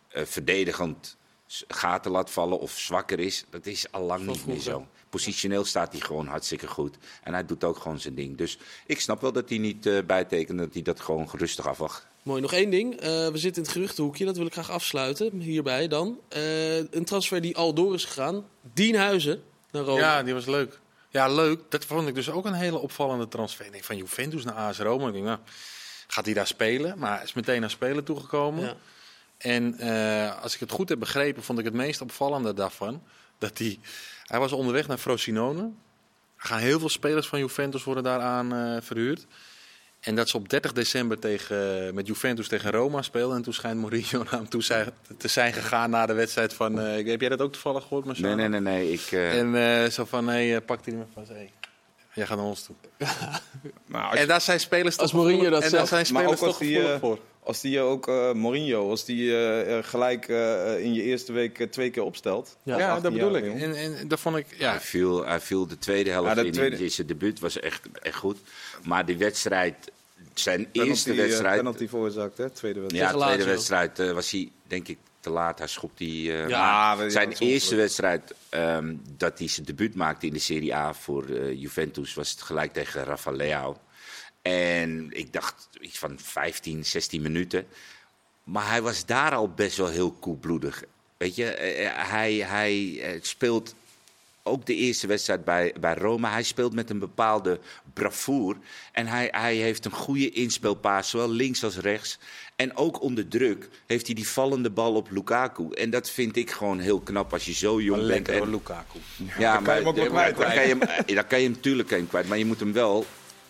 eh, 0.09 0.25
verdedigend 0.25 1.17
gaten 1.69 2.11
laat 2.11 2.31
vallen 2.31 2.61
of 2.61 2.79
zwakker 2.79 3.21
is. 3.21 3.45
Dat 3.51 3.67
is 3.67 3.93
al 3.93 4.03
lang 4.03 4.27
niet 4.27 4.47
meer 4.47 4.61
zo. 4.61 4.87
Positioneel 5.09 5.65
staat 5.65 5.93
hij 5.93 6.01
gewoon 6.01 6.27
hartstikke 6.27 6.67
goed. 6.67 6.97
En 7.23 7.33
hij 7.33 7.45
doet 7.45 7.65
ook 7.65 7.79
gewoon 7.79 8.01
zijn 8.01 8.15
ding. 8.15 8.37
Dus 8.37 8.59
ik 8.87 9.01
snap 9.01 9.21
wel 9.21 9.33
dat 9.33 9.49
hij 9.49 9.59
niet 9.59 9.87
eh 9.87 9.99
bijtekent, 10.07 10.59
dat 10.59 10.73
hij 10.73 10.83
dat 10.83 11.01
gewoon 11.01 11.29
rustig 11.33 11.67
afwacht. 11.67 12.07
Mooi, 12.25 12.41
nog 12.41 12.53
één 12.53 12.71
ding. 12.71 12.95
Eh, 12.95 13.09
we 13.09 13.39
zitten 13.39 13.63
in 13.63 13.69
het 13.69 13.77
geruchtenhoekje, 13.77 14.25
dat 14.25 14.37
wil 14.37 14.47
ik 14.47 14.53
graag 14.53 14.71
afsluiten. 14.71 15.41
Hierbij 15.41 15.89
dan. 15.89 16.21
Eh, 16.29 16.77
een 16.77 17.05
transfer 17.05 17.41
die 17.41 17.57
al 17.57 17.75
door 17.75 17.95
is 17.95 18.05
gegaan. 18.05 18.45
Dienhuizen 18.73 19.43
naar 19.71 19.83
Rome. 19.83 20.01
Ja, 20.01 20.23
die 20.23 20.35
was 20.35 20.47
leuk. 20.47 20.81
Ja, 21.09 21.29
leuk. 21.29 21.61
Dat 21.69 21.85
vond 21.85 22.09
ik 22.09 22.15
dus 22.15 22.31
ook 22.31 22.45
een 22.45 22.53
hele 22.53 22.79
opvallende 22.79 23.29
transfer. 23.29 23.65
Ik 23.67 23.73
denk 23.73 23.85
van 23.85 23.97
Juventus 23.97 24.45
naar 24.45 24.55
AS 24.55 24.79
Roma. 24.79 25.07
Ik 25.07 25.13
denk, 25.13 25.25
nou, 25.25 25.39
gaat 26.07 26.25
hij 26.25 26.35
daar 26.35 26.47
spelen? 26.47 26.99
Maar 26.99 27.23
is 27.23 27.33
meteen 27.33 27.61
naar 27.61 27.71
spelen 27.71 28.05
toegekomen. 28.05 28.65
Ja. 28.65 28.77
En 29.39 29.79
eh, 29.79 30.43
als 30.43 30.55
ik 30.55 30.61
het 30.61 30.71
goed 30.71 30.89
heb 30.89 30.99
begrepen, 30.99 31.43
vond 31.43 31.59
ik 31.59 31.65
het 31.65 31.75
meest 31.75 32.01
opvallende 32.01 32.55
daarvan... 32.55 33.03
dat 33.39 33.59
hij... 33.59 33.79
Hij 34.25 34.39
was 34.39 34.53
onderweg 34.53 34.87
naar 34.87 34.99
Frosinone. 34.99 35.63
Er 36.37 36.47
gaan 36.47 36.59
heel 36.59 36.79
veel 36.79 36.89
spelers 36.89 37.27
van 37.27 37.39
Juventus 37.39 37.85
worden 37.85 38.05
daaraan 38.05 38.83
verhuurd. 38.83 39.27
En 40.05 40.15
dat 40.15 40.29
ze 40.29 40.37
op 40.37 40.49
30 40.49 40.73
december 40.73 41.19
tegen, 41.19 41.95
met 41.95 42.07
Juventus 42.07 42.49
tegen 42.49 42.71
Roma 42.71 43.03
speelden. 43.03 43.37
En 43.37 43.43
toen 43.43 43.53
schijnt 43.53 43.81
Mourinho 43.81 44.19
naar 44.19 44.31
hem 44.41 44.49
toe 44.49 44.63
zijn, 44.63 44.89
te 45.17 45.29
zijn 45.29 45.53
gegaan 45.53 45.91
na 45.91 46.07
de 46.07 46.13
wedstrijd 46.13 46.53
van... 46.55 46.81
eh, 46.81 47.07
heb 47.11 47.21
jij 47.21 47.29
dat 47.29 47.41
ook 47.41 47.53
toevallig 47.53 47.83
gehoord, 47.83 48.05
Marcelo? 48.05 48.35
Nee, 48.35 48.49
nee, 48.49 48.61
nee, 48.61 48.75
nee. 48.75 48.93
Ik, 48.93 49.13
eh, 49.13 49.39
En 49.39 49.83
eh, 49.85 49.91
zo 49.91 50.05
van, 50.05 50.25
nee, 50.25 50.55
eh, 50.55 50.61
pak 50.67 50.85
die 50.85 50.95
maar 50.95 51.07
vast. 51.15 51.29
Hey, 51.29 51.53
jij 52.15 52.27
gaat 52.27 52.37
naar 52.37 52.47
ons 52.47 52.63
toe. 52.65 52.75
Maar 53.87 54.03
als, 54.11 54.19
En 54.21 54.27
daar 54.29 54.41
zijn 54.41 54.61
spelers 54.61 54.99
Als 54.99 55.11
toch 55.11 55.21
Mourinho 55.21 55.43
gevoelig- 55.45 55.63
dat 55.63 55.73
En 55.73 55.79
daar 55.79 55.87
zegt. 55.89 56.07
zijn 56.07 56.15
Maar 56.15 56.23
spelers 56.35 56.41
ook 56.43 56.49
toch 56.49 56.59
als 56.59 56.69
die, 56.69 56.77
gevoelig 56.77 57.01
voor. 57.01 57.19
als 57.43 57.61
die 57.61 57.71
je 57.73 57.81
ook 57.81 58.09
eh, 58.09 58.33
Mourinho, 58.33 58.91
als 58.91 59.05
die 59.05 59.31
eh, 59.31 59.79
eh, 59.79 59.85
gelijk 59.85 60.29
eh, 60.29 60.79
in 60.85 60.95
je 60.95 61.03
eerste 61.03 61.33
week 61.33 61.67
twee 61.73 61.91
keer 61.91 62.03
opstelt. 62.03 62.57
Ja, 62.63 62.79
dat 62.79 62.89
18 62.89 63.13
bedoel 63.13 63.37
ik. 63.37 63.45
En, 63.45 63.75
en 63.75 64.09
dat 64.09 64.21
vond 64.21 64.37
ik, 64.37 64.47
ja. 64.59 64.71
Hij 64.71 64.81
viel, 64.81 65.25
hij 65.27 65.41
viel 65.41 65.67
de 65.67 65.79
tweede 65.79 66.11
helft 66.11 66.29
Ja, 66.29 66.35
de 66.35 66.47
in. 66.47 66.53
tweede- 66.53 66.77
in. 66.85 66.91
Zijn 66.91 67.07
debuut 67.07 67.41
was 67.41 67.61
echt, 67.61 67.81
echt 68.03 68.17
goed. 68.17 68.39
Maar 68.83 69.07
die 69.07 69.17
wedstrijd, 69.19 69.75
zijn 70.35 70.71
Penalty, 70.71 70.91
eerste 70.91 71.11
eh, 71.11 71.17
wedstrijd... 71.17 71.57
penalty 71.57 71.89
veroorzaakt, 71.89 72.39
hè? 72.39 72.51
Tweede 72.51 72.81
wedstrijd. 72.81 73.11
ja, 73.13 73.19
tweede 73.19 73.37
Lazio. 73.37 73.53
wedstrijd 73.53 73.99
eh, 73.99 74.13
was 74.13 74.31
hij 74.31 74.51
denk 74.67 74.89
ik 74.89 74.99
te 75.21 75.31
laat. 75.31 75.59
Hij 75.59 75.69
schopt 75.69 75.99
die... 75.99 76.33
eh, 76.33 76.49
Ja, 76.49 76.95
maar 76.95 77.11
zijn 77.11 77.33
eerste 77.33 77.77
wedstrijd 77.77 78.35
ehm, 78.49 78.95
dat 79.17 79.39
hij 79.39 79.49
zijn 79.49 79.67
debuut 79.67 79.95
maakte 79.95 80.27
in 80.27 80.33
de 80.33 80.39
Serie 80.39 80.75
A 80.75 80.95
voor 80.95 81.25
eh, 81.29 81.61
Juventus... 81.61 82.15
was 82.15 82.31
het 82.31 82.43
gelijk 82.43 82.73
tegen 82.73 83.05
Rafa 83.05 83.31
Leao. 83.31 83.77
En 84.43 85.07
ik 85.11 85.33
dacht 85.33 85.69
iets 85.81 85.99
van 85.99 86.19
15, 86.19 86.85
16 86.85 87.23
minuten. 87.23 87.67
Maar 88.45 88.69
hij 88.69 88.83
was 88.83 89.07
daar 89.07 89.35
al 89.35 89.49
best 89.49 89.77
wel 89.77 89.89
heel 89.89 90.13
koelbloedig. 90.13 90.83
Weet 91.17 91.35
je, 91.37 91.45
eh, 91.51 91.87
eh, 91.87 92.09
hij, 92.11 92.35
hij 92.35 93.01
eh, 93.03 93.19
speelt 93.23 93.75
ook 94.47 94.67
de 94.67 94.75
eerste 94.75 95.07
wedstrijd 95.07 95.45
bij, 95.45 95.75
bij 95.81 95.95
Roma. 95.95 96.31
Hij 96.31 96.43
speelt 96.43 96.75
met 96.75 96.91
een 96.91 96.99
bepaalde 96.99 97.59
bravoure. 97.95 98.59
En 98.93 99.07
hij, 99.07 99.29
hij 99.31 99.55
heeft 99.55 99.85
een 99.85 99.91
goede 99.93 100.31
inspeelpaas, 100.31 101.11
zowel 101.11 101.31
links 101.31 101.65
als 101.65 101.77
rechts. 101.77 102.19
En 102.57 102.77
ook 102.77 103.03
onder 103.03 103.29
druk 103.29 103.69
heeft 103.87 104.07
hij 104.07 104.15
die 104.15 104.29
vallende 104.29 104.71
bal 104.71 104.95
op 104.95 105.11
Lukaku. 105.11 105.69
En 105.71 105.91
dat 105.91 106.11
vind 106.11 106.37
ik 106.37 106.51
gewoon 106.51 106.79
heel 106.79 107.01
knap 107.01 107.33
als 107.33 107.45
je 107.45 107.53
zo 107.53 107.81
jong 107.81 107.97
bent. 108.07 108.11
Lekker 108.27 108.43
En- 108.43 108.51
Lukaku. 108.51 108.99
ja, 109.39 109.57
kan 109.57 109.75
je 109.75 109.81
hem 109.81 109.89
ook 109.89 109.97
wel 109.97 110.07
kwijt, 110.07 110.37
dan 110.37 110.47
hè? 110.47 110.55
kan 110.59 110.63
je 110.69 110.77
hem, 110.79 111.15
dan 111.15 111.27
kan 111.27 111.39
je 111.39 111.45
hem 111.45 111.53
natuurlijk 111.55 111.89
kan 111.89 111.97
je 111.97 112.03
hem 112.03 112.11
kwijt. 112.13 112.29
Maar 112.29 112.39
je 112.39 112.47
moet 112.47 112.61
hem 112.61 112.73
wel 112.73 113.07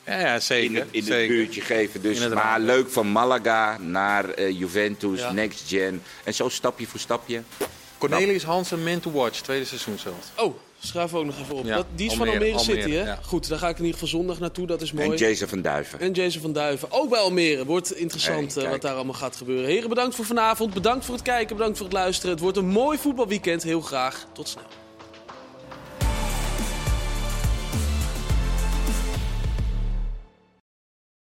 Ja, 0.06 0.18
ja 0.20 0.34
in, 0.34 0.42
zeker. 0.42 0.76
het- 0.78 0.88
in 0.90 0.98
het 1.00 1.08
zeker. 1.08 1.34
buurtje 1.36 1.60
geven. 1.60 2.02
Dus, 2.02 2.16
In 2.16 2.22
het 2.22 2.34
maar 2.34 2.42
raam. 2.44 2.62
leuk 2.62 2.88
van 2.90 3.06
Malaga 3.06 3.78
naar 3.78 4.28
eh, 4.30 4.58
Juventus, 4.58 5.20
Ja. 5.20 5.32
Next 5.32 5.68
Gen. 5.68 6.02
En 6.24 6.34
zo 6.34 6.48
stapje 6.48 6.86
voor 6.86 7.00
stapje. 7.00 7.42
Cornelius 7.98 8.42
Hansen, 8.44 8.82
Man 8.82 9.00
to 9.00 9.10
Watch, 9.10 9.40
tweede 9.40 9.64
seizoen 9.64 9.98
zelfs. 9.98 10.26
Oh, 10.36 10.56
Schrijf 10.86 11.14
ook 11.14 11.24
nog 11.24 11.38
even 11.38 11.54
op. 11.54 11.64
Ja, 11.64 11.76
dat, 11.76 11.86
die 11.94 12.06
is 12.10 12.16
van 12.16 12.28
Almere, 12.28 12.44
Almere 12.44 12.58
City, 12.58 12.90
hè? 12.90 13.04
ja. 13.04 13.18
Goed, 13.22 13.48
daar 13.48 13.58
ga 13.58 13.68
ik 13.68 13.78
in 13.78 13.84
ieder 13.84 14.00
geval 14.00 14.18
zondag 14.18 14.38
naartoe. 14.38 14.66
Dat 14.66 14.82
is 14.82 14.92
mooi. 14.92 15.10
En 15.10 15.16
Jason 15.16 15.48
van 15.48 15.62
Duiven. 15.62 16.00
En 16.00 16.12
Jason 16.12 16.40
van 16.40 16.52
Duiven. 16.52 16.88
Ook 16.90 17.10
bij 17.10 17.18
Almere. 17.18 17.64
Wordt 17.64 17.96
interessant 17.96 18.54
Hey, 18.54 18.64
eh, 18.64 18.70
wat 18.70 18.82
daar 18.82 18.94
allemaal 18.94 19.14
gaat 19.14 19.36
gebeuren. 19.36 19.66
Heren, 19.66 19.88
bedankt 19.88 20.14
voor 20.14 20.24
vanavond. 20.24 20.74
Bedankt 20.74 21.04
voor 21.04 21.14
het 21.14 21.24
kijken. 21.24 21.56
Bedankt 21.56 21.76
voor 21.76 21.86
het 21.86 21.94
luisteren. 21.94 22.30
Het 22.30 22.40
wordt 22.40 22.56
een 22.56 22.66
mooi 22.66 22.98
voetbalweekend. 22.98 23.62
Heel 23.62 23.80
graag. 23.80 24.26
Tot 24.32 24.48
snel. 24.48 24.64